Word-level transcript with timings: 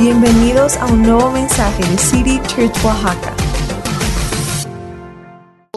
Bienvenidos 0.00 0.78
a 0.78 0.86
un 0.86 1.02
nuevo 1.02 1.30
mensaje 1.30 1.84
de 1.84 1.98
City 1.98 2.40
Church 2.46 2.74
Oaxaca. 2.82 3.34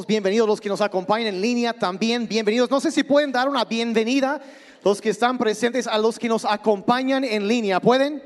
Bienvenidos 0.07 0.47
los 0.47 0.61
que 0.61 0.69
nos 0.69 0.79
acompañan 0.79 1.27
en 1.27 1.41
línea 1.41 1.73
también, 1.73 2.25
bienvenidos. 2.25 2.71
No 2.71 2.79
sé 2.79 2.89
si 2.89 3.03
pueden 3.03 3.33
dar 3.33 3.49
una 3.49 3.65
bienvenida 3.65 4.41
los 4.81 5.01
que 5.01 5.09
están 5.09 5.37
presentes 5.37 5.87
a 5.87 5.97
los 5.97 6.17
que 6.17 6.29
nos 6.29 6.45
acompañan 6.45 7.25
en 7.25 7.49
línea. 7.49 7.81
¿Pueden? 7.81 8.23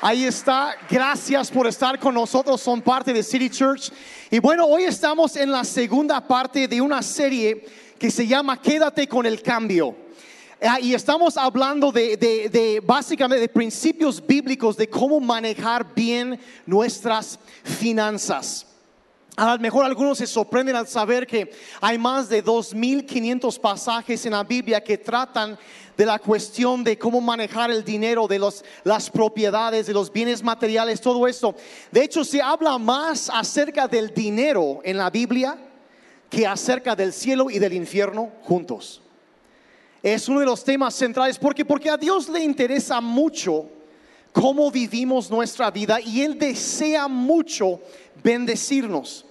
Ahí 0.00 0.24
está, 0.24 0.74
gracias 0.88 1.50
por 1.50 1.66
estar 1.66 1.98
con 1.98 2.14
nosotros, 2.14 2.62
son 2.62 2.80
parte 2.80 3.12
de 3.12 3.22
City 3.22 3.50
Church. 3.50 3.92
Y 4.30 4.38
bueno, 4.38 4.64
hoy 4.64 4.84
estamos 4.84 5.36
en 5.36 5.52
la 5.52 5.64
segunda 5.64 6.26
parte 6.26 6.66
de 6.66 6.80
una 6.80 7.02
serie 7.02 7.66
que 7.98 8.10
se 8.10 8.26
llama 8.26 8.62
Quédate 8.62 9.06
con 9.06 9.26
el 9.26 9.42
cambio. 9.42 10.03
Ah, 10.66 10.80
y 10.80 10.94
estamos 10.94 11.36
hablando 11.36 11.92
de, 11.92 12.16
de, 12.16 12.80
básicamente 12.82 13.38
de 13.38 13.50
principios 13.50 14.26
bíblicos 14.26 14.78
de 14.78 14.88
cómo 14.88 15.20
manejar 15.20 15.94
bien 15.94 16.40
nuestras 16.64 17.38
finanzas. 17.64 18.64
A 19.36 19.52
lo 19.56 19.60
mejor 19.60 19.84
algunos 19.84 20.16
se 20.16 20.26
sorprenden 20.26 20.74
al 20.74 20.88
saber 20.88 21.26
que 21.26 21.52
hay 21.82 21.98
más 21.98 22.30
de 22.30 22.42
2.500 22.42 23.60
pasajes 23.60 24.24
en 24.24 24.32
la 24.32 24.42
Biblia 24.42 24.82
que 24.82 24.96
tratan 24.96 25.58
de 25.98 26.06
la 26.06 26.18
cuestión 26.18 26.82
de 26.82 26.96
cómo 26.96 27.20
manejar 27.20 27.70
el 27.70 27.84
dinero, 27.84 28.26
de 28.26 28.38
los, 28.38 28.64
las 28.84 29.10
propiedades, 29.10 29.86
de 29.86 29.92
los 29.92 30.10
bienes 30.10 30.42
materiales, 30.42 30.98
todo 30.98 31.26
eso. 31.26 31.54
De 31.92 32.04
hecho, 32.04 32.24
se 32.24 32.40
habla 32.40 32.78
más 32.78 33.28
acerca 33.28 33.86
del 33.86 34.14
dinero 34.14 34.80
en 34.82 34.96
la 34.96 35.10
Biblia 35.10 35.58
que 36.30 36.46
acerca 36.46 36.96
del 36.96 37.12
cielo 37.12 37.50
y 37.50 37.58
del 37.58 37.74
infierno 37.74 38.30
juntos 38.44 39.02
es 40.12 40.28
uno 40.28 40.40
de 40.40 40.46
los 40.46 40.62
temas 40.62 40.94
centrales 40.94 41.38
porque 41.38 41.64
porque 41.64 41.88
a 41.88 41.96
Dios 41.96 42.28
le 42.28 42.44
interesa 42.44 43.00
mucho 43.00 43.70
cómo 44.32 44.70
vivimos 44.70 45.30
nuestra 45.30 45.70
vida 45.70 45.98
y 45.98 46.20
él 46.20 46.38
desea 46.38 47.08
mucho 47.08 47.80
bendecirnos. 48.22 49.24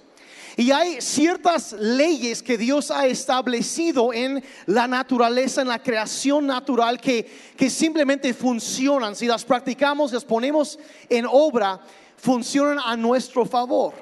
Y 0.56 0.72
hay 0.72 1.00
ciertas 1.00 1.72
leyes 1.74 2.42
que 2.42 2.58
Dios 2.58 2.90
ha 2.90 3.06
establecido 3.06 4.12
en 4.12 4.42
la 4.66 4.88
naturaleza, 4.88 5.62
en 5.62 5.68
la 5.68 5.80
creación 5.80 6.46
natural, 6.46 7.00
que, 7.00 7.24
que 7.56 7.70
simplemente 7.70 8.34
funcionan. 8.34 9.14
Si 9.14 9.26
las 9.26 9.44
practicamos, 9.44 10.12
las 10.12 10.24
ponemos 10.24 10.78
en 11.08 11.24
obra, 11.30 11.80
funcionan 12.16 12.80
a 12.84 12.96
nuestro 12.96 13.46
favor. 13.46 13.94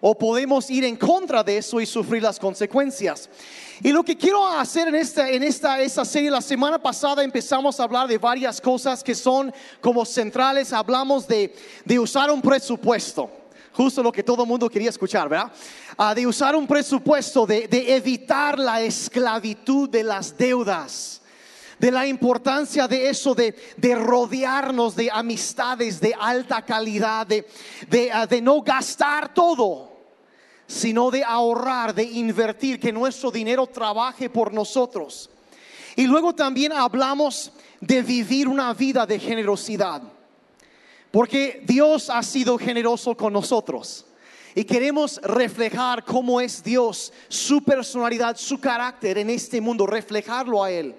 O 0.00 0.16
podemos 0.16 0.70
ir 0.70 0.84
en 0.84 0.96
contra 0.96 1.42
de 1.42 1.58
eso 1.58 1.80
y 1.80 1.86
sufrir 1.86 2.22
las 2.22 2.38
consecuencias. 2.38 3.28
Y 3.82 3.92
lo 3.92 4.02
que 4.02 4.16
quiero 4.16 4.46
hacer 4.46 4.88
en 4.88 4.94
esta, 4.94 5.28
en 5.30 5.42
esta, 5.42 6.04
serie, 6.04 6.30
la 6.30 6.42
semana 6.42 6.78
pasada 6.78 7.24
empezamos 7.24 7.80
a 7.80 7.84
hablar 7.84 8.08
de 8.08 8.18
varias 8.18 8.60
cosas 8.60 9.02
que 9.02 9.14
son 9.14 9.52
como 9.80 10.04
centrales. 10.04 10.72
Hablamos 10.72 11.26
de, 11.26 11.54
de 11.84 11.98
usar 11.98 12.30
un 12.30 12.42
presupuesto. 12.42 13.30
Justo 13.72 14.02
lo 14.02 14.12
que 14.12 14.22
todo 14.22 14.42
el 14.42 14.48
mundo 14.48 14.68
quería 14.68 14.90
escuchar, 14.90 15.28
¿verdad? 15.28 15.50
Uh, 15.98 16.14
de 16.14 16.26
usar 16.26 16.54
un 16.56 16.66
presupuesto, 16.66 17.46
de, 17.46 17.68
de 17.68 17.94
evitar 17.94 18.58
la 18.58 18.82
esclavitud 18.82 19.88
de 19.88 20.02
las 20.02 20.36
deudas 20.36 21.20
de 21.78 21.90
la 21.90 22.06
importancia 22.06 22.86
de 22.86 23.08
eso, 23.08 23.34
de, 23.34 23.54
de, 23.78 23.94
rodearnos 23.94 24.94
de 24.94 25.10
amistades 25.10 25.98
de 25.98 26.14
alta 26.14 26.60
calidad, 26.60 27.26
de, 27.26 27.48
de, 27.88 28.12
de 28.28 28.42
no 28.42 28.60
gastar 28.60 29.32
todo 29.32 29.89
sino 30.70 31.10
de 31.10 31.24
ahorrar, 31.24 31.92
de 31.92 32.04
invertir, 32.04 32.78
que 32.78 32.92
nuestro 32.92 33.32
dinero 33.32 33.66
trabaje 33.66 34.30
por 34.30 34.52
nosotros. 34.52 35.28
Y 35.96 36.06
luego 36.06 36.32
también 36.32 36.72
hablamos 36.72 37.50
de 37.80 38.02
vivir 38.02 38.46
una 38.46 38.72
vida 38.72 39.04
de 39.04 39.18
generosidad, 39.18 40.00
porque 41.10 41.64
Dios 41.66 42.08
ha 42.08 42.22
sido 42.22 42.56
generoso 42.56 43.16
con 43.16 43.32
nosotros. 43.32 44.06
Y 44.54 44.62
queremos 44.62 45.20
reflejar 45.22 46.04
cómo 46.04 46.40
es 46.40 46.62
Dios, 46.62 47.12
su 47.28 47.64
personalidad, 47.64 48.36
su 48.36 48.60
carácter 48.60 49.18
en 49.18 49.30
este 49.30 49.60
mundo, 49.60 49.88
reflejarlo 49.88 50.62
a 50.62 50.70
Él. 50.70 50.94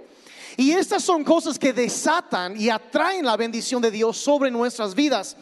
Y 0.58 0.72
estas 0.72 1.02
son 1.02 1.24
cosas 1.24 1.58
que 1.58 1.72
desatan 1.72 2.60
y 2.60 2.70
atraen 2.70 3.26
la 3.26 3.38
bendición 3.38 3.82
de 3.82 3.90
Dios 3.90 4.18
sobre 4.18 4.52
nuestras 4.52 4.94
vidas. 4.94 5.38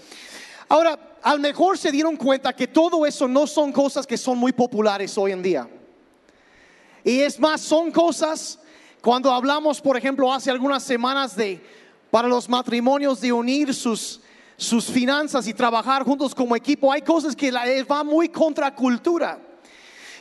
Ahora, 0.67 1.08
a 1.21 1.33
lo 1.33 1.39
mejor 1.39 1.77
se 1.77 1.91
dieron 1.91 2.15
cuenta 2.15 2.53
que 2.53 2.67
todo 2.67 3.05
eso 3.05 3.27
no 3.27 3.47
son 3.47 3.71
cosas 3.71 4.07
que 4.07 4.17
son 4.17 4.37
muy 4.37 4.51
populares 4.51 5.17
hoy 5.17 5.31
en 5.31 5.41
día. 5.41 5.69
Y 7.03 7.19
es 7.21 7.39
más, 7.39 7.61
son 7.61 7.91
cosas, 7.91 8.59
cuando 9.01 9.31
hablamos, 9.31 9.81
por 9.81 9.97
ejemplo, 9.97 10.31
hace 10.31 10.51
algunas 10.51 10.83
semanas 10.83 11.35
de, 11.35 11.61
para 12.11 12.27
los 12.27 12.47
matrimonios 12.49 13.21
de 13.21 13.31
unir 13.31 13.73
sus, 13.73 14.21
sus 14.57 14.85
finanzas 14.85 15.47
y 15.47 15.53
trabajar 15.53 16.03
juntos 16.03 16.35
como 16.35 16.55
equipo, 16.55 16.91
hay 16.91 17.01
cosas 17.01 17.35
que 17.35 17.51
la, 17.51 17.63
va 17.89 18.03
muy 18.03 18.29
contra 18.29 18.73
cultura. 18.73 19.39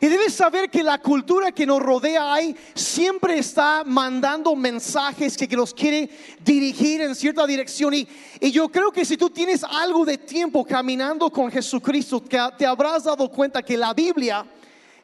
Y 0.00 0.06
debes 0.06 0.34
saber 0.34 0.70
que 0.70 0.82
la 0.82 0.98
cultura 0.98 1.50
que 1.50 1.66
nos 1.66 1.80
rodea 1.80 2.32
ahí 2.32 2.54
siempre 2.74 3.38
está 3.38 3.82
mandando 3.84 4.54
mensajes 4.54 5.36
que, 5.36 5.48
que 5.48 5.56
nos 5.56 5.74
quiere 5.74 6.08
dirigir 6.40 7.00
en 7.00 7.14
cierta 7.14 7.46
dirección. 7.46 7.94
Y, 7.94 8.06
y, 8.40 8.52
yo 8.52 8.68
creo 8.68 8.92
que 8.92 9.04
si 9.04 9.16
tú 9.16 9.28
tienes 9.28 9.64
algo 9.64 10.04
de 10.04 10.18
tiempo 10.18 10.64
caminando 10.64 11.30
con 11.30 11.50
Jesucristo, 11.50 12.20
te, 12.20 12.38
te 12.56 12.66
habrás 12.66 13.04
dado 13.04 13.28
cuenta 13.28 13.62
que 13.62 13.76
la 13.76 13.92
Biblia, 13.92 14.46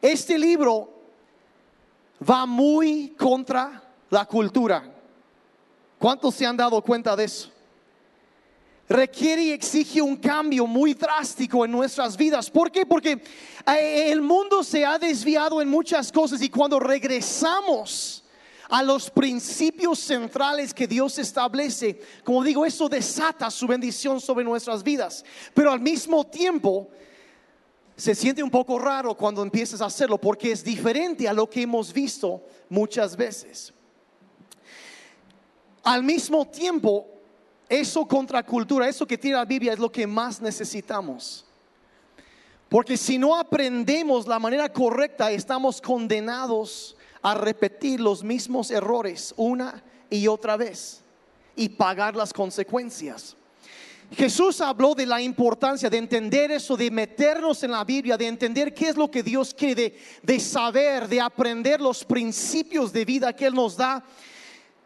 este 0.01 0.39
libro, 0.39 0.91
va 2.29 2.47
muy 2.47 3.15
contra 3.19 3.83
la 4.11 4.25
cultura. 4.27 4.85
¿Cuántos 5.99 6.35
se 6.35 6.47
han 6.47 6.57
dado 6.57 6.81
cuenta 6.83 7.17
de 7.17 7.25
eso? 7.25 7.54
Requiere 8.89 9.43
y 9.43 9.51
exige 9.51 10.03
un 10.03 10.17
cambio 10.17 10.67
muy 10.67 10.95
drástico 10.95 11.65
en 11.65 11.71
nuestras 11.71 12.17
vidas. 12.17 12.51
¿Por 12.51 12.71
qué? 12.71 12.85
Porque 12.85 13.23
eh, 13.67 14.13
el 14.13 14.21
mundo 14.21 14.63
se 14.63 14.85
ha 14.85 14.99
desviado 14.99 15.63
en 15.63 15.69
muchas 15.69 16.13
cosas 16.13 16.43
y 16.43 16.49
cuando 16.49 16.79
regresamos 16.79 18.25
a 18.69 18.83
los 18.83 19.11
principios 19.11 19.99
centrales 19.99 20.73
que 20.73 20.87
Dios 20.87 21.19
establece, 21.19 22.01
como 22.25 22.43
digo, 22.43 22.65
eso 22.65 22.89
desata 22.89 23.51
su 23.51 23.67
bendición 23.67 24.21
sobre 24.21 24.45
nuestras 24.45 24.83
vidas. 24.83 25.25
Pero 25.55 25.71
al 25.71 25.81
mismo 25.81 26.25
tiempo, 26.25 26.89
se 27.97 28.15
siente 28.15 28.43
un 28.43 28.51
poco 28.51 28.79
raro 28.79 29.15
cuando 29.15 29.43
empiezas 29.43 29.81
a 29.81 29.87
hacerlo 29.87 30.19
porque 30.19 30.51
es 30.51 30.65
diferente 30.65 31.29
a 31.29 31.33
lo 31.33 31.49
que 31.49 31.63
hemos 31.63 31.93
visto 31.93 32.43
muchas 32.69 33.17
veces. 33.17 33.73
Al 35.85 36.03
mismo 36.03 36.49
tiempo, 36.49 37.14
eso 37.69 38.07
contra 38.07 38.43
cultura, 38.43 38.89
eso 38.89 39.07
que 39.07 39.19
tiene 39.19 39.37
la 39.37 39.45
Biblia 39.45 39.73
es 39.73 39.79
lo 39.79 39.91
que 39.91 40.07
más 40.07 40.41
necesitamos. 40.41 41.45
Porque 42.69 42.97
si 42.97 43.19
no 43.19 43.37
aprendemos 43.37 44.27
la 44.27 44.39
manera 44.39 44.73
correcta, 44.73 45.31
estamos 45.31 45.81
condenados 45.81 46.97
a 47.23 47.35
repetir 47.35 48.01
los 48.01 48.23
mismos 48.23 48.71
errores 48.71 49.33
una 49.37 49.83
y 50.11 50.27
otra 50.27 50.57
vez 50.57 51.03
y 51.57 51.69
pagar 51.69 52.17
las 52.17 52.33
consecuencias. 52.33 53.37
Jesús 54.13 54.61
habló 54.61 54.95
de 54.95 55.07
la 55.07 55.21
importancia 55.21 55.89
de 55.89 55.97
entender 55.97 56.51
eso, 56.51 56.77
de 56.77 56.91
meternos 56.91 57.63
en 57.63 57.71
la 57.71 57.85
Biblia, 57.85 58.17
de 58.17 58.27
entender 58.27 58.75
qué 58.75 58.89
es 58.89 58.97
lo 58.97 59.11
que 59.11 59.23
Dios 59.23 59.55
quiere, 59.55 59.75
de, 59.75 59.99
de 60.23 60.41
saber, 60.41 61.09
de 61.09 61.21
aprender 61.21 61.81
los 61.81 62.05
principios 62.05 62.93
de 62.93 63.05
vida 63.05 63.35
que 63.35 63.47
Él 63.47 63.55
nos 63.55 63.77
da 63.77 64.05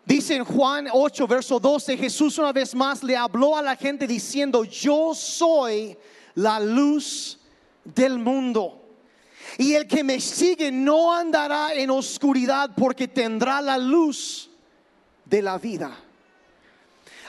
Dice 0.09 0.37
en 0.37 0.45
Juan 0.47 0.89
8, 0.91 1.27
verso 1.27 1.61
12, 1.61 1.99
Jesús 1.99 2.39
una 2.39 2.51
vez 2.51 2.75
más 2.75 3.03
le 3.03 3.15
habló 3.15 3.55
a 3.55 3.61
la 3.61 3.77
gente 3.77 4.07
diciendo, 4.07 4.65
yo 4.65 5.13
soy 5.15 5.99
la 6.35 6.59
luz 6.59 7.39
del 7.85 8.19
mundo. 8.19 8.87
Y 9.59 9.75
el 9.75 9.87
que 9.87 10.03
me 10.03 10.19
sigue 10.19 10.73
no 10.73 11.13
andará 11.13 11.75
en 11.75 11.91
oscuridad 11.91 12.71
porque 12.75 13.07
tendrá 13.07 13.61
la 13.61 13.77
luz 13.77 14.49
de 15.27 15.43
la 15.43 15.59
vida. 15.59 15.95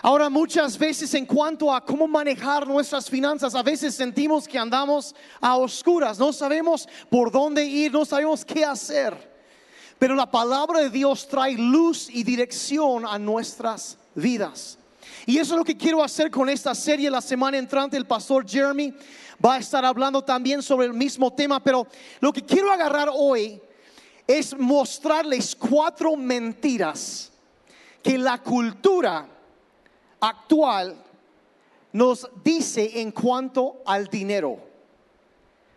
Ahora 0.02 0.30
muchas 0.30 0.78
veces 0.78 1.14
en 1.16 1.26
cuanto 1.26 1.76
a 1.76 1.84
cómo 1.84 2.08
manejar 2.08 2.66
nuestras 2.66 3.10
finanzas, 3.10 3.56
a 3.56 3.62
veces 3.62 3.94
sentimos 3.94 4.48
que 4.48 4.58
andamos 4.58 5.14
a 5.42 5.58
oscuras, 5.58 6.18
no 6.18 6.32
sabemos 6.32 6.88
por 7.10 7.30
dónde 7.30 7.66
ir, 7.66 7.92
no 7.92 8.06
sabemos 8.06 8.46
qué 8.46 8.64
hacer. 8.64 9.39
Pero 10.00 10.16
la 10.16 10.32
palabra 10.32 10.80
de 10.80 10.90
Dios 10.90 11.28
trae 11.28 11.56
luz 11.56 12.10
y 12.10 12.24
dirección 12.24 13.06
a 13.06 13.20
nuestras 13.20 13.98
vidas. 14.16 14.78
Y 15.26 15.38
eso 15.38 15.54
es 15.54 15.58
lo 15.60 15.66
que 15.66 15.78
quiero 15.78 16.02
hacer 16.02 16.32
con 16.32 16.50
esta 16.50 16.74
serie. 16.74 17.12
La 17.12 17.20
semana 17.20 17.58
entrante 17.58 17.98
el 17.98 18.08
pastor 18.08 18.50
Jeremy 18.50 18.94
va 19.46 19.56
a 19.56 19.60
estar 19.60 19.84
hablando 19.84 20.24
también 20.24 20.64
sobre 20.64 20.88
el 20.88 20.94
mismo 20.94 21.34
tema. 21.34 21.62
Pero 21.62 21.86
lo 22.22 22.32
que 22.32 22.42
quiero 22.42 22.72
agarrar 22.72 23.10
hoy 23.14 23.62
es 24.26 24.58
mostrarles 24.58 25.54
cuatro 25.54 26.16
mentiras 26.16 27.32
que 28.02 28.18
la 28.18 28.38
cultura 28.38 29.28
actual 30.22 30.96
nos 31.92 32.26
dice 32.42 33.02
en 33.02 33.12
cuanto 33.12 33.82
al 33.86 34.08
dinero. 34.08 34.60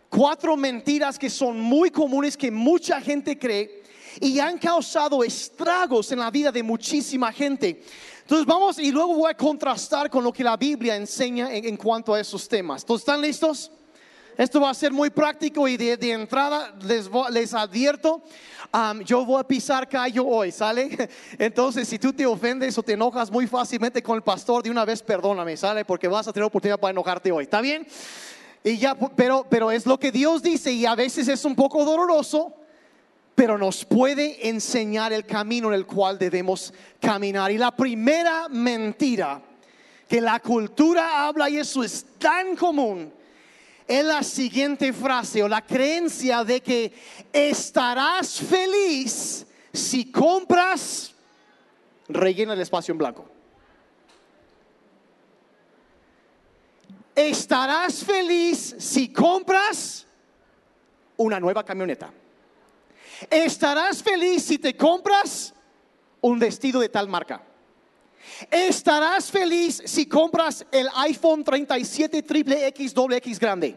Cuatro 0.07 0.55
mentiras 0.55 1.19
que 1.19 1.29
son 1.29 1.59
muy 1.59 1.89
comunes 1.89 2.37
que 2.37 2.51
mucha 2.51 3.01
gente 3.01 3.37
cree 3.37 3.82
y 4.19 4.39
han 4.39 4.57
causado 4.57 5.23
estragos 5.23 6.11
en 6.11 6.19
la 6.19 6.31
vida 6.31 6.51
de 6.51 6.63
muchísima 6.63 7.31
gente. 7.31 7.83
Entonces 8.21 8.45
vamos 8.45 8.79
y 8.79 8.91
luego 8.91 9.15
voy 9.15 9.31
a 9.31 9.37
contrastar 9.37 10.09
con 10.09 10.23
lo 10.23 10.31
que 10.31 10.43
la 10.43 10.55
Biblia 10.55 10.95
enseña 10.95 11.53
en, 11.53 11.65
en 11.65 11.77
cuanto 11.77 12.13
a 12.13 12.19
esos 12.19 12.47
temas. 12.47 12.85
¿Todos 12.85 13.01
están 13.01 13.21
listos? 13.21 13.71
Esto 14.37 14.61
va 14.61 14.71
a 14.71 14.73
ser 14.73 14.91
muy 14.91 15.09
práctico 15.11 15.67
y 15.67 15.77
de, 15.77 15.95
de 15.95 16.11
entrada 16.11 16.73
les, 16.81 17.09
les 17.29 17.53
advierto, 17.53 18.23
am, 18.71 19.03
yo 19.03 19.23
voy 19.25 19.39
a 19.39 19.43
pisar 19.43 19.87
callo 19.87 20.25
hoy, 20.25 20.51
¿sale? 20.51 21.09
Entonces 21.37 21.87
si 21.87 21.99
tú 21.99 22.11
te 22.11 22.25
ofendes 22.25 22.75
o 22.77 22.83
te 22.83 22.93
enojas 22.93 23.29
muy 23.29 23.45
fácilmente 23.45 24.01
con 24.01 24.15
el 24.15 24.23
pastor, 24.23 24.63
de 24.63 24.71
una 24.71 24.85
vez 24.85 25.03
perdóname, 25.03 25.55
¿sale? 25.55 25.85
Porque 25.85 26.07
vas 26.07 26.27
a 26.27 26.33
tener 26.33 26.45
oportunidad 26.45 26.79
para 26.79 26.91
enojarte 26.91 27.31
hoy, 27.31 27.43
¿está 27.43 27.61
bien? 27.61 27.85
Y 28.63 28.77
ya, 28.77 28.95
pero, 28.95 29.45
pero 29.47 29.69
es 29.69 29.85
lo 29.85 29.99
que 29.99 30.11
Dios 30.11 30.41
dice 30.41 30.71
y 30.71 30.85
a 30.85 30.95
veces 30.95 31.27
es 31.27 31.45
un 31.45 31.53
poco 31.53 31.85
doloroso, 31.85 32.55
pero 33.35 33.57
nos 33.57 33.83
puede 33.85 34.47
enseñar 34.47 35.11
el 35.11 35.25
camino 35.25 35.69
en 35.69 35.75
el 35.75 35.85
cual 35.85 36.19
debemos 36.19 36.73
caminar. 36.99 37.51
Y 37.51 37.57
la 37.57 37.75
primera 37.75 38.47
mentira 38.49 39.41
que 40.07 40.21
la 40.21 40.39
cultura 40.39 41.27
habla 41.27 41.49
y 41.49 41.57
eso 41.57 41.83
es 41.83 42.05
tan 42.19 42.55
común 42.55 43.11
es 43.87 44.05
la 44.05 44.23
siguiente 44.23 44.93
frase 44.93 45.43
o 45.43 45.47
la 45.47 45.65
creencia 45.65 46.43
de 46.43 46.61
que 46.61 46.93
estarás 47.31 48.39
feliz 48.39 49.45
si 49.73 50.11
compras, 50.11 51.13
rellena 52.07 52.53
el 52.53 52.61
espacio 52.61 52.91
en 52.91 52.97
blanco. 52.99 53.25
Estarás 57.15 58.03
feliz 58.03 58.75
si 58.79 59.11
compras 59.11 60.05
una 61.17 61.39
nueva 61.39 61.63
camioneta. 61.63 62.11
Estarás 63.29 64.01
feliz 64.01 64.43
si 64.43 64.57
te 64.57 64.75
compras 64.75 65.53
un 66.21 66.39
vestido 66.39 66.79
de 66.79 66.89
tal 66.89 67.07
marca. 67.07 67.43
Estarás 68.49 69.29
feliz 69.29 69.81
si 69.85 70.05
compras 70.05 70.65
el 70.71 70.87
iPhone 70.95 71.43
37 71.43 72.23
triple 72.23 72.67
X 72.67 72.93
doble 72.93 73.17
X 73.17 73.39
grande. 73.39 73.75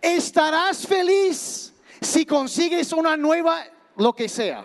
Estarás 0.00 0.86
feliz 0.86 1.72
si 2.00 2.24
consigues 2.24 2.92
una 2.92 3.16
nueva 3.16 3.64
lo 3.96 4.12
que 4.14 4.28
sea. 4.28 4.64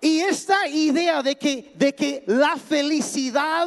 Y 0.00 0.20
esta 0.20 0.68
idea 0.68 1.22
de 1.22 1.36
que, 1.36 1.72
de 1.74 1.94
que 1.94 2.22
la 2.26 2.56
felicidad 2.56 3.66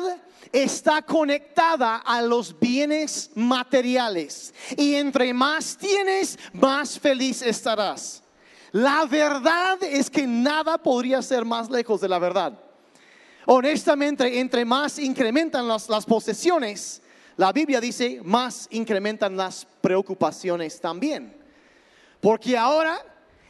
está 0.51 1.01
conectada 1.01 1.97
a 1.97 2.21
los 2.21 2.57
bienes 2.59 3.31
materiales. 3.35 4.53
Y 4.77 4.95
entre 4.95 5.33
más 5.33 5.77
tienes, 5.77 6.37
más 6.53 6.99
feliz 6.99 7.41
estarás. 7.41 8.23
La 8.71 9.05
verdad 9.05 9.81
es 9.83 10.09
que 10.09 10.27
nada 10.27 10.77
podría 10.77 11.21
ser 11.21 11.45
más 11.45 11.69
lejos 11.69 12.01
de 12.01 12.09
la 12.09 12.19
verdad. 12.19 12.53
Honestamente, 13.45 14.39
entre 14.39 14.63
más 14.63 14.99
incrementan 14.99 15.67
las, 15.67 15.89
las 15.89 16.05
posesiones, 16.05 17.01
la 17.35 17.51
Biblia 17.51 17.79
dice, 17.79 18.19
más 18.23 18.67
incrementan 18.69 19.35
las 19.35 19.65
preocupaciones 19.81 20.79
también. 20.79 21.35
Porque 22.21 22.57
ahora, 22.57 22.99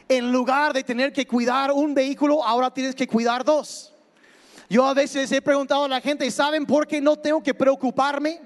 en 0.07 0.31
lugar 0.31 0.73
de 0.73 0.83
tener 0.83 1.11
que 1.11 1.25
cuidar 1.25 1.71
un 1.71 1.93
vehículo, 1.93 2.43
ahora 2.45 2.71
tienes 2.73 2.95
que 2.95 3.07
cuidar 3.07 3.43
dos. 3.43 3.88
Yo 4.69 4.85
a 4.85 4.93
veces 4.93 5.31
he 5.31 5.41
preguntado 5.41 5.85
a 5.85 5.87
la 5.87 5.99
gente, 5.99 6.29
¿saben 6.29 6.63
por 6.63 6.85
qué 6.85 7.01
no 7.01 7.17
tengo 7.17 7.41
que 7.41 7.55
preocuparme 7.55 8.39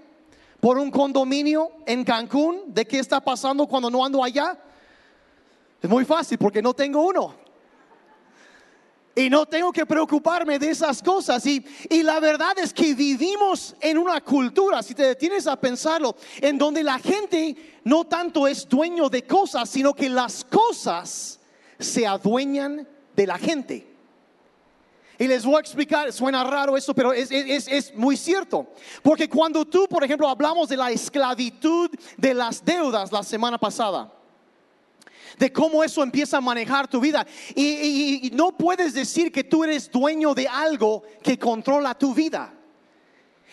por 0.62 0.78
un 0.78 0.90
condominio 0.90 1.70
en 1.86 2.06
Cancún? 2.06 2.64
¿De 2.68 2.86
qué 2.86 3.00
está 3.00 3.20
pasando 3.20 3.68
cuando 3.68 3.90
no 3.90 4.06
ando 4.06 4.24
allá? 4.24 4.58
Es 5.82 5.90
muy 5.90 6.06
fácil 6.06 6.38
porque 6.38 6.62
no 6.62 6.74
tengo 6.74 7.06
uno. 7.06 7.36
Y 9.16 9.30
no 9.30 9.46
tengo 9.46 9.74
que 9.74 9.86
preocuparme 9.86 10.58
de 10.58 10.70
esas 10.70 11.04
cosas. 11.04 11.46
Y, 11.46 11.64
y 11.90 12.02
la 12.04 12.22
verdad 12.22 12.58
es 12.58 12.74
que 12.74 12.96
vivimos 12.96 13.76
en 13.82 13.98
una 13.98 14.22
cultura, 14.22 14.82
si 14.82 14.96
te 14.96 15.04
detienes 15.04 15.46
a 15.46 15.60
pensarlo, 15.60 16.16
en 16.40 16.58
donde 16.58 16.84
la 16.84 17.00
gente 17.00 17.82
no 17.84 18.06
tanto 18.06 18.48
es 18.48 18.68
dueño 18.70 19.10
de 19.10 19.28
cosas, 19.28 19.70
sino 19.70 19.94
que 19.94 20.08
las 20.08 20.46
cosas 20.46 21.42
se 21.78 22.08
adueñan 22.08 22.88
de 23.14 23.28
la 23.28 23.38
gente. 23.38 23.93
Y 25.20 25.28
les 25.28 25.46
voy 25.46 25.56
a 25.58 25.60
explicar, 25.60 26.12
suena 26.12 26.44
raro 26.44 26.76
eso, 26.76 26.94
pero 26.94 27.14
es, 27.14 27.30
es- 27.32 27.68
es 27.68 27.94
muy 27.96 28.18
cierto. 28.18 28.68
Porque 29.04 29.30
cuando 29.30 29.64
tú, 29.64 29.88
por 29.88 30.04
ejemplo, 30.04 30.28
hablamos 30.28 30.70
de 30.70 30.78
la 30.78 30.90
esclavitud 30.92 31.90
de 32.18 32.34
las 32.34 32.66
deudas 32.66 33.12
la 33.12 33.22
semana 33.22 33.58
pasada, 33.60 34.12
de 35.38 35.52
cómo 35.54 35.84
eso 35.84 36.02
empieza 36.04 36.38
a 36.38 36.42
manejar 36.42 36.88
tu 36.88 37.00
vida. 37.00 37.26
Y, 37.56 38.28
y- 38.28 38.32
no 38.32 38.58
puedes 38.58 38.94
decir 38.94 39.32
que 39.32 39.44
tú 39.44 39.64
eres 39.64 39.90
dueño 39.92 40.34
de 40.34 40.48
algo 40.48 41.04
que 41.22 41.38
controla 41.38 41.94
tu 41.94 42.14
vida. 42.14 42.52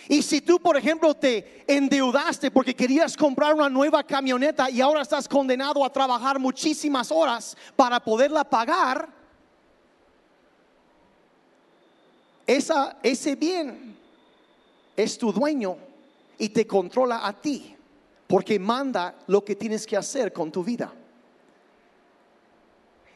Y 0.08 0.22
si 0.22 0.40
tú, 0.40 0.58
por 0.60 0.78
ejemplo, 0.78 1.14
te 1.14 1.62
endeudaste 1.68 2.50
porque 2.50 2.74
querías 2.74 3.16
comprar 3.16 3.54
una 3.54 3.68
nueva 3.68 4.02
camioneta 4.02 4.70
y 4.70 4.80
ahora 4.80 5.02
estás 5.02 5.28
condenado 5.28 5.84
a 5.84 5.92
trabajar 5.92 6.38
muchísimas 6.38 7.12
horas 7.12 7.54
para 7.76 8.00
poderla 8.00 8.42
pagar, 8.44 9.19
esa, 12.56 12.96
ese 13.00 13.36
bien 13.36 13.96
es 14.96 15.16
tu 15.16 15.32
dueño 15.32 15.76
y 16.36 16.48
te 16.48 16.66
controla 16.66 17.24
a 17.24 17.32
ti 17.32 17.76
porque 18.26 18.58
manda 18.58 19.14
lo 19.28 19.44
que 19.44 19.54
tienes 19.54 19.86
que 19.86 19.96
hacer 19.96 20.32
con 20.32 20.50
tu 20.50 20.64
vida. 20.64 20.92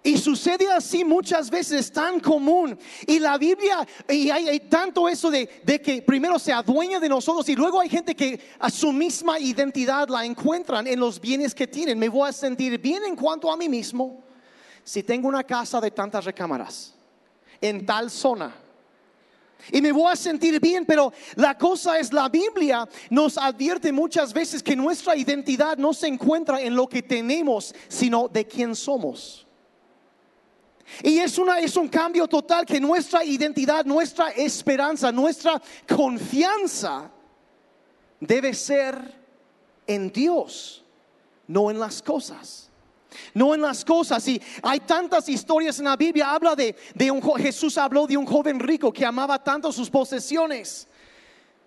Y 0.05 0.19
sucede 0.19 0.71
así 0.71 1.05
muchas 1.05 1.51
veces, 1.51 1.81
es 1.81 1.93
tan 1.93 2.21
común. 2.21 2.79
Y 3.09 3.19
la 3.19 3.37
Biblia, 3.37 3.85
y 4.09 4.31
hay, 4.31 4.49
hay 4.49 4.61
tanto 4.61 5.09
eso 5.09 5.31
de, 5.33 5.49
de 5.65 5.81
que 5.81 6.03
primero 6.03 6.39
se 6.39 6.53
adueña 6.53 7.01
de 7.01 7.09
nosotros 7.09 7.49
y 7.49 7.57
luego 7.57 7.81
hay 7.81 7.89
gente 7.89 8.15
que 8.15 8.39
a 8.61 8.71
su 8.71 8.93
misma 8.93 9.41
identidad 9.41 10.09
la 10.09 10.25
encuentran 10.25 10.87
en 10.87 11.01
los 11.01 11.21
bienes 11.21 11.57
que 11.57 11.67
tienen. 11.67 11.99
Me 11.99 12.09
voy 12.09 12.29
a 12.29 12.33
sentir 12.33 12.79
bien 12.79 13.03
en 13.05 13.17
cuanto 13.17 13.51
a 13.51 13.57
mí 13.57 13.69
mismo 13.69 14.23
si 14.85 15.03
tengo 15.03 15.27
una 15.27 15.43
casa 15.43 15.81
de 15.81 15.91
tantas 15.91 16.25
recámaras 16.25 16.95
en 17.61 17.85
tal 17.85 18.13
zona. 18.13 18.64
Y 19.73 19.81
me 19.81 19.93
voy 19.93 20.13
a 20.13 20.17
sentir 20.17 20.61
bien, 20.61 20.85
pero 20.85 21.13
la 21.37 21.57
cosa 21.57 21.99
es, 21.99 22.13
la 22.13 22.29
Biblia 22.29 22.89
nos 23.11 23.39
advierte 23.39 23.93
muchas 23.93 24.33
veces 24.33 24.63
que 24.63 24.77
nuestra 24.77 25.17
identidad 25.17 25.77
no 25.77 25.93
se 25.93 26.07
encuentra 26.07 26.61
en 26.61 26.75
lo 26.75 26.87
que 26.87 27.03
tenemos, 27.03 27.75
sino 27.89 28.29
de 28.29 28.47
quién 28.47 28.75
somos. 28.75 29.47
Y 31.03 31.19
es, 31.19 31.39
una, 31.39 31.59
es 31.59 31.77
un 31.77 31.89
cambio 31.89 32.29
total 32.29 32.67
que 32.67 32.79
nuestra 32.79 33.25
identidad, 33.25 33.85
nuestra 33.85 34.31
esperanza, 34.31 35.11
nuestra 35.11 35.61
confianza 35.89 37.11
debe 38.21 38.55
ser 38.55 38.97
en 39.87 40.13
Dios, 40.13 40.85
no 41.47 41.71
en 41.71 41.79
las 41.79 42.03
cosas. 42.03 42.64
No 43.33 43.55
en 43.55 43.63
las 43.63 43.85
cosas. 43.85 44.27
Y 44.29 44.41
hay 44.63 44.81
tantas 44.81 45.29
historias 45.29 45.79
en 45.79 45.87
la 45.87 45.97
Biblia. 45.97 46.31
Habla 46.31 46.55
de, 46.55 46.75
de 46.95 47.11
un 47.11 47.23
Jesús 47.37 47.79
habló 47.79 48.07
de 48.07 48.17
un 48.17 48.27
joven 48.27 48.61
rico 48.61 48.93
que 48.93 49.05
amaba 49.05 49.43
tanto 49.43 49.73
sus 49.73 49.91
posesiones 49.91 50.89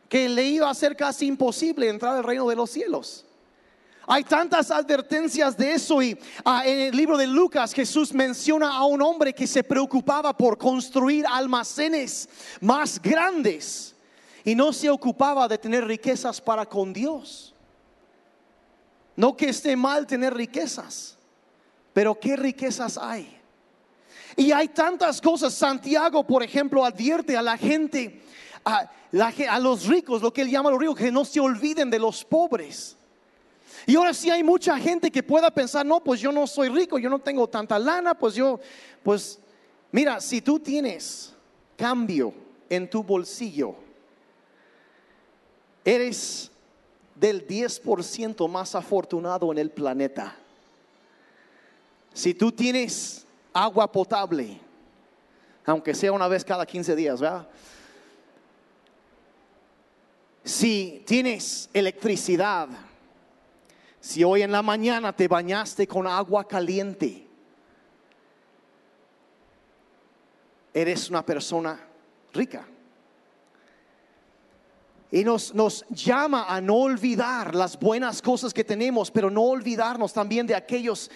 que 0.09 0.29
le 0.29 0.45
iba 0.45 0.69
a 0.69 0.73
ser 0.73 0.95
casi 0.95 1.27
imposible 1.27 1.89
entrar 1.89 2.15
al 2.15 2.23
reino 2.23 2.47
de 2.47 2.55
los 2.55 2.69
cielos. 2.69 3.25
Hay 4.09 4.23
tantas 4.23 4.71
advertencias 4.71 5.57
de 5.57 5.73
eso 5.73 6.01
y 6.01 6.17
ah, 6.45 6.65
en 6.65 6.79
el 6.79 6.95
libro 6.95 7.17
de 7.17 7.27
Lucas 7.27 7.73
Jesús 7.73 8.13
menciona 8.13 8.73
a 8.73 8.85
un 8.85 9.01
hombre 9.01 9.33
que 9.33 9.45
se 9.45 9.65
preocupaba 9.65 10.35
por 10.35 10.57
construir 10.57 11.25
almacenes 11.27 12.29
más 12.61 13.01
grandes 13.01 13.93
y 14.45 14.55
no 14.55 14.71
se 14.71 14.89
ocupaba 14.89 15.45
de 15.49 15.57
tener 15.57 15.85
riquezas 15.85 16.39
para 16.39 16.65
con 16.65 16.93
Dios. 16.93 17.53
No 19.17 19.35
que 19.35 19.49
esté 19.49 19.75
mal 19.75 20.07
tener 20.07 20.33
riquezas, 20.33 21.16
pero 21.97 22.13
¿qué 22.19 22.35
riquezas 22.35 22.95
hay? 22.95 23.27
Y 24.35 24.51
hay 24.51 24.67
tantas 24.67 25.19
cosas. 25.19 25.51
Santiago, 25.51 26.23
por 26.23 26.43
ejemplo, 26.43 26.85
advierte 26.85 27.35
a 27.35 27.41
la 27.41 27.57
gente, 27.57 28.21
a, 28.63 29.59
los 29.59 29.87
ricos, 29.87 30.21
lo 30.21 30.31
que 30.31 30.43
él 30.43 30.51
llama 30.51 30.69
a 30.69 30.73
los 30.73 30.79
ricos, 30.79 30.95
que 30.95 31.11
no 31.11 31.25
se 31.25 31.39
olviden 31.39 31.89
de 31.89 31.97
los 31.97 32.23
pobres. 32.23 32.95
Y 33.87 33.95
ahora 33.95 34.13
sí 34.13 34.29
hay 34.29 34.43
mucha 34.43 34.77
gente 34.77 35.09
que 35.09 35.23
pueda 35.23 35.49
pensar, 35.49 35.87
no, 35.87 35.99
pues 36.03 36.21
yo 36.21 36.31
no 36.31 36.45
soy 36.45 36.69
rico, 36.69 36.99
yo 36.99 37.09
no 37.09 37.17
tengo 37.17 37.47
tanta 37.47 37.79
lana, 37.79 38.13
pues 38.13 38.35
yo, 38.35 38.59
pues 39.01 39.39
mira, 39.91 40.21
si 40.21 40.39
tú 40.39 40.59
tienes 40.59 41.33
cambio 41.75 42.31
en 42.69 42.87
tu 42.87 43.01
bolsillo, 43.01 43.73
eres 45.83 46.51
del 47.15 47.47
10% 47.47 48.47
más 48.47 48.75
afortunado 48.75 49.51
en 49.51 49.57
el 49.57 49.71
planeta. 49.71 50.37
Si 52.17 52.33
tú 52.33 52.51
tienes 52.51 53.27
agua 53.53 53.91
potable, 53.91 54.59
aunque 55.67 55.93
sea 55.93 56.11
una 56.11 56.27
vez 56.27 56.43
cada 56.43 56.65
15 56.65 56.95
días. 56.95 57.21
Si 60.43 61.03
tienes 61.05 61.69
electricidad, 61.71 62.69
si 63.99 64.23
hoy 64.23 64.41
en 64.41 64.51
la 64.51 64.63
mañana 64.63 65.15
te 65.15 65.27
bañaste 65.27 65.87
con 65.87 66.07
agua 66.07 66.47
caliente, 66.47 67.27
eres 70.73 71.11
una 71.11 71.23
persona 71.23 71.79
rica. 72.33 72.65
Y 75.11 75.23
nos, 75.23 75.53
nos 75.53 75.85
llama 75.91 76.47
a 76.49 76.59
no 76.61 76.77
olvidar 76.77 77.53
las 77.53 77.79
buenas 77.79 78.23
cosas 78.23 78.55
que 78.55 78.63
tenemos, 78.63 79.11
pero 79.11 79.29
no 79.29 79.43
olvidarnos 79.43 80.11
también 80.11 80.47
de 80.47 80.55
aquellos 80.55 81.11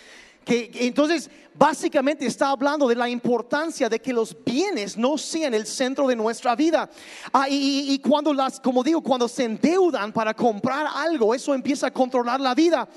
que 0.46 0.72
entonces 0.74 1.30
básicamente 1.54 2.26
está 2.26 2.50
hablando 2.50 2.88
de 2.88 2.96
la 2.96 3.10
importancia 3.10 3.90
de 3.90 4.00
que 4.00 4.14
los 4.14 4.36
bienes 4.44 4.98
no 4.98 5.18
sean 5.18 5.54
el 5.54 5.68
centro 5.68 6.08
de 6.08 6.16
nuestra 6.16 6.56
vida. 6.56 6.90
Ah, 7.32 7.48
y, 7.50 8.00
cuando 8.00 8.34
las, 8.34 8.60
como 8.60 8.84
digo, 8.84 9.02
cuando 9.02 9.28
se 9.28 9.44
endeudan 9.44 10.12
para 10.12 10.34
comprar 10.34 10.88
algo, 10.94 11.36
eso 11.36 11.54
empieza 11.54 11.88
a 11.88 11.94
controlar 11.94 12.40
la 12.40 12.56
vida. 12.56 12.88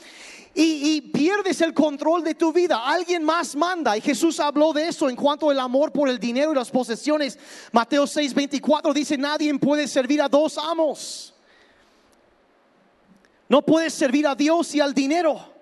Y, 0.55 0.95
y, 0.95 1.01
pierdes 1.01 1.61
el 1.61 1.75
control 1.75 2.23
de 2.23 2.35
tu 2.37 2.53
vida. 2.53 2.81
Alguien 2.87 3.25
más 3.25 3.57
manda. 3.57 3.97
Y 3.97 4.01
Jesús 4.01 4.39
habló 4.39 4.73
de 4.73 4.89
eso 4.89 5.11
en 5.11 5.17
cuanto 5.17 5.51
al 5.51 5.59
amor 5.59 5.91
por 5.91 6.09
el 6.09 6.19
dinero 6.19 6.53
y 6.53 6.55
las 6.55 6.71
posesiones. 6.71 7.39
Mateo 7.73 8.07
6, 8.07 8.33
24 8.33 8.95
dice, 8.95 9.19
nadie 9.19 9.53
puede 9.59 9.89
servir 9.89 10.23
a 10.23 10.29
dos 10.29 10.57
amos. 10.57 11.35
No 13.49 13.63
puedes 13.63 13.93
servir 13.93 14.27
a 14.27 14.35
Dios 14.35 14.75
y 14.75 14.81
al 14.81 14.95
dinero. 14.95 15.54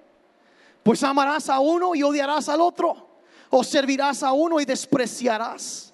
Pues 0.83 1.03
amarás 1.03 1.49
a 1.49 1.61
uno 1.61 1.95
y 1.95 2.03
odiarás 2.03 2.49
al 2.49 2.61
otro. 2.61 3.09
O 3.51 3.62
servirás 3.62 4.23
a 4.23 4.33
uno 4.33 4.61
y 4.61 4.65
despreciarás 4.65 5.93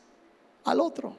al 0.64 0.80
otro. 0.80 1.16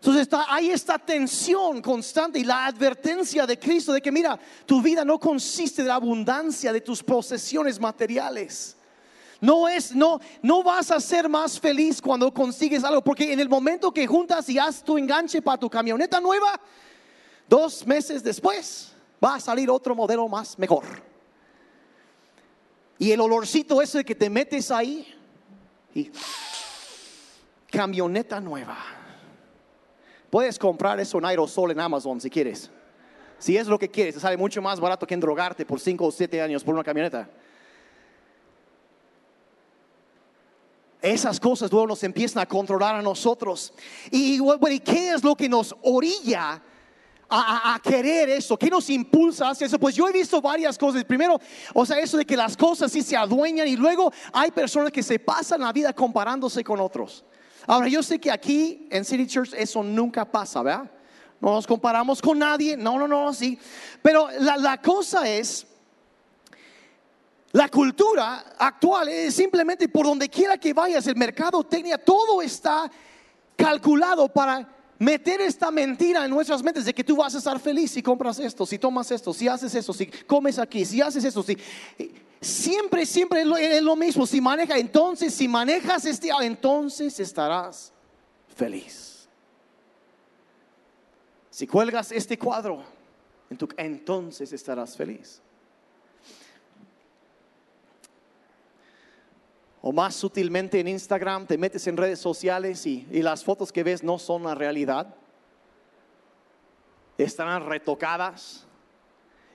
Entonces 0.00 0.22
está, 0.22 0.46
hay 0.48 0.70
esta 0.70 0.96
tensión 0.96 1.82
constante 1.82 2.38
y 2.38 2.44
la 2.44 2.66
advertencia 2.66 3.46
de 3.46 3.58
Cristo 3.58 3.92
de 3.92 4.00
que 4.00 4.12
mira, 4.12 4.38
tu 4.64 4.80
vida 4.80 5.04
no 5.04 5.18
consiste 5.18 5.82
de 5.82 5.88
la 5.88 5.96
abundancia 5.96 6.72
de 6.72 6.80
tus 6.80 7.02
posesiones 7.02 7.80
materiales. 7.80 8.76
No 9.40 9.68
es, 9.68 9.94
no, 9.94 10.20
no 10.42 10.62
vas 10.62 10.90
a 10.90 11.00
ser 11.00 11.28
más 11.28 11.58
feliz 11.58 12.00
cuando 12.00 12.32
consigues 12.32 12.84
algo, 12.84 13.02
porque 13.02 13.32
en 13.32 13.40
el 13.40 13.48
momento 13.48 13.92
que 13.92 14.06
juntas 14.06 14.48
y 14.48 14.58
haces 14.58 14.82
tu 14.82 14.98
enganche 14.98 15.42
para 15.42 15.58
tu 15.58 15.68
camioneta 15.68 16.20
nueva, 16.20 16.60
dos 17.48 17.86
meses 17.86 18.22
después 18.22 18.92
va 19.22 19.36
a 19.36 19.40
salir 19.40 19.68
otro 19.68 19.94
modelo 19.96 20.28
más 20.28 20.58
mejor. 20.58 21.07
Y 22.98 23.12
el 23.12 23.20
olorcito 23.20 23.80
ese 23.80 24.04
que 24.04 24.14
te 24.14 24.28
metes 24.28 24.70
ahí 24.70 25.14
y 25.94 26.10
camioneta 27.70 28.40
nueva. 28.40 28.76
Puedes 30.30 30.58
comprar 30.58 30.98
eso 31.00 31.18
en 31.18 31.24
aerosol 31.24 31.70
en 31.70 31.80
Amazon 31.80 32.20
si 32.20 32.28
quieres. 32.28 32.70
Si 33.38 33.56
es 33.56 33.68
lo 33.68 33.78
que 33.78 33.88
quieres, 33.88 34.14
te 34.14 34.20
sale 34.20 34.36
mucho 34.36 34.60
más 34.60 34.80
barato 34.80 35.06
que 35.06 35.16
drogarte 35.16 35.64
por 35.64 35.78
5 35.78 36.04
o 36.04 36.10
7 36.10 36.42
años 36.42 36.64
por 36.64 36.74
una 36.74 36.82
camioneta. 36.82 37.28
Esas 41.00 41.38
cosas 41.38 41.70
luego 41.70 41.86
nos 41.86 42.02
empiezan 42.02 42.42
a 42.42 42.46
controlar 42.46 42.96
a 42.96 43.02
nosotros. 43.02 43.72
Y, 44.10 44.40
y 44.40 44.80
¿qué 44.80 45.10
es 45.10 45.22
lo 45.22 45.36
que 45.36 45.48
nos 45.48 45.74
orilla 45.82 46.60
a, 47.30 47.80
querer 47.82 48.30
eso? 48.30 48.56
¿Qué 48.56 48.70
nos 48.70 48.88
impulsa 48.90 49.50
hacia 49.50 49.66
eso? 49.66 49.78
Pues 49.78 49.94
yo 49.94 50.08
he 50.08 50.12
visto 50.12 50.40
varias 50.40 50.78
cosas. 50.78 51.04
Primero, 51.04 51.40
o 51.74 51.84
sea, 51.84 51.98
eso 51.98 52.16
de 52.16 52.24
que 52.24 52.36
las 52.36 52.56
cosas 52.56 52.90
sí 52.90 53.02
se 53.02 53.16
adueñan 53.16 53.68
y 53.68 53.76
luego 53.76 54.12
hay 54.32 54.50
personas 54.50 54.92
que 54.92 55.02
se 55.02 55.18
pasan 55.18 55.60
la 55.60 55.72
vida 55.72 55.92
comparándose 55.92 56.64
con 56.64 56.80
otros. 56.80 57.24
Ahora, 57.66 57.88
yo 57.88 58.02
sé 58.02 58.18
que 58.18 58.30
aquí 58.30 58.88
en 58.90 59.04
City 59.04 59.26
Church 59.26 59.52
eso 59.54 59.82
nunca 59.82 60.24
pasa, 60.24 60.62
¿verdad? 60.62 60.90
No 61.40 61.52
nos 61.52 61.66
comparamos 61.66 62.20
con 62.20 62.38
nadie, 62.38 62.76
no, 62.76 62.98
no, 62.98 63.06
no, 63.06 63.32
sí. 63.32 63.58
Pero 64.02 64.28
la, 64.40 64.56
la 64.56 64.80
cosa 64.80 65.28
es, 65.28 65.66
la 67.52 67.68
cultura 67.68 68.54
actual 68.58 69.08
es 69.08 69.34
simplemente 69.34 69.88
por 69.88 70.06
donde 70.06 70.28
quiera 70.28 70.56
que 70.56 70.72
vayas, 70.72 71.06
el 71.06 71.16
mercado 71.16 71.62
técnica, 71.64 71.98
todo 71.98 72.40
está 72.42 72.90
calculado 73.54 74.28
para 74.28 74.77
meter 74.98 75.40
esta 75.40 75.70
mentira 75.70 76.24
en 76.24 76.30
nuestras 76.30 76.62
mentes 76.62 76.84
de 76.84 76.94
que 76.94 77.04
tú 77.04 77.16
vas 77.16 77.34
a 77.34 77.38
estar 77.38 77.58
feliz 77.60 77.92
si 77.92 78.02
compras 78.02 78.38
esto, 78.38 78.66
si 78.66 78.78
tomas 78.78 79.10
esto, 79.10 79.32
si 79.32 79.48
haces 79.48 79.74
eso, 79.74 79.92
si 79.92 80.06
comes 80.06 80.58
aquí, 80.58 80.84
si 80.84 81.00
haces 81.00 81.24
eso, 81.24 81.42
si 81.42 81.56
siempre, 82.40 83.06
siempre 83.06 83.42
es 83.42 83.82
lo, 83.82 83.96
mismo. 83.96 84.26
Si 84.26 84.40
manejas, 84.40 84.78
entonces, 84.78 85.34
si 85.34 85.48
manejas 85.48 86.04
este, 86.04 86.30
entonces 86.42 87.18
estarás 87.20 87.92
feliz. 88.56 89.28
Si 91.50 91.66
cuelgas 91.66 92.12
este 92.12 92.38
cuadro, 92.38 92.82
entonces 93.76 94.52
estarás 94.52 94.96
feliz. 94.96 95.40
O 99.80 99.92
más 99.92 100.14
sutilmente 100.14 100.80
en 100.80 100.88
Instagram 100.88 101.46
te 101.46 101.56
metes 101.56 101.86
en 101.86 101.96
redes 101.96 102.18
sociales 102.18 102.84
y, 102.86 103.06
las 103.10 103.44
fotos 103.44 103.72
que 103.72 103.84
ves 103.84 104.02
no 104.02 104.18
son 104.18 104.42
la 104.42 104.54
realidad. 104.54 105.14
Están 107.16 107.66
retocadas 107.66 108.66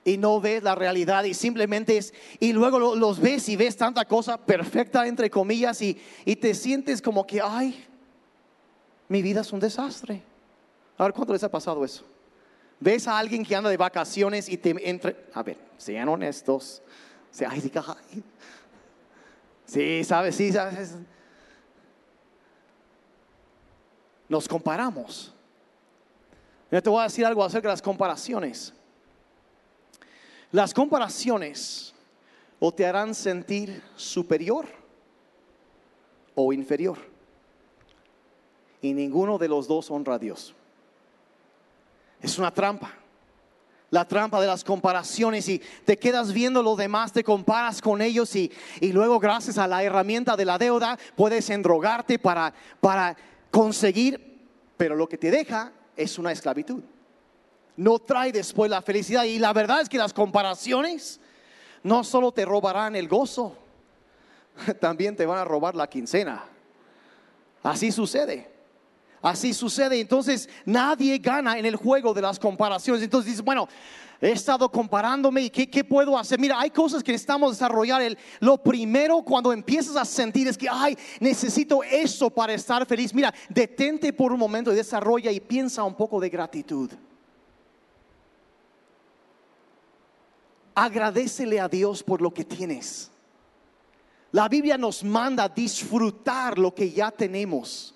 y 0.04 0.16
no 0.18 0.40
ves 0.40 0.62
la 0.62 0.74
realidad 0.74 1.24
y 1.24 1.34
simplemente 1.34 1.96
es, 1.96 2.12
y 2.40 2.52
luego 2.52 2.78
los 2.94 3.20
ves 3.20 3.48
y 3.48 3.56
ves 3.56 3.76
tanta 3.76 4.04
cosa 4.04 4.38
perfecta 4.38 5.06
entre 5.06 5.30
comillas 5.30 5.80
y, 5.82 5.96
te 6.36 6.54
sientes 6.54 7.00
como 7.02 7.26
que, 7.26 7.40
ay, 7.42 7.86
mi 9.08 9.22
vida 9.22 9.42
es 9.42 9.52
un 9.52 9.60
desastre. 9.60 10.22
A 10.96 11.04
ver, 11.04 11.12
¿cuánto 11.12 11.32
les 11.32 11.44
ha 11.44 11.50
pasado 11.50 11.84
eso? 11.84 12.04
Ves 12.80 13.06
a 13.08 13.18
alguien 13.18 13.44
que 13.44 13.56
anda 13.56 13.70
de 13.70 13.76
vacaciones 13.76 14.48
y 14.48 14.56
te 14.56 14.74
entre, 14.88 15.16
a 15.32 15.42
ver, 15.42 15.58
sean 15.76 16.08
honestos, 16.08 16.82
se, 17.30 17.46
ay, 17.46 17.70
ay, 17.74 18.22
Sí, 19.66 20.04
sabes, 20.04 20.36
sí, 20.36 20.52
sabes. 20.52 20.94
Nos 24.28 24.48
comparamos. 24.48 25.32
Yo 26.70 26.82
te 26.82 26.90
voy 26.90 27.00
a 27.00 27.04
decir 27.04 27.24
algo 27.24 27.44
acerca 27.44 27.68
de 27.68 27.72
las 27.72 27.82
comparaciones. 27.82 28.72
Las 30.50 30.72
comparaciones 30.72 31.94
o 32.58 32.72
te 32.72 32.86
harán 32.86 33.14
sentir 33.14 33.82
superior 33.96 34.66
o 36.34 36.52
inferior. 36.52 36.98
Y 38.80 38.92
ninguno 38.92 39.38
de 39.38 39.48
los 39.48 39.66
dos 39.66 39.90
honra 39.90 40.14
a 40.14 40.18
Dios. 40.18 40.54
Es 42.20 42.38
una 42.38 42.52
trampa 42.52 43.03
la 43.94 44.08
trampa 44.08 44.40
de 44.40 44.48
las 44.48 44.64
comparaciones 44.64 45.48
y 45.48 45.62
te 45.84 45.96
quedas 45.96 46.32
viendo 46.32 46.64
lo 46.64 46.74
demás, 46.74 47.12
te 47.12 47.22
comparas 47.22 47.80
con 47.80 48.02
ellos 48.02 48.34
y, 48.34 48.50
luego 48.80 49.20
gracias 49.20 49.56
a 49.56 49.68
la 49.68 49.84
herramienta 49.84 50.36
de 50.36 50.44
la 50.44 50.58
deuda 50.58 50.98
puedes 51.14 51.48
endrogarte 51.48 52.18
para, 52.18 52.52
para 52.80 53.16
conseguir, 53.52 54.48
pero 54.76 54.96
lo 54.96 55.08
que 55.08 55.16
te 55.16 55.30
deja 55.30 55.70
es 55.96 56.18
una 56.18 56.32
esclavitud. 56.32 56.82
No 57.76 58.00
trae 58.00 58.32
después 58.32 58.68
la 58.68 58.82
felicidad 58.82 59.22
y 59.22 59.38
la 59.38 59.52
verdad 59.52 59.80
es 59.82 59.88
que 59.88 59.98
las 59.98 60.12
comparaciones 60.12 61.20
no 61.84 62.02
solo 62.02 62.32
te 62.32 62.44
robarán 62.44 62.96
el 62.96 63.06
gozo, 63.06 63.56
también 64.80 65.14
te 65.14 65.24
van 65.24 65.38
a 65.38 65.44
robar 65.44 65.76
la 65.76 65.88
quincena. 65.88 66.44
Así 67.62 67.92
sucede. 67.92 68.53
Así 69.24 69.54
sucede. 69.54 69.98
Entonces 69.98 70.50
nadie 70.66 71.16
gana 71.16 71.58
en 71.58 71.64
el 71.64 71.76
juego 71.76 72.12
de 72.12 72.20
las 72.20 72.38
comparaciones. 72.38 73.02
Entonces 73.02 73.32
dices, 73.32 73.42
bueno, 73.42 73.66
he 74.20 74.32
estado 74.32 74.70
comparándome 74.70 75.40
y 75.44 75.48
¿qué, 75.48 75.82
puedo 75.82 76.18
hacer? 76.18 76.38
Mira, 76.38 76.60
hay 76.60 76.68
cosas 76.68 77.02
que 77.02 77.10
necesitamos 77.10 77.52
desarrollar. 77.52 78.02
El, 78.02 78.18
lo 78.40 78.58
primero 78.58 79.22
cuando 79.22 79.50
empiezas 79.50 79.96
a 79.96 80.04
sentir 80.04 80.46
es 80.46 80.58
que, 80.58 80.68
ay, 80.70 80.94
necesito 81.20 81.82
eso 81.82 82.28
para 82.28 82.52
estar 82.52 82.84
feliz. 82.84 83.14
Mira, 83.14 83.32
detente 83.48 84.12
por 84.12 84.30
un 84.30 84.38
momento 84.38 84.70
y 84.70 84.76
desarrolla 84.76 85.32
y 85.32 85.40
piensa 85.40 85.82
un 85.84 85.94
poco 85.94 86.20
de 86.20 86.28
gratitud. 86.28 86.90
Agradecele 90.74 91.60
a 91.60 91.68
Dios 91.68 92.02
por 92.02 92.20
lo 92.20 92.34
que 92.34 92.44
tienes. 92.44 93.10
La 94.32 94.50
Biblia 94.50 94.76
nos 94.76 95.02
manda 95.02 95.48
disfrutar 95.48 96.58
lo 96.58 96.74
que 96.74 96.90
ya 96.90 97.10
tenemos 97.10 97.93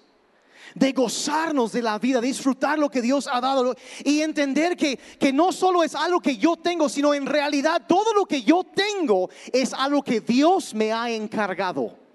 de 0.74 0.92
gozarnos 0.92 1.72
de 1.72 1.82
la 1.82 1.98
vida, 1.98 2.20
disfrutar 2.20 2.78
lo 2.78 2.90
que 2.90 3.02
Dios 3.02 3.28
ha 3.30 3.40
dado 3.40 3.74
y 4.04 4.20
entender 4.20 4.76
que, 4.76 4.96
que 4.96 5.32
no 5.32 5.52
solo 5.52 5.82
es 5.82 5.94
algo 5.94 6.20
que 6.20 6.36
yo 6.36 6.56
tengo, 6.56 6.88
sino 6.88 7.14
en 7.14 7.26
realidad 7.26 7.82
todo 7.86 8.12
lo 8.14 8.26
que 8.26 8.42
yo 8.42 8.64
tengo 8.64 9.30
es 9.52 9.72
algo 9.72 10.02
que 10.02 10.20
Dios 10.20 10.74
me 10.74 10.92
ha 10.92 11.10
encargado. 11.10 12.08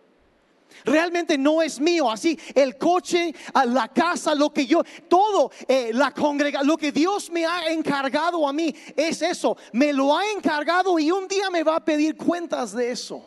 Realmente 0.85 1.37
no 1.37 1.61
es 1.61 1.79
mío, 1.79 2.11
así 2.11 2.37
el 2.53 2.77
coche, 2.77 3.33
la 3.67 3.87
casa, 3.87 4.35
lo 4.35 4.51
que 4.51 4.65
yo, 4.65 4.83
todo, 5.07 5.51
eh, 5.67 5.91
la 5.93 6.11
congregación, 6.11 6.67
lo 6.67 6.77
que 6.77 6.91
Dios 6.91 7.29
me 7.29 7.45
ha 7.45 7.71
encargado 7.71 8.47
a 8.47 8.51
mí 8.51 8.73
es 8.95 9.21
eso. 9.21 9.55
Me 9.71 9.93
lo 9.93 10.17
ha 10.17 10.29
encargado 10.31 10.99
y 10.99 11.11
un 11.11 11.27
día 11.27 11.49
me 11.49 11.63
va 11.63 11.77
a 11.77 11.85
pedir 11.85 12.17
cuentas 12.17 12.73
de 12.73 12.91
eso. 12.91 13.23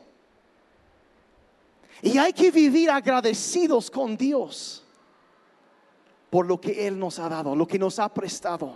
Y 2.03 2.19
hay 2.19 2.33
que 2.33 2.51
vivir 2.51 2.91
agradecidos 2.91 3.91
con 3.91 4.17
Dios 4.17 4.86
por 6.37 6.47
lo 6.47 6.61
que 6.61 6.87
Él 6.87 6.99
nos 6.99 7.19
ha 7.19 7.31
dado, 7.31 7.57
lo 7.57 7.67
que 7.67 7.79
nos 7.79 7.99
ha 7.99 8.13
prestado. 8.13 8.75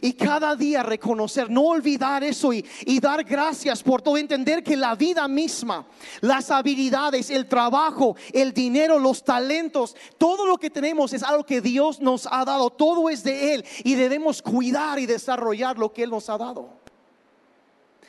Y 0.00 0.12
cada 0.12 0.54
día 0.54 0.84
reconocer, 0.84 1.50
no 1.50 1.62
olvidar 1.62 2.22
eso 2.22 2.52
y, 2.52 2.64
dar 3.00 3.24
gracias 3.24 3.82
por 3.82 4.00
todo, 4.00 4.16
entender 4.16 4.62
que 4.62 4.76
la 4.76 4.94
vida 4.94 5.26
misma, 5.26 5.84
las 6.20 6.52
habilidades, 6.52 7.28
el 7.30 7.48
trabajo, 7.48 8.14
el 8.32 8.54
dinero, 8.54 9.00
los 9.00 9.24
talentos, 9.24 9.96
todo 10.16 10.46
lo 10.46 10.56
que 10.56 10.70
tenemos 10.70 11.12
es 11.12 11.24
algo 11.24 11.44
que 11.44 11.60
Dios 11.60 11.98
nos 11.98 12.28
ha 12.30 12.44
dado, 12.44 12.70
todo 12.70 13.10
es 13.10 13.24
de 13.24 13.54
Él 13.54 13.64
y 13.82 13.96
debemos 13.96 14.40
cuidar 14.40 15.00
y 15.00 15.06
desarrollar 15.06 15.76
lo 15.76 15.92
que 15.92 16.04
Él 16.04 16.10
nos 16.10 16.30
ha 16.30 16.38
dado. 16.38 16.68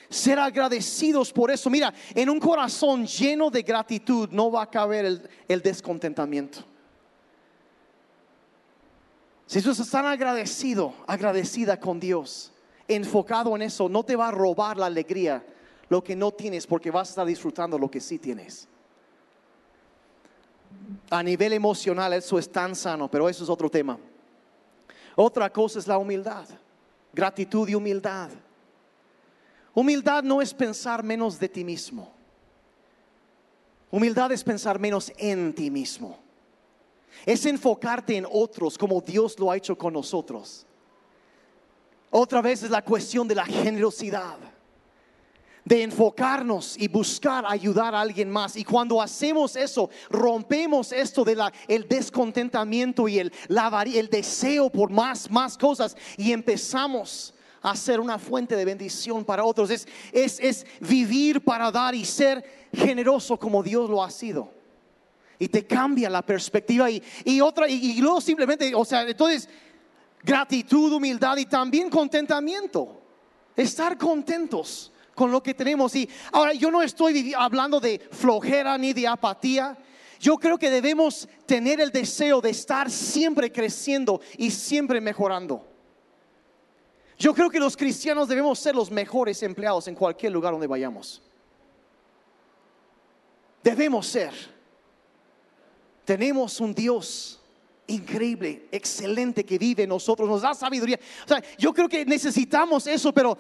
Ser 0.08 0.38
agradecidos 0.38 1.34
por 1.34 1.50
eso. 1.50 1.72
Mira, 1.72 1.92
en 2.14 2.30
un 2.30 2.40
corazón 2.40 3.08
lleno 3.08 3.50
de 3.50 3.64
gratitud 3.64 4.30
no 4.30 4.52
va 4.52 4.62
a 4.62 4.70
caber 4.70 5.28
el 5.48 5.62
descontentamiento. 5.64 6.75
Si 9.48 9.62
tú 9.62 9.72
estás 9.72 9.90
tan 9.90 10.06
agradecido, 10.06 10.94
agradecida 11.06 11.80
con 11.80 12.00
Dios, 12.00 12.52
enfocado 12.88 13.56
en 13.56 13.62
eso, 13.62 13.88
no 13.88 14.04
te 14.04 14.16
va 14.16 14.30
a 14.30 14.32
robar 14.32 14.78
la 14.78 14.88
alegría 14.88 15.46
lo 15.88 16.04
que 16.04 16.16
no 16.16 16.32
tienes 16.32 16.66
porque 16.66 16.90
vas 16.90 17.10
a 17.10 17.12
estar 17.12 17.28
disfrutando 17.28 17.78
lo 17.78 17.90
que 17.90 18.02
sí 18.02 18.18
tienes. 18.18 18.68
A 21.12 21.22
nivel 21.22 21.54
emocional 21.54 22.14
eso 22.14 22.40
es 22.40 22.52
tan 22.52 22.76
sano, 22.76 23.10
pero 23.10 23.30
eso 23.30 23.44
es 23.44 23.50
otro 23.50 23.70
tema. 23.70 24.00
Otra 25.16 25.52
cosa 25.52 25.78
es 25.78 25.88
la 25.88 26.00
humildad, 26.00 26.46
gratitud 27.14 27.70
y 27.70 27.76
humildad. 27.76 28.32
Humildad 29.76 30.24
no 30.24 30.42
es 30.42 30.54
pensar 30.54 31.04
menos 31.04 31.40
de 31.40 31.50
ti 31.50 31.64
mismo. 31.64 32.12
Humildad 33.92 34.32
es 34.32 34.44
pensar 34.44 34.80
menos 34.80 35.12
en 35.18 35.54
ti 35.54 35.70
mismo 35.70 36.25
es 37.26 37.46
enfocarte 37.46 38.18
en 38.18 38.28
otros 38.30 38.78
como 38.78 39.02
Dios 39.02 39.38
lo 39.40 39.52
ha 39.52 39.58
hecho 39.58 39.78
con 39.78 39.94
nosotros. 39.94 40.66
Otra 42.10 42.42
vez 42.42 42.64
es 42.64 42.70
la 42.70 42.82
cuestión 42.82 43.28
de 43.28 43.36
la 43.36 43.46
generosidad, 43.46 44.38
de 45.66 45.84
enfocarnos 45.84 46.78
y 46.78 46.88
buscar 46.88 47.44
ayudar 47.48 47.94
a 47.94 48.02
alguien 48.02 48.30
más. 48.30 48.56
Y 48.56 48.64
cuando 48.64 49.02
hacemos 49.02 49.56
eso, 49.56 49.90
rompemos 50.10 50.92
esto 50.92 51.26
de 51.26 51.36
la, 51.36 51.52
el 51.68 51.88
descontentamiento 51.88 53.08
y 53.08 53.20
el, 53.20 53.34
el 53.94 54.10
deseo 54.10 54.70
por 54.70 54.92
más, 54.92 55.30
más 55.30 55.58
cosas 55.58 55.98
y 56.18 56.32
empezamos 56.32 57.34
a 57.62 57.76
ser 57.76 58.00
una 58.00 58.20
fuente 58.20 58.56
de 58.56 58.64
bendición 58.64 59.26
para 59.26 59.44
otros. 59.44 59.70
Es, 59.70 59.88
es, 60.14 60.40
es 60.40 60.66
vivir 60.80 61.44
para 61.44 61.72
dar 61.72 61.96
y 61.96 62.06
ser 62.06 62.70
generoso 62.72 63.38
como 63.38 63.64
Dios 63.64 63.90
lo 63.90 64.04
ha 64.04 64.12
sido 64.12 64.65
y 65.40 65.48
te 65.48 65.66
cambia 65.66 66.10
la 66.10 66.22
perspectiva 66.22 66.90
y, 66.90 67.42
otra, 67.42 67.68
y, 67.68 68.00
luego 68.00 68.22
simplemente, 68.22 68.74
o 68.74 68.86
sea, 68.86 69.04
entonces, 69.04 69.50
gratitud, 70.24 70.94
humildad 70.94 71.38
y 71.38 71.46
también 71.46 71.90
contentamiento. 71.90 73.02
Estar 73.56 73.98
contentos 73.98 74.92
con 75.14 75.32
lo 75.32 75.42
que 75.42 75.54
tenemos. 75.54 75.96
Y 75.96 76.10
ahora 76.32 76.54
yo 76.54 76.70
no 76.72 76.82
estoy 76.82 77.34
hablando 77.34 77.80
de 77.80 78.00
flojera 78.12 78.78
ni 78.78 78.94
de 78.94 79.08
apatía. 79.08 79.78
Yo 80.20 80.38
creo 80.38 80.58
que 80.58 80.70
debemos 80.70 81.28
tener 81.46 81.80
el 81.80 81.92
deseo 81.92 82.42
de 82.42 82.50
estar 82.50 82.90
siempre 82.90 83.52
creciendo 83.52 84.22
y 84.38 84.52
siempre 84.52 85.00
mejorando. 85.00 85.66
Yo 87.18 87.34
creo 87.34 87.50
que 87.50 87.60
los 87.60 87.78
cristianos 87.78 88.28
debemos 88.28 88.60
ser 88.60 88.76
los 88.76 88.92
mejores 88.92 89.42
empleados 89.44 89.88
en 89.88 89.96
cualquier 89.96 90.34
lugar 90.34 90.52
donde 90.52 90.68
vayamos. 90.68 91.22
Debemos 93.64 94.06
ser. 94.06 94.55
Tenemos 96.06 96.62
un 96.62 96.74
Dios 96.74 97.42
increíble, 97.88 98.68
excelente 98.72 99.44
que 99.44 99.58
vive 99.58 99.84
en 99.84 99.90
nosotros, 99.90 100.28
nos 100.28 100.42
da 100.42 100.54
sabiduría. 100.54 101.00
O 101.26 101.28
sea, 101.28 101.44
yo 101.58 101.74
creo 101.74 101.90
que 101.90 102.06
necesitamos 102.06 102.88
eso, 102.88 103.12
pero 103.14 103.38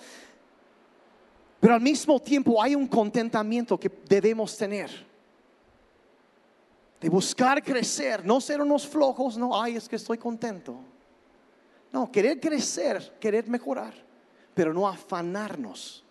pero 1.65 1.73
al 1.73 1.81
mismo 1.81 2.19
tiempo 2.19 2.61
hay 2.61 2.75
un 2.75 2.85
contentamiento 2.87 3.79
que 3.79 3.89
debemos 4.07 4.55
tener. 4.55 4.91
De 7.01 7.09
buscar 7.09 7.63
crecer, 7.63 8.23
no 8.23 8.39
ser 8.39 8.61
unos 8.61 8.85
flojos, 8.85 9.35
no, 9.35 9.59
ay, 9.59 9.75
es 9.75 9.89
que 9.89 9.95
estoy 9.95 10.19
contento. 10.19 10.77
No, 11.91 12.11
querer 12.11 12.39
crecer, 12.39 13.17
querer 13.19 13.47
mejorar, 13.47 13.95
pero 14.53 14.75
no 14.75 14.87
afanarnos 14.87 16.04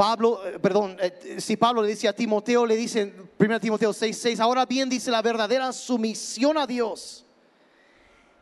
Pablo, 0.00 0.40
eh, 0.46 0.58
perdón, 0.58 0.96
eh, 0.98 1.36
si 1.38 1.58
Pablo 1.58 1.82
le 1.82 1.88
dice 1.88 2.08
a 2.08 2.14
Timoteo, 2.14 2.64
le 2.64 2.74
dice 2.74 3.12
1 3.38 3.60
Timoteo 3.60 3.92
6, 3.92 4.16
6, 4.16 4.40
ahora 4.40 4.64
bien 4.64 4.88
dice 4.88 5.10
la 5.10 5.20
verdadera 5.20 5.70
sumisión 5.74 6.56
a 6.56 6.66
Dios. 6.66 7.26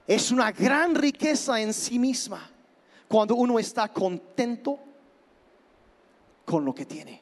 Es 0.06 0.30
una 0.30 0.52
gran 0.52 0.94
riqueza 0.94 1.60
en 1.60 1.74
sí 1.74 1.98
misma 1.98 2.48
cuando 3.08 3.34
uno 3.34 3.58
está 3.58 3.88
contento 3.88 4.78
con 6.44 6.64
lo 6.64 6.72
que 6.72 6.86
tiene. 6.86 7.20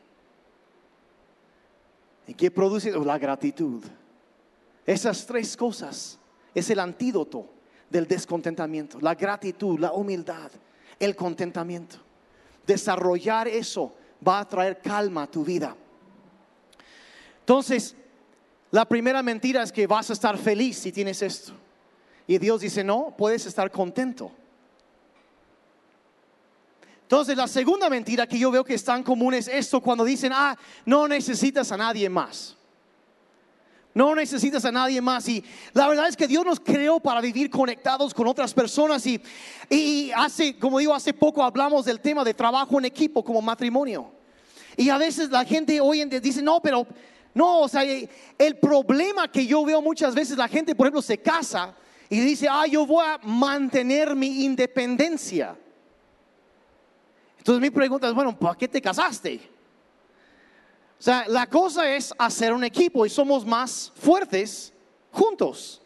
¿Y 2.26 2.34
qué 2.34 2.50
produce? 2.50 2.92
La 2.92 3.16
gratitud. 3.16 3.84
Esas 4.84 5.24
tres 5.24 5.56
cosas 5.56 6.18
es 6.54 6.68
el 6.68 6.80
antídoto 6.80 7.48
del 7.88 8.06
descontentamiento. 8.06 9.00
La 9.00 9.14
gratitud, 9.14 9.78
la 9.78 9.94
humildad, 9.94 10.50
el 11.00 11.16
contentamiento. 11.16 11.96
Desarrollar 12.66 13.48
eso 13.48 13.94
va 14.26 14.40
a 14.40 14.48
traer 14.48 14.80
calma 14.80 15.24
a 15.24 15.26
tu 15.26 15.44
vida. 15.44 15.76
Entonces, 17.40 17.94
la 18.70 18.84
primera 18.84 19.22
mentira 19.22 19.62
es 19.62 19.70
que 19.70 19.86
vas 19.86 20.10
a 20.10 20.12
estar 20.12 20.36
feliz 20.36 20.78
si 20.78 20.92
tienes 20.92 21.22
esto. 21.22 21.52
Y 22.26 22.38
Dios 22.38 22.60
dice, 22.60 22.82
no, 22.82 23.14
puedes 23.16 23.46
estar 23.46 23.70
contento. 23.70 24.32
Entonces, 27.02 27.36
la 27.36 27.46
segunda 27.46 27.88
mentira 27.88 28.26
que 28.26 28.38
yo 28.38 28.50
veo 28.50 28.64
que 28.64 28.74
es 28.74 28.82
tan 28.82 29.04
común 29.04 29.34
es 29.34 29.46
esto 29.46 29.80
cuando 29.80 30.04
dicen, 30.04 30.32
ah, 30.34 30.58
no 30.84 31.06
necesitas 31.06 31.70
a 31.70 31.76
nadie 31.76 32.08
más. 32.10 32.56
No 33.94 34.12
necesitas 34.14 34.64
a 34.64 34.72
nadie 34.72 35.00
más. 35.00 35.28
Y 35.28 35.44
la 35.72 35.86
verdad 35.86 36.08
es 36.08 36.16
que 36.16 36.26
Dios 36.26 36.44
nos 36.44 36.58
creó 36.58 36.98
para 36.98 37.20
vivir 37.20 37.48
conectados 37.48 38.12
con 38.12 38.26
otras 38.26 38.52
personas. 38.52 39.06
Y, 39.06 39.22
y 39.70 40.10
hace, 40.16 40.58
como 40.58 40.80
digo, 40.80 40.92
hace 40.92 41.14
poco 41.14 41.44
hablamos 41.44 41.84
del 41.84 42.00
tema 42.00 42.24
de 42.24 42.34
trabajo 42.34 42.76
en 42.78 42.86
equipo 42.86 43.24
como 43.24 43.40
matrimonio. 43.40 44.15
Y 44.76 44.90
a 44.90 44.98
veces 44.98 45.30
la 45.30 45.44
gente 45.44 45.80
hoy 45.80 46.00
en 46.00 46.10
día 46.10 46.20
dice, 46.20 46.42
no, 46.42 46.60
pero 46.60 46.86
no, 47.34 47.60
o 47.60 47.68
sea, 47.68 47.82
el 47.82 48.56
problema 48.58 49.30
que 49.30 49.46
yo 49.46 49.64
veo 49.64 49.80
muchas 49.80 50.14
veces, 50.14 50.36
la 50.36 50.48
gente, 50.48 50.74
por 50.74 50.86
ejemplo, 50.86 51.02
se 51.02 51.18
casa 51.18 51.74
y 52.08 52.20
dice, 52.20 52.48
ah, 52.48 52.66
yo 52.66 52.86
voy 52.86 53.04
a 53.04 53.18
mantener 53.22 54.14
mi 54.14 54.44
independencia. 54.44 55.56
Entonces 57.38 57.60
mi 57.60 57.70
pregunta 57.70 58.08
es, 58.08 58.14
bueno, 58.14 58.38
¿para 58.38 58.54
qué 58.54 58.68
te 58.68 58.80
casaste? 58.82 59.40
O 60.98 61.02
sea, 61.02 61.26
la 61.28 61.46
cosa 61.46 61.88
es 61.94 62.12
hacer 62.18 62.52
un 62.52 62.64
equipo 62.64 63.04
y 63.06 63.10
somos 63.10 63.44
más 63.44 63.92
fuertes 63.94 64.72
juntos 65.10 65.82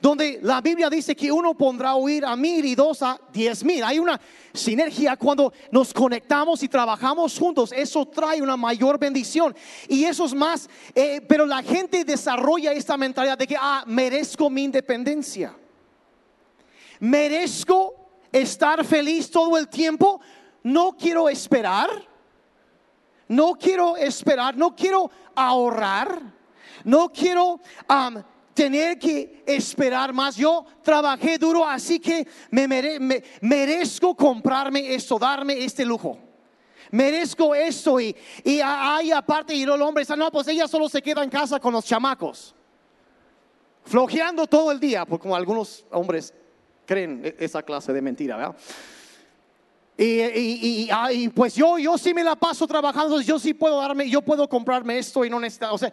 donde 0.00 0.38
la 0.42 0.60
Biblia 0.60 0.90
dice 0.90 1.16
que 1.16 1.32
uno 1.32 1.54
pondrá 1.54 1.90
a 1.90 1.96
huir 1.96 2.24
a 2.24 2.36
mil 2.36 2.64
y 2.64 2.74
dos 2.74 3.02
a 3.02 3.18
diez 3.32 3.64
mil. 3.64 3.82
Hay 3.82 3.98
una 3.98 4.20
sinergia 4.52 5.16
cuando 5.16 5.52
nos 5.70 5.92
conectamos 5.92 6.62
y 6.62 6.68
trabajamos 6.68 7.38
juntos. 7.38 7.72
Eso 7.72 8.06
trae 8.06 8.42
una 8.42 8.56
mayor 8.56 8.98
bendición. 8.98 9.54
Y 9.88 10.04
eso 10.04 10.26
es 10.26 10.34
más, 10.34 10.68
eh, 10.94 11.20
pero 11.26 11.46
la 11.46 11.62
gente 11.62 12.04
desarrolla 12.04 12.72
esta 12.72 12.96
mentalidad 12.96 13.38
de 13.38 13.46
que, 13.46 13.56
ah, 13.58 13.84
merezco 13.86 14.50
mi 14.50 14.64
independencia. 14.64 15.56
Merezco 17.00 17.94
estar 18.30 18.84
feliz 18.84 19.30
todo 19.30 19.56
el 19.56 19.68
tiempo. 19.68 20.20
No 20.62 20.96
quiero 20.96 21.28
esperar. 21.28 21.88
No 23.28 23.54
quiero 23.54 23.96
esperar. 23.96 24.56
No 24.56 24.74
quiero 24.74 25.10
ahorrar. 25.34 26.20
No 26.84 27.08
quiero 27.12 27.60
tener 28.56 28.98
que 28.98 29.44
esperar 29.46 30.12
más. 30.12 30.34
Yo 30.34 30.64
trabajé 30.82 31.38
duro, 31.38 31.64
así 31.64 32.00
que 32.00 32.26
me, 32.50 32.66
merezco 33.42 34.16
comprarme 34.16 34.94
esto, 34.94 35.18
darme 35.18 35.62
este 35.62 35.84
lujo. 35.84 36.18
Merezco 36.90 37.54
esto 37.54 38.00
y, 38.00 38.16
y 38.42 38.60
hay 38.60 39.12
aparte 39.12 39.54
y 39.54 39.62
el 39.62 39.82
hombre 39.82 40.02
está, 40.02 40.16
no, 40.16 40.30
pues 40.32 40.48
ella 40.48 40.66
solo 40.66 40.88
se 40.88 41.02
queda 41.02 41.22
en 41.22 41.30
casa 41.30 41.60
con 41.60 41.72
los 41.72 41.84
chamacos, 41.84 42.54
flojeando 43.84 44.46
todo 44.46 44.70
el 44.70 44.80
día, 44.80 45.04
porque 45.04 45.22
como 45.22 45.36
algunos 45.36 45.84
hombres 45.90 46.32
creen 46.86 47.22
e-, 47.24 47.36
esa 47.40 47.62
clase 47.62 47.92
de 47.92 48.00
mentira, 48.00 48.36
¿verdad? 48.36 48.56
Y, 49.98 50.88
y, 50.88 51.28
pues 51.30 51.54
yo, 51.54 51.78
yo 51.78 51.96
sí 51.96 52.12
me 52.12 52.22
la 52.22 52.36
paso 52.36 52.66
trabajando, 52.66 53.20
yo 53.20 53.38
sí 53.38 53.54
puedo 53.54 53.80
darme, 53.80 54.08
yo 54.08 54.20
puedo 54.20 54.46
comprarme 54.46 54.98
esto 54.98 55.24
y 55.24 55.30
no 55.30 55.40
necesito, 55.40 55.72
o 55.72 55.78
sea, 55.78 55.92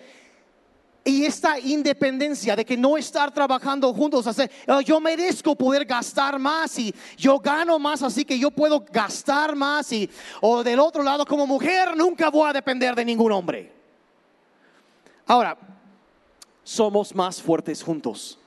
y 1.05 1.25
esta 1.25 1.59
independencia 1.59 2.55
de 2.55 2.65
que 2.65 2.77
no 2.77 2.97
estar 2.97 3.33
trabajando 3.33 3.93
juntos, 3.93 4.25
hacer, 4.25 4.49
oh, 4.67 4.79
yo 4.79 5.01
merezco 5.01 5.53
poder 5.55 5.83
gastar 5.83 6.39
más 6.39 6.79
y 6.79 6.93
yo 7.17 7.39
gano 7.39 7.77
más, 7.77 8.01
así 8.03 8.23
que 8.23 8.39
yo 8.39 8.49
puedo 8.49 8.79
gastar 8.79 9.55
más 9.55 9.91
y, 9.91 10.09
o 10.39 10.63
del 10.63 10.79
otro 10.79 11.03
lado, 11.03 11.25
como 11.25 11.45
mujer, 11.45 11.97
nunca 11.97 12.29
voy 12.29 12.49
a 12.49 12.53
depender 12.53 12.95
de 12.95 13.03
ningún 13.03 13.33
hombre. 13.33 13.71
Ahora, 15.25 15.57
somos 16.63 17.13
más 17.13 17.41
fuertes 17.41 17.83
juntos. 17.83 18.39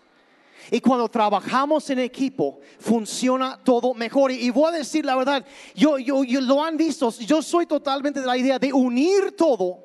Y 0.71 0.81
cuando 0.81 1.09
trabajamos 1.09 1.89
en 1.91 1.99
equipo, 1.99 2.59
funciona 2.81 3.61
todo 3.63 3.93
mejor. 3.93 4.33
Y, 4.33 4.47
y 4.47 4.51
voy 4.51 4.71
a 4.71 4.79
decir 4.79 5.05
la 5.05 5.15
verdad, 5.15 5.45
yo, 5.75 5.99
yo, 5.99 6.25
yo 6.25 6.41
lo 6.41 6.65
han 6.65 6.79
visto, 6.79 7.11
yo 7.19 7.43
soy 7.43 7.67
totalmente 7.67 8.21
de 8.21 8.27
la 8.27 8.37
idea 8.37 8.59
de 8.59 8.73
unir 8.73 9.37
todo 9.37 9.79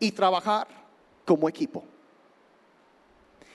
y 0.00 0.10
trabajar 0.10 0.81
como 1.24 1.48
equipo. 1.48 1.84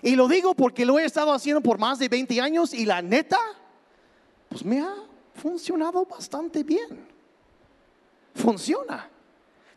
Y 0.02 0.16
lo 0.16 0.28
digo 0.28 0.54
porque 0.54 0.86
lo 0.86 1.00
he 1.00 1.06
estado 1.06 1.32
haciendo 1.34 1.62
por 1.62 1.78
más 1.78 2.00
de 2.00 2.08
20 2.08 2.40
años 2.40 2.74
y 2.74 2.86
la 2.86 3.02
neta, 3.02 3.40
pues 4.50 4.64
me 4.64 4.80
ha 4.80 4.94
funcionado 5.34 6.06
bastante 6.06 6.64
bien. 6.64 7.08
Funciona. 8.36 9.10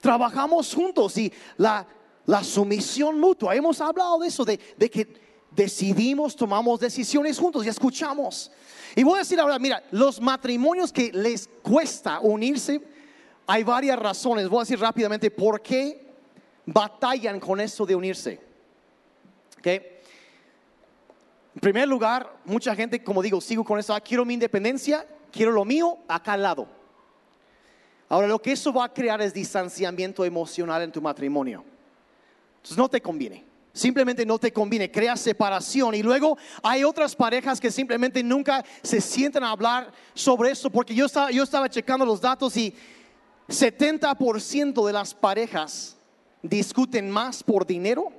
Trabajamos 0.01 0.75
juntos 0.75 1.17
y 1.17 1.33
la, 1.57 1.87
la 2.27 2.45
sumisión 2.45 3.19
mutua. 3.19 3.55
Hemos 3.55 3.81
hablado 3.81 4.19
de 4.19 4.29
eso, 4.29 4.45
de, 4.45 4.61
de 4.77 4.91
que 4.91 5.21
decidimos, 5.51 6.37
tomamos 6.37 6.81
decisiones 6.81 7.39
juntos 7.39 7.65
y 7.65 7.69
escuchamos. 7.69 8.51
Y 8.95 9.03
voy 9.03 9.17
a 9.17 9.19
decir 9.19 9.41
ahora, 9.41 9.59
mira, 9.59 9.83
los 9.91 10.21
matrimonios 10.21 10.93
que 10.93 11.13
les 11.13 11.49
cuesta 11.63 12.21
unirse, 12.21 12.81
hay 13.47 13.65
varias 13.65 13.99
razones. 13.99 14.49
Voy 14.49 14.59
a 14.59 14.63
decir 14.63 14.79
rápidamente 14.79 15.31
por 15.31 15.61
qué 15.63 16.10
batallan 16.73 17.41
con 17.41 17.61
esto 17.61 17.85
de 17.85 17.95
unirse. 17.95 18.41
¿Ok? 19.59 19.67
En 19.67 21.61
primer 21.61 21.89
lugar, 21.89 22.39
mucha 22.45 22.75
gente, 22.75 23.03
como 23.03 23.23
digo, 23.23 23.41
sigo 23.41 23.65
con 23.65 23.79
eso, 23.79 23.95
ah, 23.95 24.01
quiero 24.01 24.25
mi 24.25 24.35
independencia, 24.35 25.07
quiero 25.33 25.51
lo 25.51 25.65
mío 25.65 25.99
acá 26.09 26.35
al 26.35 26.43
lado. 26.43 26.69
Ahora, 28.09 28.27
lo 28.27 28.41
que 28.41 28.53
eso 28.53 28.73
va 28.73 28.85
a 28.85 28.93
crear 28.93 29.21
es 29.21 29.35
distanciamiento 29.35 30.25
emocional 30.25 30.83
en 30.83 30.93
tu 30.93 31.01
matrimonio. 31.03 31.65
Entonces, 32.57 32.77
no 32.77 32.89
te 32.89 33.01
conviene. 33.01 33.45
Simplemente 33.73 34.27
no 34.27 34.39
te 34.39 34.53
conviene, 34.53 34.91
crea 34.91 35.17
separación. 35.17 35.95
Y 35.95 36.03
luego 36.03 36.37
hay 36.63 36.83
otras 36.83 37.15
parejas 37.15 37.61
que 37.61 37.71
simplemente 37.71 38.23
nunca 38.23 38.65
se 38.83 39.01
sienten 39.01 39.45
a 39.45 39.51
hablar 39.51 39.93
sobre 40.15 40.51
eso, 40.51 40.71
porque 40.71 40.95
yo 40.95 41.07
estaba, 41.07 41.31
yo 41.31 41.45
estaba 41.45 41.69
checando 41.69 42.05
los 42.05 42.21
datos 42.21 42.57
y 42.57 42.75
70% 43.49 44.87
de 44.87 44.93
las 44.93 45.15
parejas 45.15 45.97
discuten 46.43 47.11
más 47.11 47.43
por 47.43 47.67
dinero 47.67 48.13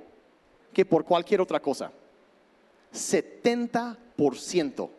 que 0.72 0.84
por 0.84 1.04
cualquier 1.04 1.40
otra 1.40 1.60
cosa. 1.60 1.92
70%. 2.92 4.90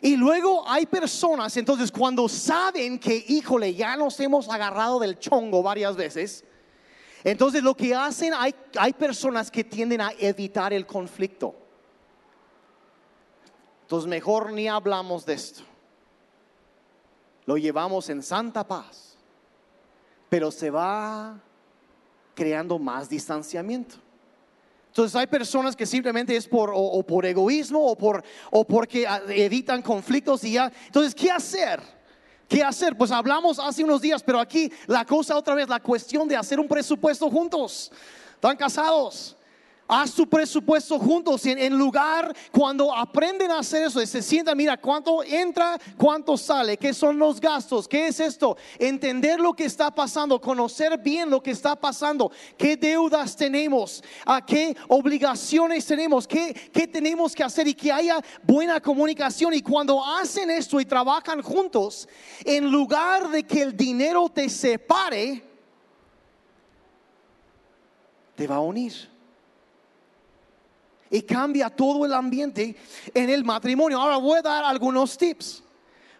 Y 0.00 0.16
luego 0.16 0.68
hay 0.68 0.86
personas, 0.86 1.56
entonces 1.56 1.90
cuando 1.90 2.28
saben 2.28 2.98
que, 2.98 3.24
híjole, 3.28 3.74
ya 3.74 3.96
nos 3.96 4.18
hemos 4.20 4.48
agarrado 4.48 5.00
del 5.00 5.18
chongo 5.18 5.60
varias 5.62 5.96
veces, 5.96 6.44
entonces 7.24 7.64
lo 7.64 7.76
que 7.76 7.94
hacen, 7.94 8.32
hay, 8.32 8.54
hay 8.78 8.92
personas 8.92 9.50
que 9.50 9.64
tienden 9.64 10.00
a 10.00 10.12
evitar 10.18 10.72
el 10.72 10.86
conflicto. 10.86 11.54
Entonces 13.82 14.08
mejor 14.08 14.52
ni 14.52 14.68
hablamos 14.68 15.26
de 15.26 15.32
esto. 15.32 15.62
Lo 17.46 17.56
llevamos 17.56 18.08
en 18.10 18.22
santa 18.22 18.68
paz, 18.68 19.07
pero 20.28 20.50
se 20.50 20.70
va 20.70 21.40
creando 22.34 22.78
más 22.78 23.08
distanciamiento. 23.08 23.96
Entonces 24.88 25.14
hay 25.14 25.26
personas 25.26 25.76
que 25.76 25.86
simplemente 25.86 26.34
es 26.34 26.46
por 26.46 26.72
o, 26.74 27.02
por 27.02 27.24
egoísmo 27.24 27.84
o 27.84 27.96
por 27.96 28.24
o 28.50 28.64
porque 28.64 29.06
ah, 29.06 29.22
evitan 29.28 29.82
conflictos 29.82 30.42
y 30.44 30.52
ya. 30.52 30.72
Entonces, 30.86 31.14
¿qué 31.14 31.30
hacer? 31.30 31.80
¿Qué 32.48 32.64
hacer? 32.64 32.96
Pues 32.96 33.10
hablamos 33.10 33.58
hace 33.58 33.84
unos 33.84 34.00
días, 34.00 34.22
pero 34.22 34.40
aquí 34.40 34.72
la 34.86 35.04
cosa 35.04 35.36
otra 35.36 35.54
vez, 35.54 35.68
la 35.68 35.80
cuestión 35.80 36.26
de 36.26 36.36
hacer 36.36 36.58
un 36.58 36.66
presupuesto 36.66 37.30
juntos. 37.30 37.92
¿Están 38.34 38.56
casados? 38.56 39.36
Haz 39.90 40.12
tu 40.12 40.26
presupuesto 40.26 40.98
juntos. 40.98 41.46
En, 41.46 41.58
en, 41.58 41.78
lugar 41.78 42.36
cuando 42.52 42.94
aprenden 42.94 43.50
a 43.50 43.60
hacer 43.60 43.84
eso, 43.84 44.04
se 44.04 44.20
sientan, 44.20 44.54
mira 44.54 44.76
cuánto 44.76 45.24
entra, 45.24 45.78
cuánto 45.96 46.36
sale, 46.36 46.76
qué 46.76 46.92
son 46.92 47.18
los 47.18 47.40
gastos, 47.40 47.88
qué 47.88 48.08
es 48.08 48.20
esto, 48.20 48.58
entender 48.78 49.40
lo 49.40 49.54
que 49.54 49.64
está 49.64 49.90
pasando, 49.90 50.38
conocer 50.38 50.98
bien 50.98 51.30
lo 51.30 51.42
que 51.42 51.52
está 51.52 51.74
pasando, 51.74 52.30
qué 52.58 52.76
deudas 52.76 53.34
tenemos, 53.34 54.04
a 54.26 54.44
qué 54.44 54.76
obligaciones 54.88 55.86
tenemos, 55.86 56.28
qué, 56.28 56.52
qué 56.70 56.86
tenemos 56.86 57.34
que 57.34 57.42
hacer 57.42 57.66
y 57.66 57.72
que 57.72 57.90
haya 57.90 58.20
buena 58.42 58.82
comunicación. 58.82 59.54
Y 59.54 59.62
cuando 59.62 60.04
hacen 60.04 60.50
esto 60.50 60.78
y 60.80 60.84
trabajan 60.84 61.40
juntos, 61.40 62.06
en 62.44 62.70
lugar 62.70 63.30
de 63.30 63.42
que 63.42 63.62
el 63.62 63.74
dinero 63.74 64.28
te 64.28 64.50
separe, 64.50 65.42
te 68.36 68.46
va 68.46 68.56
a 68.56 68.60
unir 68.60 69.17
y 71.10 71.22
cambia 71.22 71.70
todo 71.70 72.04
el 72.04 72.12
ambiente 72.12 72.76
en 73.14 73.30
el 73.30 73.44
matrimonio. 73.44 74.00
Ahora 74.00 74.16
voy 74.16 74.38
a 74.38 74.42
dar 74.42 74.64
algunos 74.64 75.16
tips, 75.16 75.62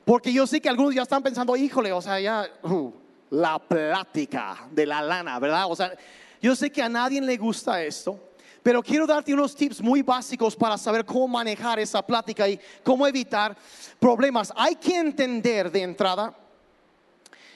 porque 0.04 0.32
yo 0.32 0.46
sé 0.46 0.60
que 0.60 0.68
algunos 0.68 0.94
ya 0.94 1.02
están 1.02 1.22
pensando, 1.22 1.56
híjole, 1.56 1.92
o 1.92 2.00
sea, 2.00 2.18
ya 2.20 2.46
uh, 2.62 2.92
la 3.30 3.58
plática 3.58 4.66
de 4.70 4.86
la 4.86 5.02
lana, 5.02 5.38
¿verdad? 5.38 5.66
O 5.68 5.76
sea, 5.76 5.92
yo 6.40 6.54
sé 6.54 6.70
que 6.70 6.82
a 6.82 6.88
nadie 6.88 7.20
le 7.20 7.36
gusta 7.36 7.82
esto. 7.82 8.18
Pero 8.62 8.82
quiero 8.82 9.06
darte 9.06 9.32
unos 9.32 9.54
tips 9.54 9.80
muy 9.80 10.02
básicos 10.02 10.54
para 10.54 10.76
saber 10.76 11.04
cómo 11.04 11.28
manejar 11.28 11.78
esa 11.78 12.04
plática 12.04 12.46
y 12.48 12.60
cómo 12.82 13.06
evitar 13.06 13.56
problemas. 13.98 14.52
Hay 14.56 14.74
que 14.74 14.96
entender 14.96 15.70
de 15.70 15.82
entrada 15.82 16.36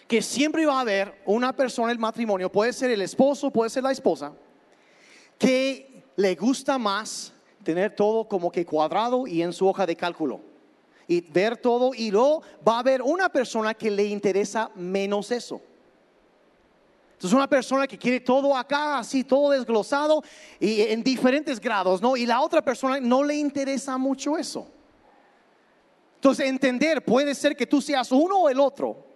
que 0.06 0.22
siempre 0.22 0.64
va 0.64 0.78
a 0.78 0.80
haber 0.80 1.22
una 1.24 1.54
persona 1.54 1.88
en 1.88 1.92
el 1.92 1.98
matrimonio, 1.98 2.50
puede 2.50 2.72
ser 2.72 2.90
el 2.90 3.02
esposo, 3.02 3.50
puede 3.50 3.70
ser 3.70 3.82
la 3.82 3.92
esposa, 3.92 4.32
que 5.38 5.91
le 6.16 6.34
gusta 6.34 6.78
más 6.78 7.32
tener 7.62 7.94
todo 7.94 8.26
como 8.28 8.50
que 8.50 8.66
cuadrado 8.66 9.26
y 9.26 9.42
en 9.42 9.52
su 9.52 9.66
hoja 9.66 9.86
de 9.86 9.96
cálculo. 9.96 10.40
Y 11.06 11.20
ver 11.20 11.56
todo 11.56 11.92
y 11.94 12.10
luego 12.10 12.42
va 12.66 12.76
a 12.76 12.80
haber 12.80 13.02
una 13.02 13.28
persona 13.28 13.74
que 13.74 13.90
le 13.90 14.04
interesa 14.04 14.70
menos 14.74 15.30
eso. 15.30 15.60
Entonces 17.12 17.36
una 17.36 17.48
persona 17.48 17.86
que 17.86 17.98
quiere 17.98 18.18
todo 18.18 18.56
acá, 18.56 18.98
así, 18.98 19.22
todo 19.22 19.50
desglosado 19.50 20.24
y 20.58 20.80
en 20.80 21.04
diferentes 21.04 21.60
grados, 21.60 22.02
¿no? 22.02 22.16
Y 22.16 22.26
la 22.26 22.40
otra 22.40 22.62
persona 22.62 22.98
no 22.98 23.22
le 23.22 23.36
interesa 23.36 23.96
mucho 23.96 24.36
eso. 24.36 24.66
Entonces 26.16 26.46
entender, 26.46 27.04
puede 27.04 27.34
ser 27.34 27.56
que 27.56 27.66
tú 27.66 27.80
seas 27.80 28.10
uno 28.10 28.38
o 28.42 28.48
el 28.48 28.58
otro. 28.58 29.11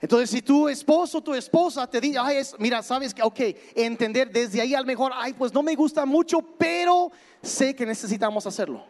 Entonces, 0.00 0.30
si 0.30 0.40
tu 0.40 0.66
esposo, 0.68 1.20
tu 1.20 1.34
esposa 1.34 1.86
te 1.86 2.00
dice, 2.00 2.18
mira, 2.58 2.82
sabes 2.82 3.12
que, 3.12 3.22
ok, 3.22 3.40
entender 3.74 4.30
desde 4.30 4.60
ahí 4.60 4.74
al 4.74 4.86
mejor, 4.86 5.12
ay, 5.14 5.34
pues 5.34 5.52
no 5.52 5.62
me 5.62 5.74
gusta 5.74 6.06
mucho, 6.06 6.40
pero 6.40 7.12
sé 7.42 7.76
que 7.76 7.84
necesitamos 7.84 8.46
hacerlo. 8.46 8.82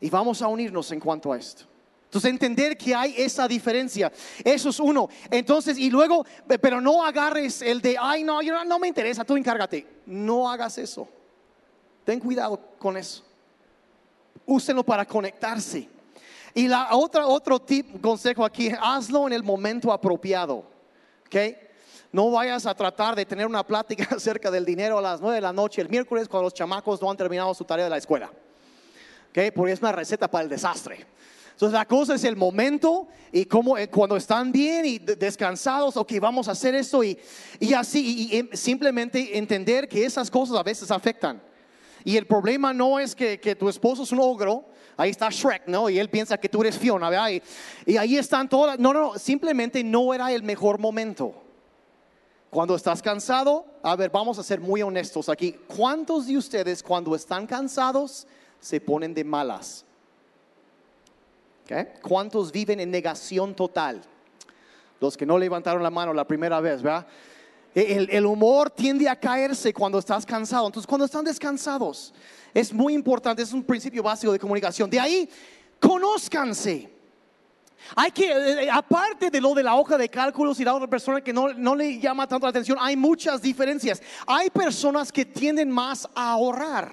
Y 0.00 0.10
vamos 0.10 0.42
a 0.42 0.48
unirnos 0.48 0.92
en 0.92 1.00
cuanto 1.00 1.32
a 1.32 1.38
esto. 1.38 1.64
Entonces, 2.04 2.30
entender 2.30 2.76
que 2.76 2.94
hay 2.94 3.14
esa 3.16 3.48
diferencia, 3.48 4.12
eso 4.44 4.68
es 4.68 4.80
uno. 4.80 5.08
Entonces, 5.30 5.78
y 5.78 5.90
luego, 5.90 6.26
pero 6.60 6.80
no 6.80 7.04
agarres 7.04 7.62
el 7.62 7.80
de, 7.80 7.96
ay, 7.98 8.22
no, 8.22 8.42
no 8.42 8.78
me 8.78 8.88
interesa, 8.88 9.24
tú 9.24 9.36
encárgate. 9.36 9.86
No 10.04 10.50
hagas 10.50 10.76
eso. 10.76 11.08
Ten 12.04 12.20
cuidado 12.20 12.60
con 12.78 12.96
eso. 12.96 13.24
Úsenlo 14.44 14.82
para 14.82 15.06
conectarse. 15.06 15.88
Y 16.54 16.68
la 16.68 16.94
otra, 16.96 17.26
otro 17.26 17.60
tip, 17.60 18.00
consejo 18.00 18.44
aquí, 18.44 18.70
hazlo 18.80 19.26
en 19.26 19.32
el 19.32 19.42
momento 19.42 19.92
apropiado. 19.92 20.64
¿Ok? 21.26 21.36
No 22.12 22.30
vayas 22.30 22.66
a 22.66 22.74
tratar 22.74 23.14
de 23.14 23.24
tener 23.24 23.46
una 23.46 23.64
plática 23.64 24.08
acerca 24.16 24.50
del 24.50 24.64
dinero 24.64 24.98
a 24.98 25.02
las 25.02 25.20
9 25.20 25.36
de 25.36 25.40
la 25.40 25.52
noche 25.52 25.80
el 25.80 25.88
miércoles 25.88 26.28
cuando 26.28 26.44
los 26.44 26.54
chamacos 26.54 27.00
no 27.00 27.10
han 27.10 27.16
terminado 27.16 27.54
su 27.54 27.64
tarea 27.64 27.84
de 27.84 27.90
la 27.90 27.98
escuela. 27.98 28.30
¿Ok? 29.30 29.52
Porque 29.54 29.72
es 29.72 29.80
una 29.80 29.92
receta 29.92 30.28
para 30.28 30.44
el 30.44 30.50
desastre. 30.50 31.06
Entonces 31.52 31.78
la 31.78 31.84
cosa 31.84 32.14
es 32.14 32.24
el 32.24 32.36
momento 32.36 33.06
y 33.30 33.44
como 33.44 33.76
eh, 33.76 33.88
cuando 33.88 34.16
están 34.16 34.50
bien 34.50 34.86
y 34.86 34.98
descansados, 34.98 35.94
ok, 35.96 36.14
vamos 36.18 36.48
a 36.48 36.52
hacer 36.52 36.74
esto 36.74 37.04
y, 37.04 37.18
y 37.60 37.74
así, 37.74 38.32
y 38.32 38.56
simplemente 38.56 39.36
entender 39.36 39.86
que 39.86 40.04
esas 40.04 40.30
cosas 40.30 40.56
a 40.56 40.62
veces 40.62 40.90
afectan. 40.90 41.40
Y 42.04 42.16
el 42.16 42.26
problema 42.26 42.72
no 42.72 42.98
es 42.98 43.14
que, 43.14 43.38
que 43.38 43.54
tu 43.54 43.68
esposo 43.68 44.04
es 44.04 44.12
un 44.12 44.20
ogro, 44.20 44.64
ahí 44.96 45.10
está 45.10 45.28
Shrek, 45.30 45.66
¿no? 45.66 45.88
Y 45.88 45.98
él 45.98 46.08
piensa 46.10 46.38
que 46.38 46.48
tú 46.48 46.60
eres 46.60 46.78
Fiona, 46.78 47.08
¿verdad? 47.08 47.30
Y, 47.86 47.96
ahí 47.96 48.16
están 48.16 48.48
todas, 48.48 48.78
no, 48.78 48.92
no, 48.92 49.18
simplemente 49.18 49.82
no 49.82 50.12
era 50.12 50.32
el 50.32 50.42
mejor 50.42 50.78
momento. 50.78 51.34
Cuando 52.50 52.74
estás 52.74 53.00
cansado, 53.00 53.64
a 53.82 53.96
ver, 53.96 54.10
vamos 54.10 54.38
a 54.38 54.42
ser 54.42 54.60
muy 54.60 54.82
honestos 54.82 55.28
aquí. 55.28 55.52
¿Cuántos 55.68 56.26
de 56.26 56.36
ustedes 56.36 56.82
cuando 56.82 57.14
están 57.14 57.46
cansados 57.46 58.26
se 58.58 58.80
ponen 58.80 59.14
de 59.14 59.24
malas? 59.24 59.84
¿Cuántos 62.02 62.50
viven 62.50 62.80
en 62.80 62.90
negación 62.90 63.54
total? 63.54 64.02
Los 64.98 65.16
que 65.16 65.24
no 65.24 65.38
levantaron 65.38 65.82
la 65.82 65.90
mano 65.90 66.12
la 66.12 66.26
primera 66.26 66.60
vez, 66.60 66.82
¿verdad? 66.82 67.06
El, 67.74 68.26
humor 68.26 68.70
tiende 68.70 69.08
a 69.08 69.14
caerse 69.14 69.72
cuando 69.72 69.98
estás 69.98 70.26
cansado. 70.26 70.66
Entonces, 70.66 70.86
cuando 70.86 71.04
están 71.04 71.24
descansados, 71.24 72.12
es 72.52 72.72
muy 72.72 72.94
importante, 72.94 73.42
es 73.42 73.52
un 73.52 73.62
principio 73.62 74.02
básico 74.02 74.32
de 74.32 74.38
comunicación. 74.38 74.90
De 74.90 74.98
ahí, 74.98 75.28
conózcanse. 75.78 76.90
Hay 77.94 78.10
que, 78.10 78.30
eh, 78.30 78.64
eh, 78.64 78.68
aparte 78.70 79.30
de 79.30 79.40
lo 79.40 79.54
de 79.54 79.62
la 79.62 79.74
hoja 79.76 79.96
de 79.96 80.08
cálculos 80.08 80.58
y 80.60 80.64
la 80.64 80.74
otra 80.74 80.88
persona 80.88 81.20
que 81.20 81.32
no, 81.32 81.52
no 81.54 81.74
le 81.74 81.98
llama 81.98 82.26
tanto 82.26 82.46
la 82.46 82.50
atención, 82.50 82.76
hay 82.80 82.96
muchas 82.96 83.40
diferencias. 83.40 84.02
Hay 84.26 84.50
personas 84.50 85.12
que 85.12 85.24
tienden 85.24 85.70
más 85.70 86.08
a 86.14 86.32
ahorrar 86.32 86.92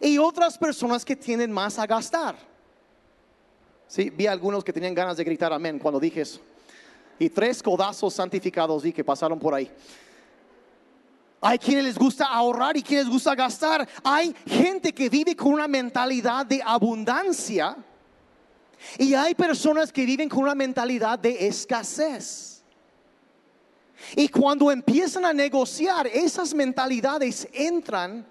y 0.00 0.18
otras 0.18 0.58
personas 0.58 1.04
que 1.04 1.16
tienden 1.16 1.52
más 1.52 1.78
a 1.78 1.86
gastar. 1.86 2.36
Sí, 3.86 4.10
vi 4.10 4.26
algunos 4.26 4.64
que 4.64 4.72
tenían 4.72 4.94
ganas 4.94 5.16
de 5.16 5.24
gritar 5.24 5.52
amén 5.52 5.78
cuando 5.78 6.00
dije 6.00 6.22
eso. 6.22 6.40
Y 7.18 7.30
tres 7.30 7.62
codazos 7.62 8.14
santificados 8.14 8.82
vi 8.82 8.92
que 8.92 9.04
pasaron 9.04 9.38
por 9.38 9.54
ahí. 9.54 9.70
Hay 11.40 11.58
quienes 11.58 11.84
les 11.84 11.98
gusta 11.98 12.24
ahorrar 12.24 12.76
y 12.76 12.82
quienes 12.82 13.04
les 13.04 13.12
gusta 13.12 13.34
gastar. 13.34 13.86
Hay 14.02 14.34
gente 14.46 14.92
que 14.92 15.08
vive 15.08 15.36
con 15.36 15.52
una 15.52 15.68
mentalidad 15.68 16.46
de 16.46 16.62
abundancia 16.64 17.76
y 18.98 19.14
hay 19.14 19.34
personas 19.34 19.92
que 19.92 20.04
viven 20.04 20.28
con 20.28 20.42
una 20.42 20.54
mentalidad 20.54 21.18
de 21.18 21.46
escasez. 21.46 22.62
Y 24.16 24.28
cuando 24.28 24.70
empiezan 24.70 25.24
a 25.24 25.32
negociar, 25.32 26.06
esas 26.06 26.54
mentalidades 26.54 27.48
entran 27.52 28.26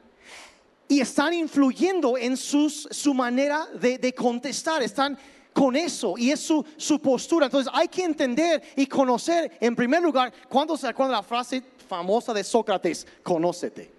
y 0.88 1.00
están 1.00 1.34
influyendo 1.34 2.18
en 2.18 2.38
sus, 2.38 2.88
su 2.92 3.14
manera 3.14 3.68
de, 3.74 3.98
de 3.98 4.14
contestar. 4.14 4.84
Están 4.84 5.18
con 5.54 5.76
eso 5.76 6.16
y 6.18 6.32
es 6.32 6.40
su, 6.40 6.66
su, 6.78 7.00
postura. 7.00 7.46
Entonces 7.46 7.72
hay 7.74 7.88
que 7.88 8.04
entender 8.04 8.62
y 8.76 8.88
conocer, 8.88 9.58
en 9.60 9.76
primer 9.76 10.02
lugar, 10.02 10.34
cuando 10.50 10.76
se 10.76 10.88
acuerda 10.88 11.14
la 11.14 11.24
frase 11.24 11.64
famosa 11.88 12.34
de 12.34 12.44
Sócrates, 12.44 13.06
conócete. 13.22 13.94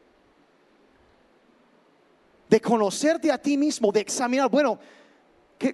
De 2.49 2.61
conocerte 2.61 3.33
a 3.33 3.39
ti 3.39 3.57
mismo, 3.57 3.91
de 3.91 4.01
examinar, 4.01 4.51
bueno, 4.51 4.79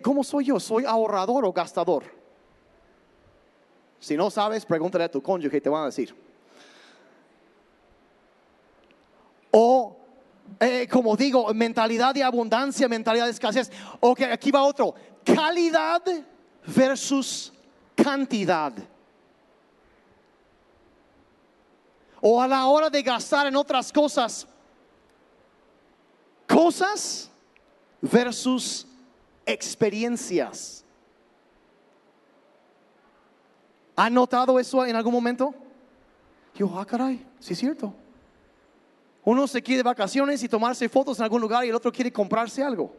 ¿cómo 0.02 0.22
soy 0.22 0.46
yo? 0.46 0.60
¿Soy 0.60 0.84
ahorrador 0.84 1.44
o 1.44 1.52
gastador? 1.52 2.04
Si 3.98 4.16
no 4.16 4.30
sabes, 4.30 4.64
pregúntale 4.64 5.04
a 5.04 5.10
tu 5.10 5.22
cónyuge 5.22 5.58
y 5.58 5.60
te 5.60 5.68
van 5.68 5.82
a 5.82 5.86
decir. 5.86 6.14
O, 9.50 9.96
eh, 10.58 10.88
como 10.90 11.16
digo, 11.16 11.52
mentalidad 11.54 12.14
de 12.14 12.22
abundancia, 12.22 12.88
mentalidad 12.88 13.26
de 13.26 13.30
escasez. 13.30 13.70
Ok, 14.00 14.22
aquí 14.22 14.50
va 14.50 14.62
otro. 14.62 14.94
Calidad 15.24 16.02
versus 16.66 17.52
cantidad. 17.94 18.72
O 22.20 22.40
a 22.40 22.46
la 22.46 22.66
hora 22.66 22.90
de 22.90 23.02
gastar 23.02 23.46
en 23.46 23.56
otras 23.56 23.92
cosas, 23.92 24.46
cosas 26.46 27.30
versus 28.00 28.86
experiencias. 29.46 30.84
¿Han 33.96 34.14
notado 34.14 34.58
eso 34.58 34.84
en 34.84 34.96
algún 34.96 35.12
momento? 35.12 35.54
Yo, 36.54 36.78
ah, 36.78 36.84
caray, 36.84 37.24
sí 37.38 37.52
es 37.52 37.58
cierto. 37.58 37.94
Uno 39.24 39.46
se 39.46 39.62
quiere 39.62 39.82
vacaciones 39.82 40.42
y 40.42 40.48
tomarse 40.48 40.88
fotos 40.88 41.18
en 41.18 41.24
algún 41.24 41.40
lugar 41.40 41.64
y 41.64 41.68
el 41.68 41.74
otro 41.74 41.92
quiere 41.92 42.12
comprarse 42.12 42.62
algo. 42.62 42.94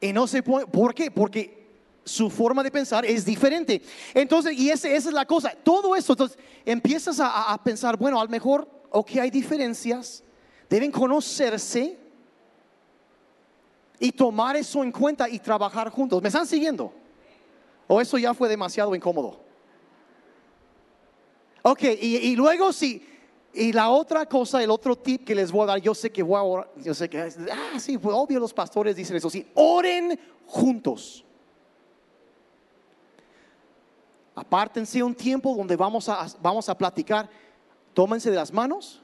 Y 0.00 0.12
no 0.12 0.26
se 0.26 0.42
puede, 0.42 0.66
¿por 0.66 0.94
qué? 0.94 1.10
Porque 1.10 1.66
su 2.04 2.30
forma 2.30 2.62
de 2.62 2.70
pensar 2.70 3.04
es 3.04 3.24
diferente. 3.24 3.82
Entonces, 4.14 4.52
y 4.52 4.70
esa 4.70 4.88
es 4.88 5.06
la 5.06 5.26
cosa, 5.26 5.52
todo 5.62 5.96
eso, 5.96 6.12
entonces 6.12 6.38
empiezas 6.64 7.18
a, 7.20 7.58
pensar, 7.62 7.96
bueno, 7.96 8.20
a 8.20 8.24
lo 8.24 8.30
mejor, 8.30 8.68
ok, 8.90 9.16
hay 9.16 9.30
diferencias, 9.30 10.22
deben 10.68 10.90
conocerse, 10.90 11.98
y 14.00 14.12
tomar 14.12 14.56
eso 14.56 14.82
en 14.82 14.92
cuenta 14.92 15.28
y 15.28 15.38
trabajar 15.38 15.90
juntos. 15.90 16.22
¿Me 16.22 16.28
están 16.28 16.46
siguiendo? 16.46 16.92
¿O 17.86 18.00
eso 18.00 18.18
ya 18.18 18.34
fue 18.34 18.48
demasiado 18.48 18.94
incómodo? 18.94 19.40
Ok, 21.62 21.82
y, 22.00 22.36
luego 22.36 22.72
sí, 22.72 23.04
y 23.58 23.72
la 23.72 23.90
otra 23.90 24.24
cosa, 24.24 24.62
el 24.62 24.70
otro 24.70 24.94
tip 24.94 25.24
que 25.24 25.34
les 25.34 25.50
voy 25.50 25.64
a 25.64 25.66
dar, 25.66 25.80
yo 25.80 25.92
sé 25.92 26.12
que 26.12 26.22
voy 26.22 26.38
a 26.38 26.42
orar, 26.42 26.70
yo 26.76 26.94
sé 26.94 27.10
que, 27.10 27.20
ah, 27.20 27.80
sí, 27.80 27.98
pues 27.98 28.14
obvio 28.16 28.38
los 28.38 28.54
pastores 28.54 28.94
dicen 28.94 29.16
eso, 29.16 29.28
sí, 29.28 29.44
oren 29.54 30.18
juntos. 30.46 31.24
Apártense 34.36 35.02
un 35.02 35.12
tiempo 35.12 35.56
donde 35.56 35.74
vamos 35.74 36.08
a, 36.08 36.28
vamos 36.40 36.68
a 36.68 36.78
platicar, 36.78 37.28
tómense 37.94 38.30
de 38.30 38.36
las 38.36 38.52
manos 38.52 39.02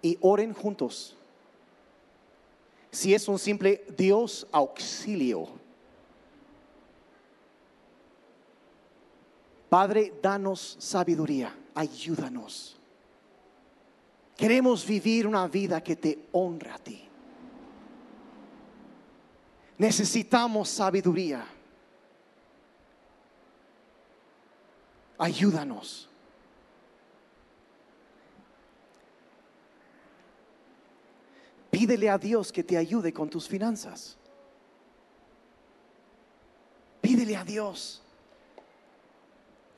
y 0.00 0.16
oren 0.22 0.54
juntos 0.54 1.14
si 2.90 3.12
es 3.12 3.28
un 3.28 3.38
simple 3.38 3.84
Dios 3.94 4.46
auxilio. 4.52 5.48
Padre, 9.68 10.14
danos 10.22 10.76
sabiduría, 10.78 11.54
ayúdanos. 11.74 12.80
Queremos 14.36 14.84
vivir 14.86 15.26
una 15.26 15.46
vida 15.46 15.82
que 15.82 15.96
te 15.96 16.26
honra 16.32 16.74
a 16.74 16.78
ti. 16.78 17.04
Necesitamos 19.78 20.68
sabiduría. 20.68 21.46
Ayúdanos. 25.18 26.08
Pídele 31.70 32.08
a 32.08 32.18
Dios 32.18 32.52
que 32.52 32.62
te 32.62 32.76
ayude 32.76 33.12
con 33.12 33.28
tus 33.28 33.48
finanzas. 33.48 34.16
Pídele 37.00 37.36
a 37.36 37.44
Dios 37.44 38.00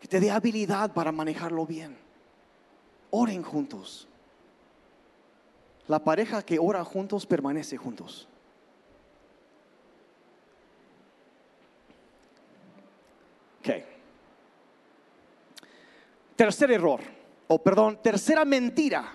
que 0.00 0.06
te 0.06 0.20
dé 0.20 0.30
habilidad 0.30 0.92
para 0.92 1.10
manejarlo 1.10 1.66
bien. 1.66 1.96
Oren 3.10 3.42
juntos. 3.42 4.06
La 5.88 6.03
pareja 6.03 6.42
que 6.42 6.59
ora 6.59 6.85
juntos 6.85 7.27
permanece 7.27 7.77
juntos. 7.77 8.29
Ok. 13.61 13.70
Tercer 16.37 16.70
error, 16.70 17.01
o 17.49 17.62
perdón, 17.62 18.01
tercera 18.03 18.44
mentira 18.44 19.12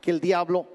que 0.00 0.10
el 0.10 0.20
diablo 0.20 0.66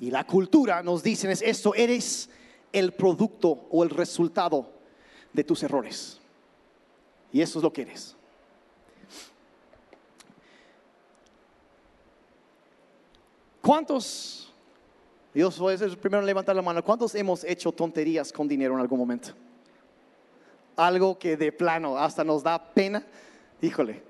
y 0.00 0.10
la 0.10 0.24
cultura 0.24 0.82
nos 0.82 1.02
dicen 1.02 1.30
es 1.30 1.42
esto, 1.42 1.74
eres 1.74 2.30
el 2.72 2.92
producto 2.92 3.66
o 3.70 3.82
el 3.82 3.90
resultado 3.90 4.70
de 5.32 5.44
tus 5.44 5.62
errores. 5.62 6.20
Y 7.32 7.40
eso 7.40 7.58
es 7.58 7.62
lo 7.62 7.72
que 7.72 7.82
eres. 7.82 8.16
¿Cuántos, 13.60 14.49
Dios 15.32 15.58
voy 15.58 15.74
a 15.74 15.96
primero 15.96 16.22
levantar 16.22 16.56
la 16.56 16.62
mano, 16.62 16.84
cuántos 16.84 17.14
hemos 17.14 17.44
hecho 17.44 17.70
tonterías 17.70 18.32
con 18.32 18.48
dinero 18.48 18.74
en 18.74 18.80
algún 18.80 18.98
momento? 18.98 19.30
Algo 20.76 21.18
que 21.18 21.36
de 21.36 21.52
plano 21.52 21.96
hasta 21.96 22.24
nos 22.24 22.42
da 22.42 22.62
pena, 22.72 23.04
híjole, 23.60 24.02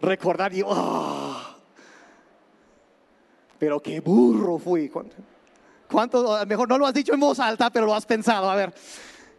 recordar 0.00 0.54
y, 0.54 0.62
oh, 0.64 1.36
pero 3.58 3.80
qué 3.80 4.00
burro 4.00 4.58
fui. 4.58 4.88
¿Cuánto? 4.88 6.34
A 6.34 6.40
lo 6.40 6.46
mejor 6.46 6.68
no 6.68 6.78
lo 6.78 6.86
has 6.86 6.94
dicho 6.94 7.12
en 7.12 7.20
voz 7.20 7.40
alta, 7.40 7.70
pero 7.70 7.86
lo 7.86 7.94
has 7.94 8.06
pensado. 8.06 8.48
A 8.48 8.54
ver, 8.54 8.72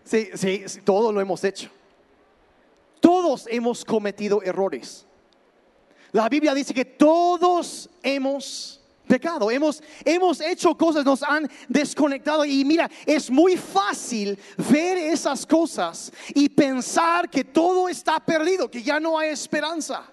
sí, 0.04 0.30
sí, 0.34 0.64
sí, 0.66 0.82
todos 0.82 1.14
lo 1.14 1.22
hemos 1.22 1.44
hecho. 1.44 1.70
Todos 3.00 3.48
hemos 3.50 3.86
cometido 3.86 4.42
errores. 4.44 5.06
La 6.12 6.28
Biblia 6.28 6.54
dice 6.54 6.74
que 6.74 6.86
todos 6.86 7.90
hemos 8.04 8.82
pecado, 9.10 9.50
hemos, 9.50 9.82
hemos 10.06 10.40
hecho 10.40 10.78
cosas, 10.78 11.04
nos 11.04 11.24
han 11.24 11.50
desconectado 11.68 12.46
y 12.46 12.64
mira, 12.64 12.90
es 13.08 13.32
muy 13.32 13.58
fácil 13.58 14.38
ver 14.70 15.00
esas 15.00 15.48
cosas 15.48 16.12
y 16.36 16.48
pensar 16.48 17.28
que 17.28 17.44
todo 17.44 17.90
está 17.90 18.20
perdido, 18.20 18.70
que 18.70 18.84
ya 18.84 19.00
no 19.00 19.18
hay 19.18 19.30
esperanza. 19.30 20.06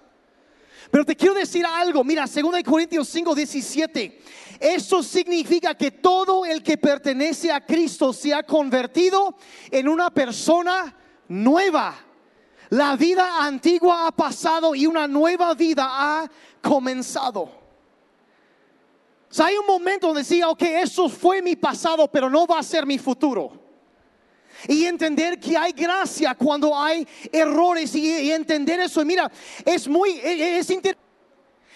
Pero 0.89 1.05
te 1.05 1.15
quiero 1.15 1.35
decir 1.35 1.63
algo, 1.65 2.03
mira, 2.03 2.25
2 2.25 2.63
Corintios 2.65 3.07
5, 3.09 3.35
17. 3.35 4.21
Esto 4.59 5.03
significa 5.03 5.75
que 5.75 5.91
todo 5.91 6.43
el 6.43 6.63
que 6.63 6.77
pertenece 6.77 7.51
a 7.51 7.63
Cristo 7.63 8.11
se 8.13 8.33
ha 8.33 8.41
convertido 8.41 9.35
en 9.69 9.87
una 9.87 10.09
persona 10.09 10.95
nueva. 11.27 11.93
La 12.69 12.95
vida 12.95 13.45
antigua 13.45 14.07
ha 14.07 14.11
pasado 14.11 14.73
y 14.73 14.87
una 14.87 15.07
nueva 15.07 15.53
vida 15.53 15.85
ha 15.87 16.31
comenzado. 16.61 17.56
O 19.29 19.43
hay 19.43 19.57
un 19.57 19.65
momento 19.65 20.07
donde 20.07 20.21
decía, 20.21 20.49
ok, 20.49 20.61
eso 20.61 21.09
fue 21.09 21.41
mi 21.41 21.55
pasado, 21.55 22.07
pero 22.09 22.29
no 22.29 22.47
va 22.47 22.59
a 22.59 22.63
ser 22.63 22.85
mi 22.85 22.97
futuro. 22.97 23.51
Y 24.67 24.85
entender 24.85 25.39
que 25.39 25.55
hay 25.55 25.71
gracia 25.71 26.33
cuando 26.33 26.77
hay 26.77 27.07
errores 27.31 27.93
y, 27.95 28.31
entender 28.31 28.79
eso. 28.79 29.03
mira, 29.05 29.31
es 29.65 29.87
muy, 29.87 30.19
es 30.23 30.69
interesante 30.69 31.07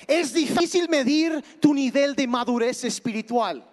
es 0.07 0.33
difícil 0.33 0.89
medir 0.89 1.43
tu 1.59 1.73
nivel 1.73 2.15
de 2.15 2.27
madurez 2.27 2.83
espiritual. 2.83 3.63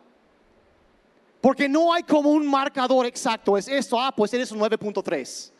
Porque 1.40 1.68
no 1.68 1.92
hay 1.92 2.02
como 2.02 2.30
un 2.30 2.46
marcador 2.46 3.06
exacto. 3.06 3.56
Es 3.56 3.68
esto, 3.68 4.00
ah, 4.00 4.12
pues 4.14 4.32
eres 4.34 4.50
un 4.50 4.58
9.3. 4.58 5.52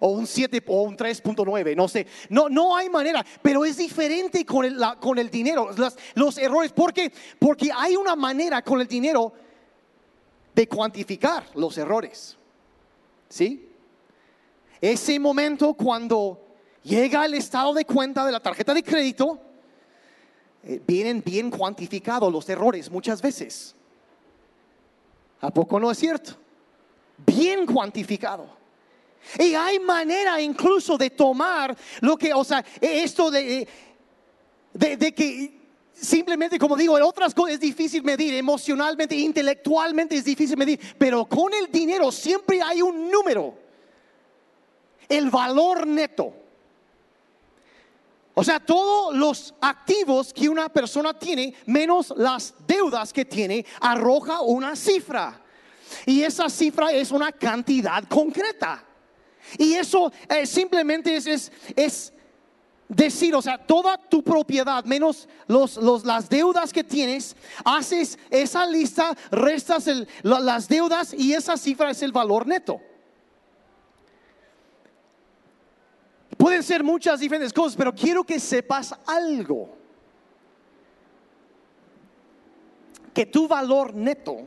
o 0.00 0.08
un 0.08 0.26
7 0.26 0.62
o 0.66 0.82
un 0.82 0.96
3.9, 0.96 1.76
no 1.76 1.88
sé. 1.88 2.06
No, 2.28 2.48
no 2.48 2.76
hay 2.76 2.90
manera, 2.90 3.24
pero 3.42 3.64
es 3.64 3.76
diferente 3.76 4.44
con 4.44 4.64
el, 4.64 4.80
con 5.00 5.18
el 5.18 5.30
dinero, 5.30 5.70
los 6.14 6.38
errores, 6.38 6.72
porque, 6.72 7.12
porque 7.38 7.70
hay 7.74 7.96
una 7.96 8.16
manera 8.16 8.62
con 8.62 8.80
el 8.80 8.86
dinero 8.86 9.32
de 10.54 10.68
cuantificar 10.68 11.44
los 11.54 11.76
errores. 11.78 12.36
¿Sí? 13.28 13.68
Ese 14.80 15.18
momento 15.18 15.74
cuando 15.74 16.40
llega 16.82 17.24
el 17.24 17.34
estado 17.34 17.72
de 17.74 17.84
cuenta 17.84 18.24
de 18.26 18.32
la 18.32 18.40
tarjeta 18.40 18.74
de 18.74 18.82
crédito, 18.82 19.40
eh, 20.62 20.80
vienen 20.86 21.22
bien 21.24 21.50
cuantificados 21.50 22.32
los 22.32 22.48
errores 22.48 22.90
muchas 22.90 23.20
veces. 23.20 23.74
¿A 25.40 25.50
poco 25.50 25.78
no 25.80 25.90
es 25.90 25.98
cierto? 25.98 26.32
Bien 27.26 27.66
cuantificado. 27.66 28.63
Y 29.38 29.54
hay 29.54 29.78
manera 29.78 30.40
incluso 30.40 30.96
de 30.96 31.10
tomar 31.10 31.76
lo 32.00 32.16
que, 32.16 32.32
o 32.32 32.44
sea, 32.44 32.64
e- 32.80 33.02
esto 33.02 33.30
de, 33.30 33.66
de, 34.72 34.96
de 34.96 35.14
que 35.14 35.60
simplemente, 35.92 36.58
como 36.58 36.76
digo, 36.76 36.96
en 36.96 37.04
otras 37.04 37.34
cosas 37.34 37.54
es 37.54 37.60
difícil 37.60 38.02
medir, 38.02 38.34
emocionalmente, 38.34 39.16
intelectualmente 39.16 40.16
es 40.16 40.24
difícil 40.24 40.56
medir, 40.56 40.78
pero 40.98 41.24
con 41.24 41.54
el 41.54 41.70
dinero 41.70 42.10
siempre 42.10 42.60
hay 42.60 42.82
un 42.82 43.10
número, 43.10 43.54
el 45.08 45.30
valor 45.30 45.86
neto. 45.86 46.34
O 48.36 48.42
sea, 48.42 48.58
todos 48.58 49.14
los 49.14 49.54
activos 49.60 50.32
que 50.32 50.48
una 50.48 50.68
persona 50.68 51.16
tiene, 51.16 51.54
menos 51.66 52.12
las 52.16 52.54
deudas 52.66 53.12
que 53.12 53.24
tiene, 53.24 53.64
arroja 53.80 54.40
una 54.40 54.74
cifra. 54.74 55.40
Y 56.04 56.22
esa 56.22 56.50
cifra 56.50 56.90
es 56.90 57.12
una 57.12 57.30
cantidad 57.30 58.02
concreta. 58.08 58.84
Y 59.58 59.74
eso 59.74 60.12
eh, 60.28 60.46
simplemente 60.46 61.16
es, 61.16 61.50
es, 61.76 62.12
decir, 62.88 63.34
o 63.34 63.42
sea, 63.42 63.58
toda 63.58 63.96
tu 63.98 64.22
propiedad 64.22 64.84
menos 64.84 65.28
los, 65.46 65.76
los- 65.78 66.04
las 66.04 66.28
deudas 66.28 66.72
que 66.72 66.84
tienes, 66.84 67.34
haces 67.64 68.18
esa 68.30 68.66
lista, 68.66 69.16
restas 69.30 69.88
las 70.22 70.68
deudas 70.68 71.14
y 71.14 71.32
esa 71.32 71.56
cifra 71.56 71.90
es 71.90 72.02
el 72.02 72.12
valor 72.12 72.46
neto. 72.46 72.80
Pueden 76.36 76.62
ser 76.62 76.82
muchas 76.84 77.20
diferentes 77.20 77.52
cosas, 77.52 77.76
pero 77.76 77.94
quiero 77.94 78.24
que 78.24 78.38
sepas 78.38 78.94
algo. 79.06 79.76
Que 83.14 83.24
tu 83.24 83.46
valor 83.46 83.94
neto 83.94 84.38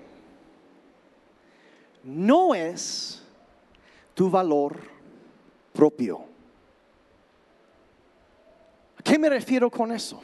no 2.03 2.53
es 2.53 3.23
tu 4.17 4.31
valor 4.31 4.79
propio. 5.71 6.25
¿A 8.97 9.03
qué 9.03 9.19
me 9.19 9.29
refiero 9.29 9.69
con 9.69 9.91
eso? 9.91 10.19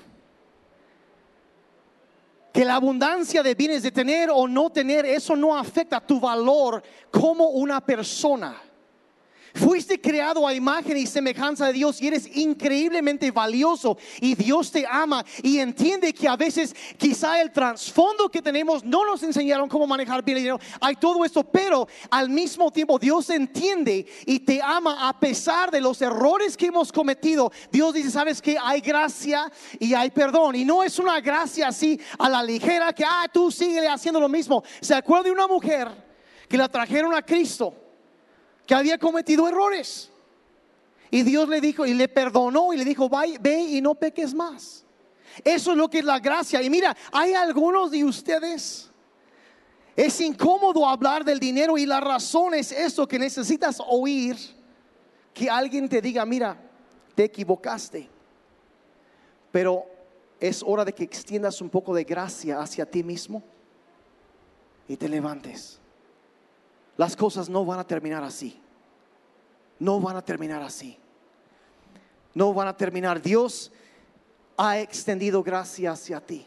Que 2.52 2.66
la 2.66 2.74
abundancia 2.74 3.44
de 3.44 3.54
bienes 3.54 3.84
de 3.84 3.92
tener 3.92 4.32
o 4.34 4.48
no 4.48 4.72
tener, 4.72 5.06
eso 5.06 5.36
no 5.36 5.56
afecta 5.56 6.00
tu 6.00 6.20
valor 6.20 6.82
como 7.12 7.50
una 7.50 7.86
persona. 7.86 8.60
Fuiste 9.56 10.02
creado 10.02 10.48
a 10.48 10.54
imagen 10.56 10.98
y 10.98 11.06
semejanza 11.06 11.68
de 11.68 11.74
Dios 11.74 12.02
y 12.02 12.08
eres 12.08 12.28
increíblemente 12.36 13.30
valioso 13.30 14.00
y 14.20 14.34
Dios 14.34 14.72
te 14.72 14.84
ama 14.90 15.24
y 15.44 15.60
entiende 15.60 16.12
que 16.12 16.28
a 16.28 16.36
veces 16.36 16.76
quizá 16.98 17.40
el 17.40 17.52
trasfondo 17.52 18.30
que 18.30 18.42
tenemos 18.42 18.84
no 18.84 19.06
nos 19.06 19.22
enseñaron 19.22 19.70
cómo 19.70 19.86
manejar 19.86 20.24
bien 20.24 20.38
el 20.38 20.44
dinero. 20.44 20.60
Hay 20.82 20.96
todo 20.96 21.24
esto, 21.24 21.44
pero 21.44 21.88
al 22.10 22.32
mismo 22.32 22.72
tiempo 22.72 22.98
Dios 22.98 23.30
entiende 23.30 24.08
y 24.26 24.40
te 24.40 24.60
ama 24.60 25.08
a 25.08 25.20
pesar 25.20 25.70
de 25.70 25.82
los 25.82 26.02
errores 26.02 26.58
que 26.58 26.66
hemos 26.66 26.92
cometido. 26.92 27.52
Dios 27.72 27.94
dice, 27.94 28.10
sabes 28.10 28.42
que 28.42 28.58
hay 28.60 28.82
gracia 28.82 29.52
y 29.78 29.94
hay 29.94 30.10
perdón 30.10 30.56
y 30.56 30.66
no 30.66 30.82
es 30.82 30.98
una 30.98 31.22
gracia 31.22 31.68
así 31.68 32.00
a 32.18 32.28
la 32.28 32.42
ligera 32.42 32.92
que, 32.92 33.06
ah, 33.06 33.28
tú 33.32 33.52
sigue 33.52 33.88
haciendo 33.88 34.20
lo 34.20 34.30
mismo. 34.30 34.64
¿Se 34.82 34.96
acuerda 34.96 35.26
de 35.26 35.32
una 35.32 35.46
mujer 35.46 35.90
que 36.50 36.58
la 36.58 36.68
trajeron 36.68 37.14
a 37.14 37.22
Cristo? 37.22 37.83
Que 38.66 38.76
había 38.76 38.98
cometido 38.98 39.48
errores. 39.48 40.10
Y 41.12 41.22
Dios 41.24 41.48
le 41.48 41.62
dijo 41.62 41.86
y 41.86 41.94
le 41.94 42.08
perdonó 42.08 42.74
y 42.74 42.78
le 42.78 42.86
dijo, 42.86 43.08
"Vay- 43.10 43.38
ve 43.40 43.60
y 43.60 43.82
no 43.82 43.94
peques 43.96 44.34
más. 44.34 44.84
Eso 45.44 45.72
es 45.72 45.78
lo 45.78 45.90
que 45.90 46.00
es 46.00 46.06
la 46.06 46.20
gracia. 46.20 46.62
Y 46.62 46.70
mira, 46.70 46.96
hay 47.12 47.34
algunos 47.34 47.92
de 47.92 48.04
ustedes, 48.04 48.90
es 49.96 50.22
incómodo 50.22 50.88
hablar 50.88 51.24
del 51.24 51.40
dinero 51.40 51.78
y 51.78 51.86
la 51.86 52.00
razón 52.00 52.54
es 52.54 52.72
eso, 52.72 53.08
que 53.08 53.20
necesitas 53.20 53.78
oír 53.88 54.38
que 55.34 55.50
alguien 55.50 55.88
te 55.90 56.02
diga, 56.02 56.26
mira, 56.26 56.58
te 57.16 57.24
equivocaste. 57.26 58.10
Pero 59.52 59.86
es 60.40 60.64
hora 60.66 60.84
de 60.84 60.94
que 60.94 61.04
extiendas 61.04 61.62
un 61.62 61.70
poco 61.70 61.94
de 61.94 62.04
gracia 62.04 62.60
hacia 62.60 62.86
ti 62.86 63.04
mismo 63.04 63.44
y 64.88 64.98
te 64.98 65.08
levantes. 65.08 65.80
Las 66.98 67.16
cosas 67.16 67.50
no 67.50 67.66
van 67.66 67.80
a 67.80 67.88
terminar 67.88 68.24
así. 68.24 68.60
No 69.80 70.00
van 70.00 70.16
a 70.16 70.22
terminar 70.22 70.62
así. 70.62 70.98
No 72.34 72.54
van 72.54 72.68
a 72.68 72.78
terminar. 72.78 73.22
Dios 73.22 73.72
ha 74.58 74.80
extendido 74.80 75.44
gracia 75.44 75.92
hacia 75.92 76.20
ti. 76.20 76.46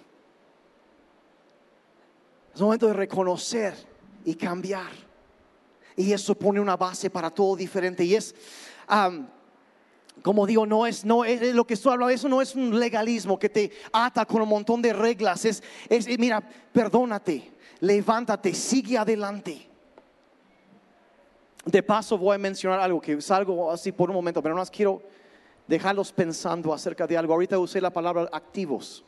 Es 2.55 2.61
momento 2.61 2.87
de 2.87 2.95
reconocer 2.95 3.75
y 4.25 4.35
cambiar. 4.35 4.91
Y 5.97 6.13
eso 6.13 6.35
pone 6.35 6.61
una 6.61 6.77
base 6.77 7.11
para 7.11 7.31
todo 7.31 7.57
diferente. 7.57 8.05
Y 8.05 8.15
es, 8.15 8.35
como 10.23 10.47
digo, 10.47 10.65
no 10.67 10.87
es, 10.87 11.05
no 11.05 11.25
es 11.25 11.55
lo 11.55 11.67
que 11.67 11.75
estoy 11.75 11.93
hablando, 11.93 12.15
eso 12.15 12.29
no 12.29 12.41
es 12.41 12.55
un 12.55 12.79
legalismo 12.79 13.39
que 13.39 13.49
te 13.49 13.73
ata 13.93 14.25
con 14.25 14.43
un 14.43 14.49
montón 14.49 14.81
de 14.81 14.93
reglas. 14.93 15.45
Es, 15.45 15.63
es 15.89 16.07
mira, 16.19 16.41
perdónate, 16.73 17.53
levántate, 17.81 18.55
sigue 18.55 18.97
adelante. 18.97 19.76
De 21.67 21.83
paso 21.83 22.17
voy 22.17 22.37
a 22.37 22.39
mencionar 22.39 22.79
algo 22.79 23.01
que 23.01 23.21
salgo 23.21 23.73
así 23.73 23.91
por 23.91 24.09
un 24.09 24.15
momento, 24.15 24.41
pero 24.41 24.55
no 24.55 24.61
más 24.61 24.71
quiero 24.71 25.03
dejarlos 25.67 26.13
pensando 26.13 26.73
acerca 26.73 27.09
de 27.09 27.17
algo. 27.19 27.33
Ahorita 27.33 27.59
usé 27.59 27.81
la 27.81 27.91
palabra 27.91 28.29
activos. 28.33 29.05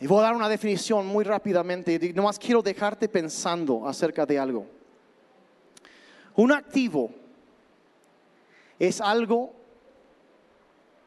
Y 0.00 0.06
voy 0.08 0.18
a 0.18 0.22
dar 0.22 0.34
una 0.34 0.48
definición 0.48 1.06
muy 1.06 1.24
rápidamente. 1.24 2.12
Nomás 2.12 2.40
quiero 2.40 2.60
dejarte 2.60 3.08
pensando 3.08 3.86
acerca 3.86 4.26
de 4.26 4.36
algo. 4.36 4.66
Un 6.34 6.50
activo 6.50 7.10
es 8.80 9.00
algo 9.00 9.52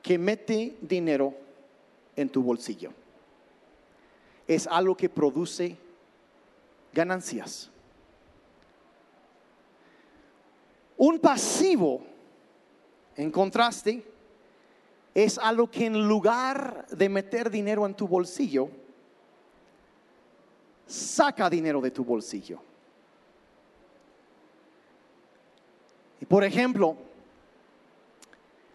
que 0.02 0.18
mete 0.18 0.78
dinero 0.80 1.34
en 2.16 2.30
tu 2.30 2.42
bolsillo. 2.42 2.94
Es 4.48 4.66
algo 4.66 4.96
que 4.96 5.10
produce 5.10 5.76
ganancias. 6.94 7.70
Un 11.00 11.18
pasivo, 11.20 12.02
en 13.16 13.32
contraste, 13.32 14.04
es 15.14 15.38
algo 15.38 15.72
que 15.72 15.86
en 15.86 16.06
lugar 16.10 16.88
de 16.90 17.08
meter 17.08 17.50
dinero 17.50 17.86
en 17.86 17.94
tu 17.94 18.06
bolsillo, 18.06 18.70
saca 20.86 21.50
dinero 21.50 21.80
de 21.80 21.92
tu 21.92 22.04
bolsillo. 22.04 22.60
Y 26.20 26.26
por 26.26 26.44
ejemplo, 26.44 26.98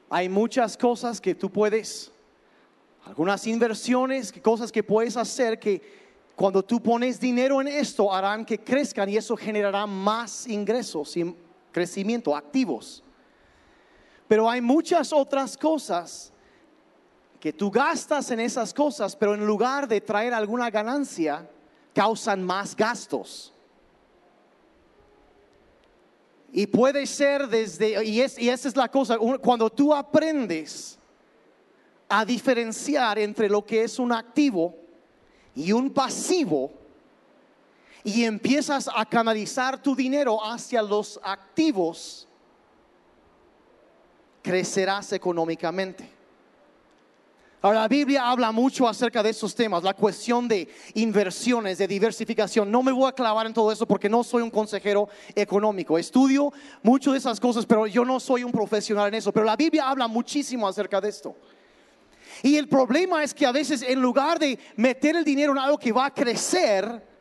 hay 0.08 0.30
muchas 0.30 0.78
cosas 0.78 1.20
que 1.20 1.34
tú 1.34 1.50
puedes, 1.50 2.10
algunas 3.04 3.46
inversiones, 3.46 4.32
cosas 4.32 4.72
que 4.72 4.82
puedes 4.82 5.18
hacer 5.18 5.58
que 5.58 5.82
cuando 6.34 6.64
tú 6.64 6.82
pones 6.82 7.20
dinero 7.20 7.60
en 7.60 7.68
esto 7.68 8.10
harán 8.10 8.46
que 8.46 8.58
crezcan 8.58 9.10
y 9.10 9.18
eso 9.18 9.36
generará 9.36 9.86
más 9.86 10.46
ingresos 10.46 11.18
crecimiento, 11.74 12.34
activos. 12.36 13.02
Pero 14.28 14.48
hay 14.48 14.62
muchas 14.62 15.12
otras 15.12 15.58
cosas 15.58 16.32
que 17.40 17.52
tú 17.52 17.70
gastas 17.70 18.30
en 18.30 18.40
esas 18.40 18.72
cosas, 18.72 19.14
pero 19.14 19.34
en 19.34 19.44
lugar 19.44 19.86
de 19.86 20.00
traer 20.00 20.32
alguna 20.32 20.70
ganancia, 20.70 21.46
causan 21.92 22.42
más 22.42 22.74
gastos. 22.74 23.52
Y 26.52 26.66
puede 26.68 27.04
ser 27.06 27.48
desde, 27.48 28.02
y, 28.04 28.20
es, 28.20 28.38
y 28.38 28.48
esa 28.48 28.68
es 28.68 28.76
la 28.76 28.88
cosa, 28.88 29.18
cuando 29.42 29.68
tú 29.68 29.92
aprendes 29.92 30.96
a 32.08 32.24
diferenciar 32.24 33.18
entre 33.18 33.48
lo 33.48 33.66
que 33.66 33.82
es 33.82 33.98
un 33.98 34.12
activo 34.12 34.76
y 35.54 35.72
un 35.72 35.90
pasivo, 35.90 36.72
y 38.04 38.24
empiezas 38.24 38.88
a 38.94 39.06
canalizar 39.06 39.82
tu 39.82 39.96
dinero 39.96 40.38
hacia 40.44 40.82
los 40.82 41.18
activos, 41.22 42.28
crecerás 44.42 45.12
económicamente. 45.14 46.12
Ahora, 47.62 47.80
la 47.80 47.88
Biblia 47.88 48.28
habla 48.28 48.52
mucho 48.52 48.86
acerca 48.86 49.22
de 49.22 49.30
esos 49.30 49.54
temas, 49.54 49.82
la 49.82 49.94
cuestión 49.94 50.46
de 50.46 50.68
inversiones, 50.92 51.78
de 51.78 51.88
diversificación. 51.88 52.70
No 52.70 52.82
me 52.82 52.92
voy 52.92 53.08
a 53.08 53.12
clavar 53.12 53.46
en 53.46 53.54
todo 53.54 53.72
eso 53.72 53.86
porque 53.86 54.10
no 54.10 54.22
soy 54.22 54.42
un 54.42 54.50
consejero 54.50 55.08
económico. 55.34 55.96
Estudio 55.96 56.52
mucho 56.82 57.12
de 57.12 57.18
esas 57.18 57.40
cosas, 57.40 57.64
pero 57.64 57.86
yo 57.86 58.04
no 58.04 58.20
soy 58.20 58.44
un 58.44 58.52
profesional 58.52 59.08
en 59.08 59.14
eso. 59.14 59.32
Pero 59.32 59.46
la 59.46 59.56
Biblia 59.56 59.88
habla 59.88 60.08
muchísimo 60.08 60.68
acerca 60.68 61.00
de 61.00 61.08
esto. 61.08 61.34
Y 62.42 62.58
el 62.58 62.68
problema 62.68 63.24
es 63.24 63.32
que 63.32 63.46
a 63.46 63.52
veces 63.52 63.80
en 63.80 63.98
lugar 63.98 64.38
de 64.38 64.58
meter 64.76 65.16
el 65.16 65.24
dinero 65.24 65.52
en 65.52 65.58
algo 65.58 65.78
que 65.78 65.90
va 65.90 66.04
a 66.04 66.12
crecer, 66.12 67.13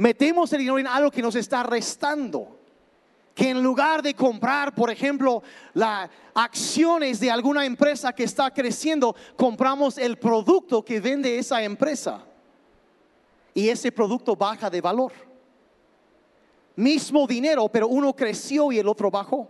metemos 0.00 0.50
el 0.54 0.60
dinero 0.60 0.78
en 0.78 0.86
algo 0.86 1.10
que 1.10 1.20
nos 1.20 1.34
está 1.34 1.62
restando 1.62 2.56
que 3.34 3.50
en 3.50 3.62
lugar 3.62 4.02
de 4.02 4.14
comprar, 4.14 4.74
por 4.74 4.90
ejemplo, 4.90 5.42
las 5.74 6.10
acciones 6.34 7.20
de 7.20 7.30
alguna 7.30 7.64
empresa 7.64 8.12
que 8.12 8.24
está 8.24 8.50
creciendo, 8.50 9.14
compramos 9.36 9.98
el 9.98 10.18
producto 10.18 10.84
que 10.84 11.00
vende 11.00 11.38
esa 11.38 11.62
empresa. 11.62 12.24
Y 13.54 13.68
ese 13.68 13.92
producto 13.92 14.34
baja 14.34 14.68
de 14.68 14.80
valor. 14.80 15.12
Mismo 16.76 17.26
dinero, 17.26 17.68
pero 17.68 17.88
uno 17.88 18.14
creció 18.14 18.72
y 18.72 18.78
el 18.78 18.88
otro 18.88 19.10
bajó. 19.10 19.48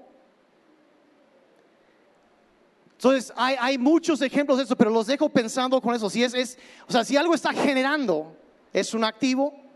Entonces, 2.92 3.32
hay, 3.36 3.78
muchos 3.78 4.20
ejemplos 4.20 4.58
de 4.58 4.64
eso, 4.64 4.76
pero 4.76 4.90
los 4.90 5.06
dejo 5.06 5.28
pensando 5.28 5.80
con 5.80 5.94
eso. 5.94 6.10
Si 6.10 6.22
es, 6.22 6.58
o 6.86 6.92
sea, 6.92 7.04
si 7.04 7.16
algo 7.16 7.34
está 7.34 7.52
generando, 7.52 8.36
es 8.72 8.92
un 8.94 9.04
activo. 9.04 9.69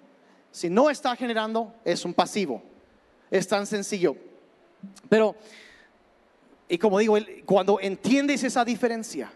Si 0.55 0.71
no 0.71 0.89
está 0.89 1.17
generando, 1.17 1.75
es 1.85 2.05
un 2.05 2.15
pasivo. 2.15 2.63
Es 3.29 3.49
tan 3.49 3.67
sencillo. 3.67 4.15
Pero, 5.09 5.35
y 6.69 6.79
como 6.79 7.01
digo, 7.01 7.17
cuando 7.45 7.81
entiendes 7.81 8.45
esa 8.45 8.65
diferencia, 8.65 9.33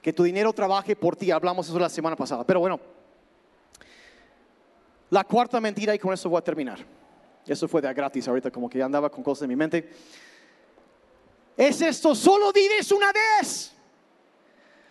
que 0.00 0.14
tu 0.14 0.22
dinero 0.22 0.50
trabaje 0.54 0.96
por 0.96 1.14
ti, 1.14 1.30
hablamos 1.30 1.68
eso 1.68 1.78
la 1.78 1.90
semana 1.90 2.16
pasada, 2.16 2.42
pero 2.42 2.60
bueno, 2.60 2.80
la 5.10 5.24
cuarta 5.24 5.60
mentira 5.60 5.94
y 5.94 5.98
con 5.98 6.14
eso 6.14 6.30
voy 6.30 6.38
a 6.38 6.42
terminar. 6.42 6.78
Eso 7.46 7.68
fue 7.68 7.82
de 7.82 7.92
gratis 7.92 8.26
ahorita, 8.28 8.50
como 8.50 8.70
que 8.70 8.78
ya 8.78 8.86
andaba 8.86 9.10
con 9.10 9.22
cosas 9.22 9.42
en 9.42 9.50
mi 9.50 9.56
mente. 9.56 9.90
Es 11.54 11.82
esto, 11.82 12.14
solo 12.14 12.50
vives 12.50 12.90
una 12.92 13.12
vez. 13.12 13.74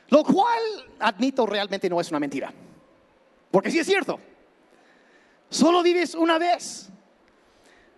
Lo 0.09 0.23
cual, 0.23 0.61
admito, 0.99 1.47
realmente 1.47 1.89
no 1.89 1.99
es 1.99 2.11
una 2.11 2.19
mentira. 2.19 2.53
Porque 3.51 3.71
sí 3.71 3.79
es 3.79 3.87
cierto. 3.87 4.19
Solo 5.49 5.81
vives 5.81 6.15
una 6.15 6.37
vez. 6.37 6.89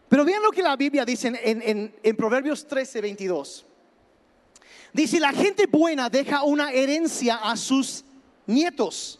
Pero 0.07 0.25
vean 0.25 0.41
lo 0.41 0.51
que 0.51 0.63
la 0.63 0.75
Biblia 0.75 1.05
dice 1.05 1.27
en, 1.27 1.93
en, 2.01 2.15
Proverbios 2.15 2.67
13, 2.67 3.01
22. 3.01 3.65
Dice, 4.91 5.19
la 5.19 5.31
gente 5.31 5.67
buena 5.67 6.09
deja 6.09 6.43
una 6.43 6.71
herencia 6.71 7.35
a 7.35 7.55
sus 7.55 8.03
nietos, 8.47 9.19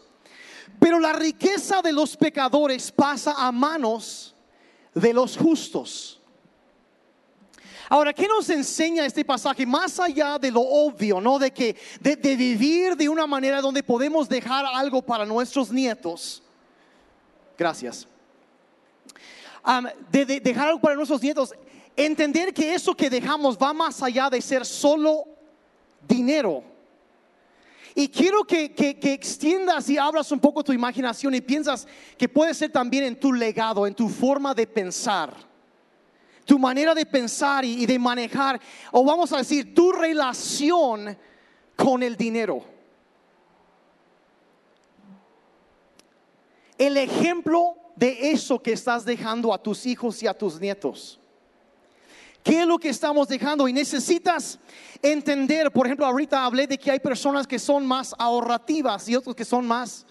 pero 0.80 0.98
la 0.98 1.12
riqueza 1.12 1.80
de 1.80 1.92
los 1.92 2.16
pecadores 2.16 2.90
pasa 2.90 3.34
a 3.36 3.52
manos 3.52 4.34
de 4.92 5.14
los 5.14 5.36
justos. 5.36 6.19
Ahora, 7.90 8.14
¿qué 8.14 8.26
nos 8.26 8.48
enseña 8.48 9.04
este 9.04 9.22
pasaje? 9.22 9.66
Más 9.66 10.00
allá 10.00 10.38
de 10.38 10.50
lo 10.50 10.62
obvio, 10.62 11.20
¿no? 11.20 11.38
De 11.38 11.50
que 11.50 11.76
de, 12.00 12.16
de 12.16 12.36
vivir 12.36 12.96
de 12.96 13.06
una 13.06 13.26
manera 13.26 13.60
donde 13.60 13.82
podemos 13.82 14.30
dejar 14.30 14.64
algo 14.64 15.02
para 15.02 15.26
nuestros 15.26 15.70
nietos. 15.70 16.42
Gracias 17.58 18.06
de, 20.10 20.40
dejar 20.40 20.68
algo 20.68 20.80
para 20.80 20.94
nuestros 20.94 21.22
nietos, 21.22 21.54
entender 21.96 22.52
que 22.52 22.74
eso 22.74 22.94
que 22.94 23.10
dejamos 23.10 23.56
va 23.56 23.72
más 23.72 24.02
allá 24.02 24.30
de 24.30 24.40
ser 24.40 24.64
solo 24.64 25.24
dinero. 26.06 26.64
Y 27.94 28.08
quiero 28.08 28.44
que, 28.44 28.72
que, 28.72 29.12
extiendas 29.12 29.90
y 29.90 29.98
abras 29.98 30.30
un 30.30 30.38
poco 30.38 30.62
tu 30.62 30.72
imaginación 30.72 31.34
y 31.34 31.40
piensas 31.40 31.86
que 32.16 32.28
puede 32.28 32.54
ser 32.54 32.70
también 32.70 33.04
en 33.04 33.18
tu 33.18 33.32
legado, 33.32 33.86
en 33.86 33.94
tu 33.94 34.08
forma 34.08 34.54
de 34.54 34.66
pensar, 34.66 35.34
tu 36.50 36.58
manera 36.58 36.96
de 36.96 37.06
pensar 37.06 37.64
y, 37.64 37.86
de 37.86 37.96
manejar, 37.96 38.60
o 38.90 39.04
vamos 39.04 39.32
a 39.32 39.36
decir, 39.36 39.72
tu 39.72 39.92
relación 39.92 41.16
con 41.76 42.02
el 42.02 42.16
dinero. 42.16 42.64
El 46.76 46.96
ejemplo 46.96 47.76
de 47.94 48.32
eso 48.32 48.60
que 48.60 48.72
estás 48.72 49.04
dejando 49.04 49.54
a 49.54 49.62
tus 49.62 49.86
hijos 49.86 50.20
y 50.24 50.26
a 50.26 50.34
tus 50.34 50.58
nietos. 50.58 51.20
¿Qué 52.42 52.62
es 52.62 52.66
lo 52.66 52.80
que 52.80 52.88
estamos 52.88 53.28
dejando? 53.28 53.68
Y 53.68 53.72
necesitas 53.72 54.58
entender, 55.00 55.70
por 55.70 55.86
ejemplo, 55.86 56.04
ahorita 56.04 56.44
hablé 56.44 56.66
de 56.66 56.78
que 56.78 56.90
hay 56.90 56.98
personas 56.98 57.46
que 57.46 57.60
son 57.60 57.86
más 57.86 58.12
ahorrativas 58.18 59.08
y 59.08 59.14
otros 59.14 59.36
que 59.36 59.44
son 59.44 59.68
más, 59.68 60.04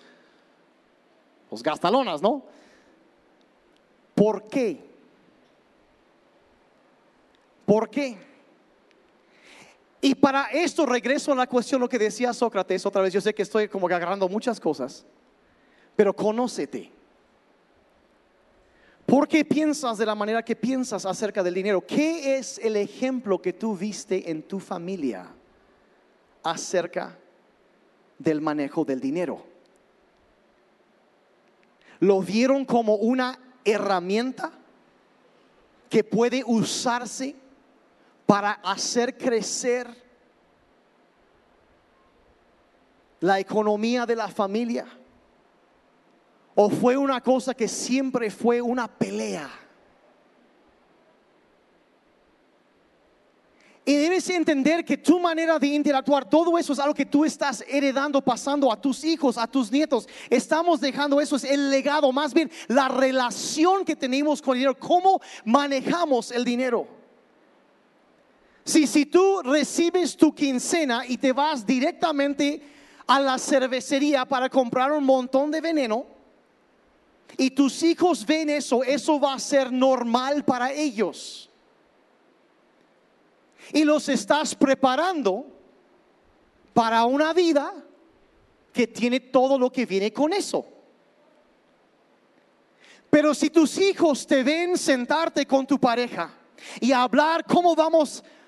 pues, 1.50 1.62
gastalonas, 1.62 2.22
¿no? 2.22 2.46
¿Por 4.16 4.48
qué? 4.48 4.89
¿Por 7.70 7.88
qué? 7.88 8.18
Y 10.02 10.16
para 10.16 10.46
esto 10.46 10.88
regreso 10.88 11.34
a 11.34 11.36
la 11.36 11.46
cuestión, 11.46 11.80
lo 11.80 11.88
que 11.88 12.00
decía 12.00 12.34
Sócrates 12.34 12.84
otra 12.84 13.04
vez. 13.04 13.14
Yo 13.14 13.22
sé 13.22 13.32
que 13.32 13.44
estoy 13.44 13.68
como 13.68 13.86
agarrando 13.86 14.28
muchas 14.28 14.60
cosas, 14.60 15.06
pero 15.96 16.16
conócete. 16.16 16.92
¿Por 19.06 19.28
qué 19.28 19.46
piensas 19.46 20.00
de 20.00 20.08
la 20.08 20.16
manera 20.16 20.44
que 20.44 20.56
piensas 20.56 21.06
acerca 21.06 21.44
del 21.44 21.54
dinero? 21.54 21.86
¿Qué 21.86 22.38
es 22.38 22.58
el 22.58 22.76
ejemplo 22.76 23.40
que 23.40 23.54
tú 23.54 23.78
viste 23.78 24.32
en 24.32 24.42
tu 24.42 24.60
familia 24.60 25.28
acerca 26.42 27.20
del 28.18 28.42
manejo 28.42 28.84
del 28.84 29.00
dinero? 29.00 29.46
¿Lo 32.00 32.20
vieron 32.20 32.66
como 32.66 32.96
una 32.96 33.38
herramienta 33.64 34.54
que 35.88 36.04
puede 36.04 36.44
usarse 36.44 37.36
para 38.30 38.52
hacer 38.52 39.18
crecer 39.18 39.88
la 43.22 43.40
economía 43.40 44.06
de 44.06 44.16
la 44.16 44.28
familia? 44.28 44.86
¿O 46.54 46.70
fue 46.70 46.96
una 46.96 47.22
cosa 47.22 47.56
que 47.56 47.68
siempre 47.68 48.30
fue 48.30 48.62
una 48.62 48.88
pelea? 48.88 49.50
Y 53.84 53.96
debes 53.96 54.30
entender 54.30 54.86
que 54.86 54.98
tu 54.98 55.20
manera 55.20 55.58
de 55.58 55.66
interactuar, 55.66 56.30
todo 56.30 56.56
eso 56.60 56.74
es 56.74 56.78
algo 56.78 56.94
que 56.94 57.08
tú 57.08 57.26
estás 57.26 57.66
heredando, 57.68 58.22
pasando 58.22 58.72
a 58.72 58.80
tus 58.80 59.04
hijos, 59.06 59.40
a 59.40 59.48
tus 59.48 59.72
nietos. 59.72 60.08
Estamos 60.30 60.80
dejando 60.80 61.20
eso, 61.20 61.36
es 61.36 61.46
el 61.46 61.72
legado, 61.72 62.12
más 62.12 62.36
bien 62.36 62.52
la 62.68 62.90
relación 62.90 63.84
que 63.86 63.96
tenemos 63.96 64.40
con 64.40 64.52
el 64.52 64.60
dinero, 64.60 64.78
cómo 64.78 65.20
manejamos 65.46 66.30
el 66.30 66.46
dinero. 66.46 66.99
Si, 68.70 68.86
si 68.86 69.08
tú 69.08 69.42
recibes 69.42 70.16
tu 70.16 70.32
quincena 70.36 71.04
y 71.08 71.18
te 71.18 71.34
vas 71.34 71.66
directamente 71.66 72.62
a 73.08 73.20
la 73.20 73.40
cervecería 73.40 74.26
para 74.26 74.48
comprar 74.48 74.92
un 74.92 75.04
montón 75.04 75.50
de 75.50 75.60
veneno, 75.60 76.06
y 77.36 77.50
tus 77.50 77.82
hijos 77.82 78.24
ven 78.24 78.52
eso, 78.52 78.84
eso 78.84 79.20
va 79.20 79.34
a 79.34 79.40
ser 79.40 79.72
normal 79.72 80.46
para 80.46 80.72
ellos. 80.72 81.50
Y 83.74 83.86
los 83.86 84.08
estás 84.08 84.54
preparando 84.54 85.48
para 86.72 87.06
una 87.06 87.34
vida 87.34 87.74
que 88.72 88.86
tiene 88.86 89.20
todo 89.20 89.58
lo 89.58 89.72
que 89.72 89.88
viene 89.88 90.14
con 90.14 90.32
eso. 90.32 90.64
Pero 93.10 93.34
si 93.34 93.50
tus 93.50 93.80
hijos 93.80 94.28
te 94.28 94.44
ven 94.44 94.78
sentarte 94.78 95.48
con 95.48 95.66
tu 95.66 95.80
pareja 95.80 96.32
y 96.80 96.92
hablar 96.92 97.44
cómo 97.46 97.76
vamos 97.76 98.24
a 98.24 98.39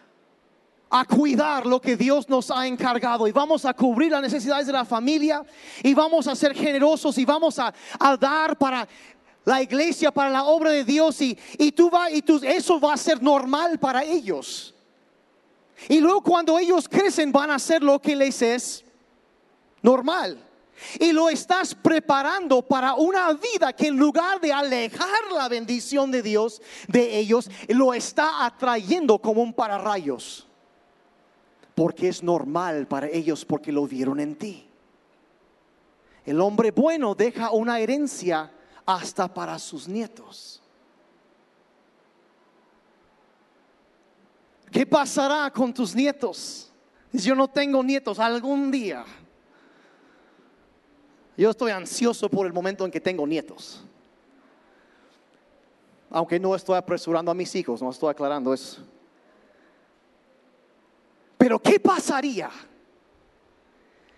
cuidar 1.08 1.66
lo 1.66 1.80
que 1.80 1.96
Dios 1.96 2.28
nos 2.28 2.52
ha 2.52 2.68
encargado 2.68 3.26
y 3.26 3.32
vamos 3.32 3.64
a 3.64 3.74
cubrir 3.74 4.12
las 4.12 4.22
necesidades 4.22 4.68
de 4.68 4.74
la 4.74 4.84
familia 4.84 5.42
y 5.82 5.94
vamos 5.94 6.28
a 6.28 6.36
ser 6.36 6.54
generosos 6.54 7.18
y 7.18 7.24
vamos 7.24 7.58
a, 7.60 7.74
dar 8.20 8.58
para 8.58 8.86
la 9.46 9.62
iglesia, 9.62 10.12
para 10.12 10.30
la 10.30 10.44
obra 10.44 10.72
de 10.72 10.84
Dios 10.84 11.22
y, 11.22 11.38
y 11.58 11.72
tú 11.72 11.90
va, 11.90 12.12
y 12.12 12.22
tú, 12.22 12.42
eso 12.44 12.78
va 12.78 12.94
a 12.94 12.98
ser 12.98 13.24
normal 13.24 13.80
para 13.80 14.04
ellos. 14.04 14.76
Y 15.88 16.02
luego 16.02 16.22
cuando 16.22 16.60
ellos 16.60 16.90
crecen 16.90 17.32
van 17.32 17.52
a 17.52 17.56
hacer 17.56 17.82
lo 17.82 18.00
que 18.00 18.16
les 18.16 18.42
es 18.42 18.84
normal. 19.82 20.38
Y 21.00 21.14
lo 21.14 21.30
estás 21.30 21.74
preparando 21.74 22.62
para 22.64 22.96
una 22.96 23.32
vida 23.34 23.72
que 23.72 23.88
en 23.88 23.98
lugar 23.98 24.42
de 24.42 24.52
alejar 24.52 25.32
la 25.34 25.48
bendición 25.48 26.12
de 26.12 26.22
Dios 26.22 26.62
de 26.88 27.18
ellos, 27.18 27.50
lo 27.70 27.94
está 27.94 28.46
atrayendo 28.46 29.20
como 29.20 29.42
un 29.42 29.54
pararrayos 29.54 30.48
porque 31.76 32.08
es 32.08 32.24
normal 32.24 32.88
para 32.88 33.08
ellos 33.08 33.46
porque 33.46 33.72
lo 33.72 33.88
vieron 33.88 34.20
en 34.20 34.36
ti. 34.36 34.68
El 36.26 36.40
hombre 36.40 36.72
bueno 36.72 37.16
deja 37.16 37.52
una 37.52 37.80
herencia 37.80 38.52
hasta 38.86 39.34
para 39.34 39.58
sus 39.58 39.88
nietos. 39.88 40.62
¿Qué 44.72 44.86
pasará 44.86 45.52
con 45.52 45.74
tus 45.74 45.96
nietos? 45.96 46.72
Yo 47.12 47.36
no 47.36 47.50
tengo 47.50 47.84
nietos 47.84 48.20
algún 48.20 48.72
día. 48.72 49.04
Yo 51.36 51.50
estoy 51.50 51.72
ansioso 51.72 52.30
por 52.30 52.46
el 52.46 52.54
momento 52.54 52.86
en 52.86 52.92
que 52.92 53.02
tengo 53.02 53.28
nietos. 53.28 53.84
Aunque 56.10 56.40
no 56.40 56.56
estoy 56.56 56.78
apresurando 56.78 57.32
a 57.32 57.34
mis 57.34 57.54
hijos, 57.56 57.82
no 57.82 57.90
estoy 57.90 58.12
aclarando 58.12 58.54
eso. 58.54 58.82
Pero 61.42 61.58
¿qué 61.58 61.80
pasaría? 61.80 62.52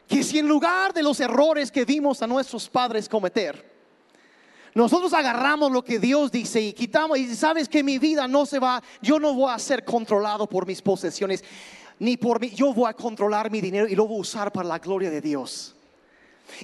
Que 0.05 0.21
si 0.23 0.39
en 0.39 0.45
lugar 0.45 0.93
de 0.93 1.01
los 1.01 1.21
errores 1.21 1.71
que 1.71 1.85
vimos 1.85 2.21
a 2.21 2.27
nuestros 2.27 2.67
padres 2.67 3.07
cometer, 3.07 3.71
nosotros 4.75 5.13
agarramos 5.13 5.71
lo 5.71 5.85
que 5.85 5.99
Dios 5.99 6.33
dice 6.33 6.59
y 6.59 6.73
quitamos, 6.73 7.17
y 7.17 7.33
sabes 7.33 7.69
que 7.69 7.81
mi 7.81 7.97
vida 7.97 8.27
no 8.27 8.45
se 8.45 8.59
va, 8.59 8.83
yo 9.01 9.19
no 9.21 9.33
voy 9.33 9.53
a 9.53 9.57
ser 9.57 9.85
controlado 9.85 10.49
por 10.49 10.67
mis 10.67 10.81
posesiones, 10.81 11.45
ni 11.97 12.17
por 12.17 12.41
mí, 12.41 12.49
yo 12.49 12.73
voy 12.73 12.89
a 12.89 12.93
controlar 12.93 13.49
mi 13.49 13.61
dinero 13.61 13.87
y 13.87 13.95
lo 13.95 14.05
voy 14.05 14.17
a 14.17 14.19
usar 14.19 14.51
para 14.51 14.67
la 14.67 14.79
gloria 14.79 15.09
de 15.09 15.21
Dios. 15.21 15.77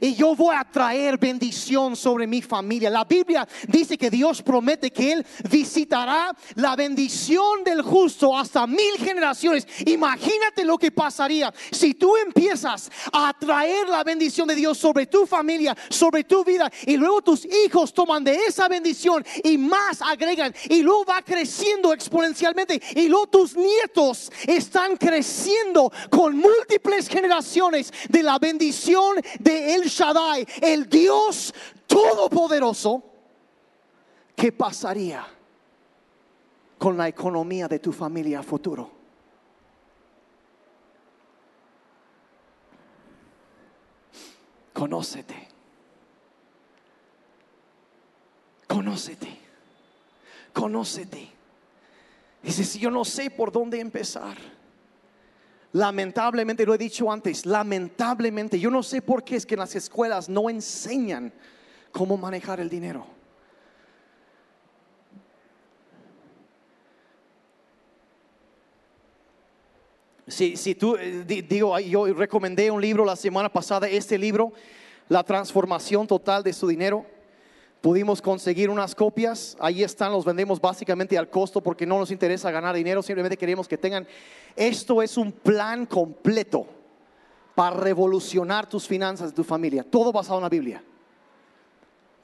Y 0.01 0.15
yo 0.15 0.36
voy 0.36 0.55
a 0.55 0.63
traer 0.63 1.17
bendición 1.17 1.95
sobre 1.95 2.27
mi 2.27 2.41
familia. 2.41 2.89
La 2.89 3.05
Biblia 3.05 3.47
dice 3.67 3.97
que 3.97 4.09
Dios 4.09 4.41
promete 4.41 4.91
que 4.91 5.13
Él 5.13 5.25
visitará 5.49 6.36
la 6.55 6.75
bendición 6.75 7.63
del 7.63 7.82
justo 7.82 8.38
hasta 8.38 8.67
mil 8.67 8.97
generaciones. 8.97 9.67
Imagínate 9.86 10.63
lo 10.63 10.77
que 10.77 10.91
pasaría 10.91 11.53
si 11.71 11.93
tú 11.93 12.15
empiezas 12.17 12.89
a 13.11 13.34
traer 13.38 13.88
la 13.89 14.03
bendición 14.03 14.47
de 14.47 14.55
Dios 14.55 14.77
sobre 14.77 15.07
tu 15.07 15.25
familia, 15.25 15.75
sobre 15.89 16.23
tu 16.23 16.43
vida, 16.43 16.71
y 16.86 16.97
luego 16.97 17.21
tus 17.21 17.45
hijos 17.45 17.93
toman 17.93 18.23
de 18.23 18.36
esa 18.47 18.67
bendición 18.67 19.25
y 19.43 19.57
más 19.57 20.01
agregan, 20.01 20.53
y 20.69 20.82
luego 20.82 21.05
va 21.05 21.21
creciendo 21.21 21.93
exponencialmente, 21.93 22.82
y 22.95 23.07
luego 23.07 23.27
tus 23.27 23.55
nietos 23.55 24.32
están 24.47 24.97
creciendo 24.97 25.91
con 26.09 26.38
múltiples 26.38 27.07
generaciones 27.07 27.91
de 28.07 28.23
la 28.23 28.39
bendición 28.39 29.17
de 29.39 29.68
El 29.70 29.84
Shaddai, 29.84 30.47
el 30.63 30.89
Dios 30.89 31.53
todopoderoso, 31.86 33.03
¿qué 34.36 34.51
pasaría 34.51 35.28
con 36.80 36.97
la 36.97 37.07
economía 37.07 37.67
de 37.67 37.78
tu 37.78 37.91
familia 37.91 38.41
futuro? 38.41 38.89
Conócete. 44.74 45.47
Conócete. 48.65 49.38
Conócete. 50.51 51.30
Dices, 52.41 52.74
yo 52.76 52.89
no 52.89 53.05
sé 53.05 53.30
por 53.30 53.51
dónde 53.51 53.80
empezar. 53.80 54.38
Lamentablemente, 55.72 56.65
lo 56.65 56.74
he 56.74 56.78
dicho 56.80 57.11
antes, 57.11 57.45
lamentablemente, 57.45 58.59
yo 58.59 58.72
no 58.72 58.82
sé 58.82 59.01
por 59.01 59.24
qué 59.24 59.36
es 59.36 59.45
que 59.45 59.53
en 59.53 59.59
las 59.59 59.76
escuelas 59.76 60.28
no 60.28 60.49
enseñan 60.49 61.32
cómo 61.91 62.17
manejar 62.17 62.59
el 62.59 62.70
dinero. 62.70 63.05
Si, 70.28 70.55
si 70.57 70.76
tú, 70.76 70.95
eh, 70.95 71.24
di- 71.26 71.41
digo, 71.41 71.78
yo 71.80 72.05
recomendé 72.13 72.70
un 72.70 72.82
libro 72.82 73.03
la 73.03 73.15
semana 73.15 73.49
pasada, 73.49 73.88
este 73.88 74.17
libro, 74.17 74.53
La 75.07 75.24
transformación 75.24 76.05
total 76.05 76.43
de 76.43 76.53
su 76.53 76.67
dinero. 76.67 77.03
Pudimos 77.82 78.21
conseguir 78.21 78.69
unas 78.69 78.93
copias, 78.93 79.55
ahí 79.59 79.84
están, 79.84 80.11
los 80.11 80.25
vendemos 80.25 80.59
básicamente 80.59 81.17
al 81.17 81.30
costo 81.30 81.61
porque 81.61 81.86
no 81.86 81.97
nos 81.97 82.11
interesa 82.11 82.51
ganar 82.51 82.75
dinero, 82.75 83.01
simplemente 83.01 83.38
queremos 83.38 83.69
que 83.69 83.77
tengan. 83.77 84.05
Esto 84.53 85.01
es 85.01 85.17
un 85.17 85.32
plan 85.32 85.86
completo 85.86 86.67
para 87.55 87.77
revolucionar 87.77 88.67
tus 88.67 88.86
finanzas 88.86 89.30
de 89.30 89.36
tu 89.36 89.45
familia, 89.45 89.84
todo 89.84 90.11
basado 90.11 90.39
en 90.39 90.43
la 90.43 90.49
Biblia. 90.49 90.84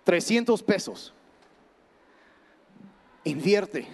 300 0.03 0.61
pesos. 0.61 1.13
Invierte. 3.23 3.87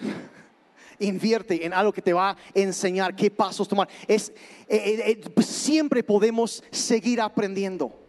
Invierte 0.99 1.65
en 1.65 1.73
algo 1.73 1.93
que 1.93 2.01
te 2.01 2.13
va 2.13 2.31
a 2.31 2.37
enseñar 2.53 3.15
qué 3.15 3.29
pasos 3.29 3.67
tomar. 3.67 3.87
Es, 4.07 4.29
eh, 4.67 4.77
eh, 5.07 5.21
eh, 5.37 5.41
siempre 5.43 6.03
podemos 6.03 6.63
seguir 6.71 7.21
aprendiendo. 7.21 8.00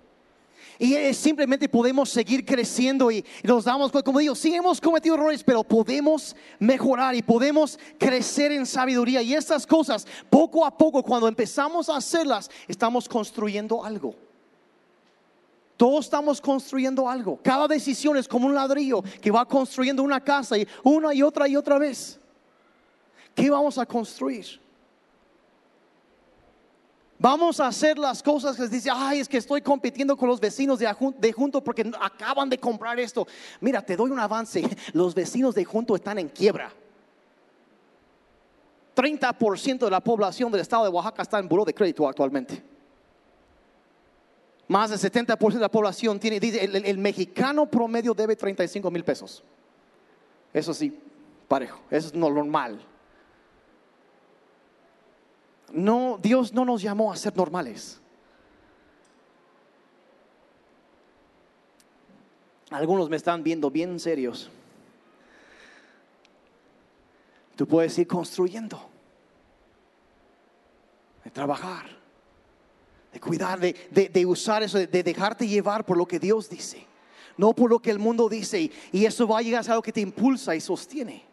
Y 0.83 1.15
simplemente 1.15 1.69
podemos 1.69 2.11
seguir 2.11 2.45
creciendo 2.45 3.09
y 3.09 3.25
nos 3.45 3.67
damos 3.67 3.93
cuenta, 3.93 4.05
como 4.05 4.19
digo, 4.19 4.35
sí 4.35 4.53
hemos 4.53 4.81
cometido 4.81 5.15
errores, 5.15 5.45
pero 5.45 5.63
podemos 5.63 6.35
mejorar 6.59 7.15
y 7.15 7.23
podemos 7.23 7.79
crecer 7.97 8.51
en 8.51 8.67
sabiduría. 8.67 9.23
Y 9.23 9.33
estas 9.33 9.65
cosas, 9.65 10.05
poco 10.29 10.67
a 10.67 10.77
poco, 10.77 11.05
cuando 11.05 11.29
empezamos 11.29 11.89
a 11.89 11.99
hacerlas, 11.99 12.51
estamos 12.67 13.09
construyendo 13.09 13.85
algo. 13.85 14.17
Todos 15.77 16.07
estamos 16.07 16.41
construyendo 16.41 17.09
algo. 17.09 17.39
Cada 17.45 17.69
decisión 17.69 18.17
es 18.17 18.27
como 18.27 18.49
un 18.49 18.55
ladrillo 18.57 19.05
que 19.21 19.31
va 19.31 19.47
construyendo 19.47 20.03
una 20.03 20.19
casa 20.21 20.59
y 20.59 20.67
una 20.83 21.15
y 21.15 21.23
otra 21.23 21.47
y 21.47 21.55
otra 21.55 21.79
vez. 21.79 22.19
¿Qué 23.37 23.49
vamos 23.49 23.79
a 23.79 23.87
construir? 23.87 24.61
Vamos 27.23 27.61
a 27.61 27.69
hacer 27.69 27.99
las 27.99 28.21
cosas 28.21 28.57
que 28.57 28.63
les 28.63 28.71
dice, 28.73 28.91
ay, 28.93 29.21
es 29.21 29.29
que 29.29 29.37
estoy 29.37 29.63
compitiendo 29.63 30.17
con 30.17 30.29
los 30.29 30.41
vecinos 30.41 30.81
de, 30.81 30.93
de 31.19 31.33
junto 31.33 31.63
porque 31.63 31.89
acaban 32.01 32.49
de 32.51 32.59
comprar 32.59 32.99
esto. 32.99 33.29
Mira, 33.61 33.81
te 33.81 33.95
doy 33.95 34.11
un 34.11 34.19
avance. 34.19 34.61
Los 34.93 35.15
vecinos 35.15 35.55
de 35.55 35.65
junto 35.65 35.95
están 35.95 36.19
en 36.19 36.29
quiebra. 36.29 36.73
30% 38.97 39.79
de 39.85 39.91
la 39.91 40.01
población 40.01 40.51
del 40.51 40.63
estado 40.63 40.83
de 40.83 40.91
Oaxaca 40.91 41.23
está 41.23 41.39
en 41.39 41.47
buró 41.49 41.65
de 41.65 41.73
crédito 41.73 42.09
actualmente. 42.09 42.61
Más 44.67 44.91
del 44.91 44.99
70% 44.99 45.53
de 45.53 45.61
la 45.61 45.71
población 45.71 46.19
tiene, 46.19 46.41
dice, 46.41 46.65
el, 46.65 46.75
el- 46.75 46.99
mexicano 46.99 47.67
promedio 47.67 48.15
debe 48.15 48.35
35 48.35 48.91
mil 48.91 49.05
pesos. 49.05 49.45
Eso 50.53 50.75
sí, 50.75 50.99
parejo, 51.47 51.79
eso 51.89 52.09
es 52.09 52.15
no 52.15 52.29
normal. 52.31 52.85
No, 55.73 56.19
Dios 56.23 56.53
no 56.53 56.65
nos 56.65 56.83
llamó 56.83 57.13
a 57.13 57.17
ser 57.17 57.35
normales. 57.37 57.99
Algunos 62.71 63.09
me 63.11 63.17
están 63.17 63.43
viendo 63.43 63.71
bien 63.71 63.99
serios. 64.01 64.51
Tú 67.57 67.67
puedes 67.67 67.97
ir 67.99 68.07
construyendo, 68.07 68.81
de 71.23 71.31
trabajar, 71.31 71.85
de 73.13 73.21
cuidar, 73.21 73.61
de, 73.61 73.75
de- 73.91 74.09
de 74.09 74.27
usar 74.27 74.63
eso, 74.63 74.79
de, 74.79 74.87
de 74.87 75.03
dejarte 75.03 75.47
llevar 75.47 75.85
por 75.85 75.99
lo 75.99 76.07
que 76.07 76.19
Dios 76.19 76.49
dice, 76.49 76.87
no 77.37 77.53
por 77.53 77.69
lo 77.71 77.79
que 77.79 77.91
el 77.91 77.99
mundo 77.99 78.29
dice. 78.29 78.59
Y, 78.63 78.73
y 78.91 79.05
eso 79.05 79.29
va 79.29 79.39
a 79.39 79.43
llegar 79.43 79.63
a 79.69 79.71
algo 79.73 79.83
que 79.83 79.93
te 79.93 80.01
impulsa 80.01 80.57
y 80.57 80.61
sostiene. 80.63 81.25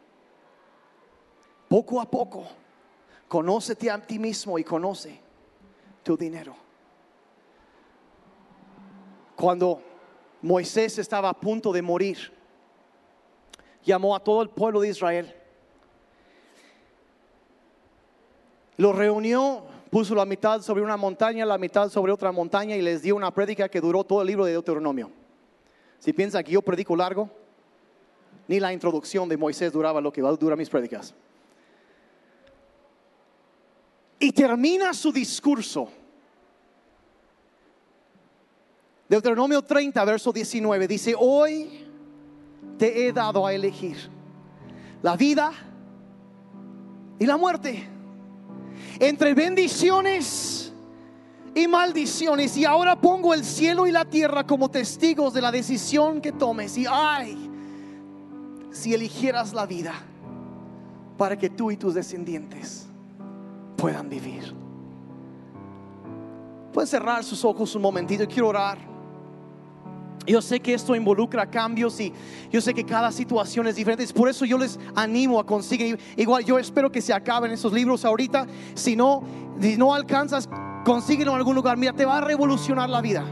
Poco 1.69 2.01
a 2.01 2.09
poco, 2.09 2.47
conócete 3.29 3.89
a 3.89 4.05
ti 4.05 4.19
mismo 4.19 4.59
y 4.59 4.63
conoce 4.65 5.21
tu 6.03 6.17
dinero. 6.17 6.55
Cuando 9.35 9.81
Moisés 10.41 10.97
estaba 10.97 11.29
a 11.29 11.33
punto 11.33 11.71
de 11.71 11.81
morir, 11.81 12.17
llamó 13.85 14.15
a 14.15 14.19
todo 14.19 14.41
el 14.41 14.49
pueblo 14.49 14.81
de 14.81 14.89
Israel. 14.89 15.33
Lo 18.77 18.93
reunió, 18.93 19.63
puso 19.91 20.15
la 20.15 20.25
mitad 20.25 20.61
sobre 20.61 20.81
una 20.81 20.97
montaña, 20.97 21.45
la 21.45 21.57
mitad 21.57 21.89
sobre 21.89 22.11
otra 22.11 22.31
montaña 22.31 22.75
y 22.75 22.81
les 22.81 23.03
dio 23.03 23.15
una 23.15 23.31
prédica 23.31 23.69
que 23.69 23.79
duró 23.79 24.03
todo 24.03 24.21
el 24.21 24.27
libro 24.27 24.45
de 24.45 24.53
Deuteronomio. 24.53 25.11
Si 25.99 26.13
piensan 26.13 26.43
que 26.43 26.51
yo 26.51 26.61
predico 26.61 26.95
largo, 26.95 27.29
ni 28.47 28.59
la 28.59 28.73
introducción 28.73 29.29
de 29.29 29.37
Moisés 29.37 29.71
duraba 29.71 30.01
lo 30.01 30.11
que 30.11 30.21
durar 30.21 30.57
mis 30.57 30.69
prédicas. 30.69 31.13
Y 34.19 34.33
termina 34.33 34.93
su 34.93 35.11
discurso. 35.13 35.89
Deuteronomio 39.07 39.61
30, 39.61 40.05
verso 40.05 40.31
19, 40.31 40.87
dice, 40.87 41.15
hoy 41.17 41.87
te 42.77 43.07
he 43.07 43.13
dado 43.13 43.47
a 43.47 43.53
elegir 43.53 43.97
la 45.01 45.15
vida 45.15 45.51
y 47.17 47.25
la 47.25 47.37
muerte, 47.37 47.87
entre 48.99 49.33
bendiciones 49.33 50.73
y 51.55 51.67
maldiciones. 51.67 52.55
Y 52.57 52.65
ahora 52.65 52.99
pongo 52.99 53.33
el 53.33 53.43
cielo 53.43 53.87
y 53.87 53.91
la 53.91 54.05
tierra 54.05 54.45
como 54.45 54.69
testigos 54.69 55.33
de 55.33 55.41
la 55.41 55.51
decisión 55.51 56.21
que 56.21 56.33
tomes. 56.33 56.77
Y 56.77 56.85
ay, 56.87 57.49
si 58.71 58.93
eligieras 58.93 59.53
la 59.53 59.65
vida 59.65 59.93
para 61.17 61.37
que 61.37 61.49
tú 61.49 61.71
y 61.71 61.77
tus 61.77 61.93
descendientes 61.93 62.88
puedan 63.79 64.09
vivir. 64.09 64.53
Pueden 66.73 66.87
cerrar 66.87 67.23
sus 67.23 67.43
ojos 67.45 67.73
un 67.75 67.81
momentito. 67.81 68.27
Quiero 68.27 68.49
orar. 68.49 68.77
Yo 70.27 70.41
sé 70.41 70.59
que 70.59 70.73
esto 70.73 70.95
involucra 70.95 71.49
cambios 71.49 71.99
y 71.99 72.13
yo 72.51 72.61
sé 72.61 72.73
que 72.73 72.85
cada 72.85 73.11
situación 73.11 73.65
es 73.67 73.75
diferente. 73.75 74.05
Por 74.13 74.29
eso 74.29 74.45
yo 74.45 74.57
les 74.57 74.77
animo 74.95 75.39
a 75.39 75.45
conseguir. 75.45 75.99
Igual 76.17 76.45
yo 76.45 76.59
espero 76.59 76.91
que 76.91 77.01
se 77.01 77.13
acaben 77.13 77.51
esos 77.51 77.73
libros 77.73 78.05
ahorita. 78.05 78.45
Si 78.75 78.95
no, 78.95 79.23
si 79.59 79.77
no 79.77 79.93
alcanzas, 79.93 80.47
consíguelo 80.85 81.31
en 81.31 81.37
algún 81.37 81.55
lugar. 81.55 81.77
Mira, 81.77 81.93
te 81.93 82.05
va 82.05 82.17
a 82.17 82.21
revolucionar 82.21 82.89
la 82.89 83.01
vida. 83.01 83.25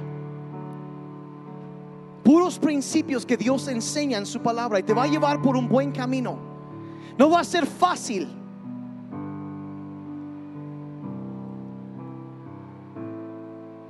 Puros 2.23 2.57
principios 2.57 3.25
que 3.25 3.37
Dios 3.37 3.67
enseña 3.67 4.17
en 4.17 4.25
su 4.25 4.41
palabra 4.41 4.79
y 4.79 4.83
te 4.83 4.93
va 4.93 5.03
a 5.03 5.07
llevar 5.07 5.41
por 5.41 5.55
un 5.55 5.67
buen 5.67 5.91
camino. 5.91 6.39
No 7.17 7.29
va 7.29 7.41
a 7.41 7.43
ser 7.43 7.65
fácil. 7.67 8.36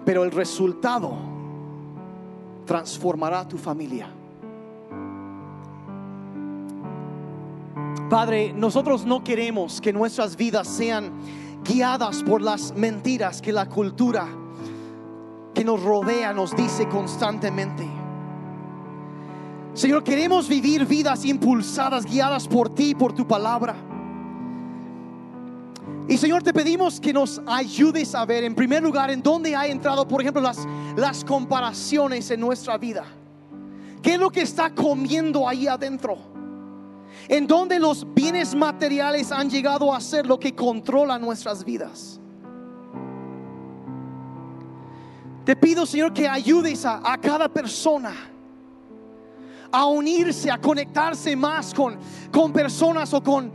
Pero 0.07 0.23
el 0.23 0.31
resultado 0.31 1.17
transformará 2.65 3.45
tu 3.45 3.57
familia. 3.57 4.07
Padre, 8.09 8.53
nosotros 8.53 9.05
no 9.05 9.21
queremos 9.21 9.81
que 9.81 9.91
nuestras 9.91 10.37
vidas 10.37 10.69
sean 10.69 11.11
guiadas 11.61 12.23
por 12.23 12.41
las 12.41 12.73
mentiras 12.73 13.41
que 13.41 13.51
la 13.51 13.67
cultura 13.67 14.29
que 15.53 15.65
nos 15.65 15.83
rodea 15.83 16.31
nos 16.31 16.55
dice 16.55 16.87
constantemente. 16.87 17.85
Señor, 19.73 20.05
queremos 20.05 20.47
vivir 20.47 20.85
vidas 20.85 21.25
impulsadas, 21.25 22.05
guiadas 22.05 22.47
por 22.47 22.69
ti, 22.69 22.95
por 22.95 23.11
tu 23.11 23.27
palabra. 23.27 23.75
Y 26.09 26.17
Señor, 26.17 26.41
te 26.41 26.53
pedimos 26.53 27.01
que 27.01 27.11
nos 27.11 27.41
ayudes 27.45 28.15
a 28.15 28.25
ver 28.25 28.45
en 28.45 28.55
primer 28.55 28.81
lugar 28.81 29.11
en 29.11 29.21
dónde 29.21 29.55
ha 29.55 29.67
entrado, 29.67 30.07
por 30.07 30.21
ejemplo, 30.21 30.41
las, 30.41 30.65
las 30.95 31.25
comparaciones 31.25 32.31
en 32.31 32.39
nuestra 32.39 32.77
vida. 32.77 33.03
¿Qué 34.01 34.13
es 34.13 34.19
lo 34.19 34.29
que 34.29 34.41
está 34.41 34.73
comiendo 34.73 35.47
ahí 35.47 35.67
adentro? 35.67 36.17
En 37.27 37.45
dónde 37.45 37.77
los 37.77 38.07
bienes 38.13 38.55
materiales 38.55 39.33
han 39.33 39.49
llegado 39.49 39.93
a 39.93 39.99
ser 39.99 40.25
lo 40.25 40.39
que 40.39 40.55
controla 40.55 41.19
nuestras 41.19 41.65
vidas. 41.65 42.21
Te 45.43 45.55
pido, 45.57 45.85
Señor, 45.85 46.13
que 46.13 46.27
ayudes 46.27 46.85
a, 46.85 47.01
a 47.03 47.17
cada 47.17 47.49
persona 47.49 48.13
a 49.71 49.85
unirse, 49.85 50.49
a 50.49 50.57
conectarse 50.57 51.35
más 51.35 51.73
con, 51.73 51.97
con 52.31 52.53
personas 52.53 53.13
o 53.13 53.21
con 53.21 53.51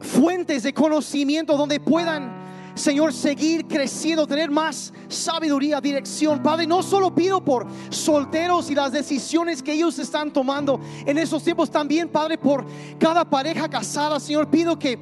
fuentes 0.00 0.62
de 0.62 0.72
conocimiento 0.72 1.56
donde 1.56 1.78
puedan, 1.78 2.32
Señor, 2.74 3.12
seguir 3.12 3.66
creciendo, 3.66 4.26
tener 4.26 4.50
más 4.50 4.92
sabiduría, 5.08 5.80
dirección. 5.80 6.42
Padre, 6.42 6.66
no 6.66 6.82
solo 6.82 7.14
pido 7.14 7.44
por 7.44 7.66
solteros 7.90 8.70
y 8.70 8.74
las 8.74 8.92
decisiones 8.92 9.62
que 9.62 9.72
ellos 9.72 9.98
están 9.98 10.32
tomando 10.32 10.80
en 11.04 11.18
esos 11.18 11.42
tiempos, 11.42 11.70
también, 11.70 12.08
Padre, 12.08 12.38
por 12.38 12.64
cada 12.98 13.24
pareja 13.28 13.68
casada, 13.68 14.18
Señor, 14.18 14.48
pido 14.50 14.78
que 14.78 14.98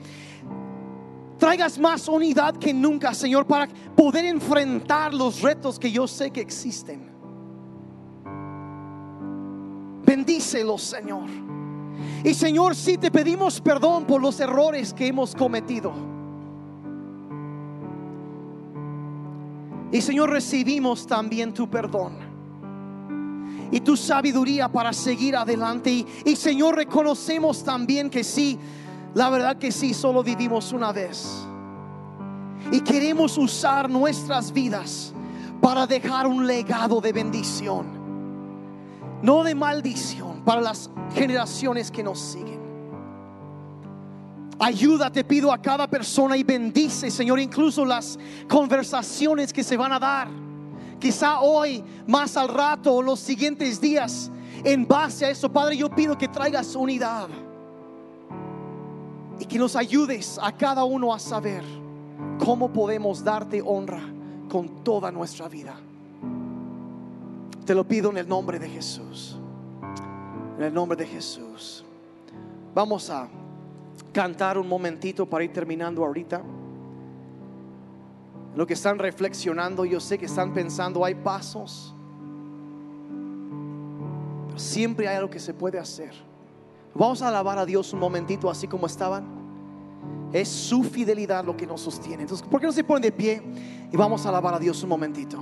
traigas 1.39 1.79
más 1.79 2.09
unidad 2.09 2.57
que 2.57 2.75
nunca, 2.75 3.15
Señor, 3.15 3.47
para 3.47 3.69
poder 3.97 4.25
enfrentar 4.25 5.15
los 5.15 5.41
retos 5.41 5.79
que 5.79 5.91
yo 5.91 6.07
sé 6.09 6.31
que 6.31 6.41
existen. 6.41 7.09
Bendícelos, 10.05 10.83
Señor. 10.83 11.48
Y 12.25 12.35
Señor, 12.35 12.75
si 12.75 12.99
te 12.99 13.11
pedimos 13.11 13.61
perdón 13.61 14.05
por 14.05 14.21
los 14.21 14.39
errores 14.41 14.93
que 14.93 15.07
hemos 15.07 15.35
cometido. 15.35 15.93
Y 19.91 20.01
Señor, 20.01 20.31
recibimos 20.31 21.07
también 21.07 21.55
tu 21.55 21.69
perdón 21.69 22.29
y 23.71 23.81
tu 23.81 23.97
sabiduría 23.97 24.69
para 24.69 24.93
seguir 24.93 25.37
adelante. 25.37 25.91
Y, 25.91 26.07
y, 26.25 26.37
Señor, 26.37 26.77
reconocemos 26.77 27.65
también 27.65 28.11
que 28.11 28.25
sí, 28.25 28.59
la 29.15 29.31
verdad 29.31 29.57
que 29.57 29.73
sí, 29.73 29.95
solo 29.95 30.23
vivimos 30.23 30.73
una 30.73 30.93
vez. 30.93 31.47
Y 32.71 32.81
queremos 32.81 33.39
usar 33.39 33.89
nuestras 33.89 34.53
vidas 34.53 35.15
para 35.61 35.87
dejar 35.87 36.27
un 36.27 36.47
legado 36.47 37.01
de 37.01 37.13
bendición, 37.13 37.87
no 39.23 39.43
de 39.43 39.55
maldición 39.55 40.38
para 40.49 40.63
las 40.63 40.89
generaciones 41.13 41.91
que 41.91 42.03
nos 42.03 42.19
siguen. 42.19 42.59
Ayuda, 44.59 45.13
te 45.13 45.23
pido 45.23 45.53
a 45.53 45.61
cada 45.61 45.87
persona 45.87 46.39
y 46.39 46.43
bendice, 46.43 47.11
Señor, 47.11 47.39
incluso 47.39 47.85
las 47.85 48.19
conversaciones 48.49 49.53
que 49.53 49.63
se 49.63 49.77
van 49.77 49.93
a 49.93 49.99
dar. 49.99 50.29
Quizá 50.99 51.41
hoy, 51.41 51.85
más 52.07 52.35
al 52.39 52.49
rato 52.49 52.95
o 52.95 53.03
los 53.03 53.21
siguientes 53.21 53.79
días, 53.79 54.31
en 54.65 54.89
base 54.89 55.27
a 55.27 55.29
eso, 55.29 55.53
Padre, 55.53 55.77
yo 55.77 55.91
pido 55.91 56.17
que 56.17 56.29
traigas 56.29 56.75
unidad 56.75 57.29
y 59.39 59.45
que 59.45 59.59
nos 59.59 59.77
ayudes 59.77 60.41
a 60.43 60.51
cada 60.51 60.83
uno 60.85 61.13
a 61.13 61.19
saber 61.19 61.63
cómo 62.43 62.73
podemos 62.73 63.23
darte 63.23 63.61
honra 63.61 64.01
con 64.49 64.83
toda 64.83 65.13
nuestra 65.13 65.47
vida. 65.47 65.75
Te 67.67 67.75
lo 67.75 67.87
pido 67.87 68.09
en 68.13 68.17
el 68.17 68.27
nombre 68.27 68.59
de 68.59 68.71
Jesús. 68.71 69.38
En 70.59 70.65
el 70.65 70.75
nombre 70.75 70.97
de 70.97 71.07
Jesús. 71.07 71.85
Vamos 72.75 73.09
a 73.11 73.29
cantar 74.13 74.59
un 74.59 74.69
momentito 74.69 75.25
para 75.25 75.45
ir 75.45 75.53
terminando 75.53 76.05
ahorita. 76.05 76.43
Lo 78.57 78.67
que 78.67 78.75
están 78.75 78.99
reflexionando, 78.99 79.85
yo 79.85 80.01
sé 80.01 80.19
que 80.19 80.27
están 80.27 80.53
pensando, 80.53 81.05
hay 81.05 81.15
pasos. 81.15 81.95
Pero 84.49 84.59
siempre 84.59 85.07
hay 85.07 85.17
algo 85.17 85.31
que 85.31 85.39
se 85.39 85.55
puede 85.55 85.79
hacer. 85.79 86.13
Vamos 86.93 87.23
a 87.23 87.29
alabar 87.29 87.57
a 87.59 87.65
Dios 87.65 87.93
un 87.93 88.01
momentito 88.01 88.51
así 88.51 88.67
como 88.67 88.87
estaban. 88.87 89.25
Es 90.33 90.49
su 90.49 90.83
fidelidad 90.83 91.45
lo 91.45 91.57
que 91.57 91.69
nos 91.69 91.83
sostiene. 91.83 92.23
Entonces, 92.23 92.45
¿por 92.49 92.61
qué 92.61 92.67
no 92.67 92.73
se 92.73 92.83
ponen 92.83 93.03
de 93.03 93.13
pie 93.13 93.41
y 93.93 93.97
vamos 93.97 94.27
a 94.27 94.31
alabar 94.31 94.55
a 94.55 94.59
Dios 94.59 94.83
un 94.83 94.89
momentito? 94.89 95.41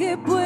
Que 0.00 0.16
puedo 0.16 0.39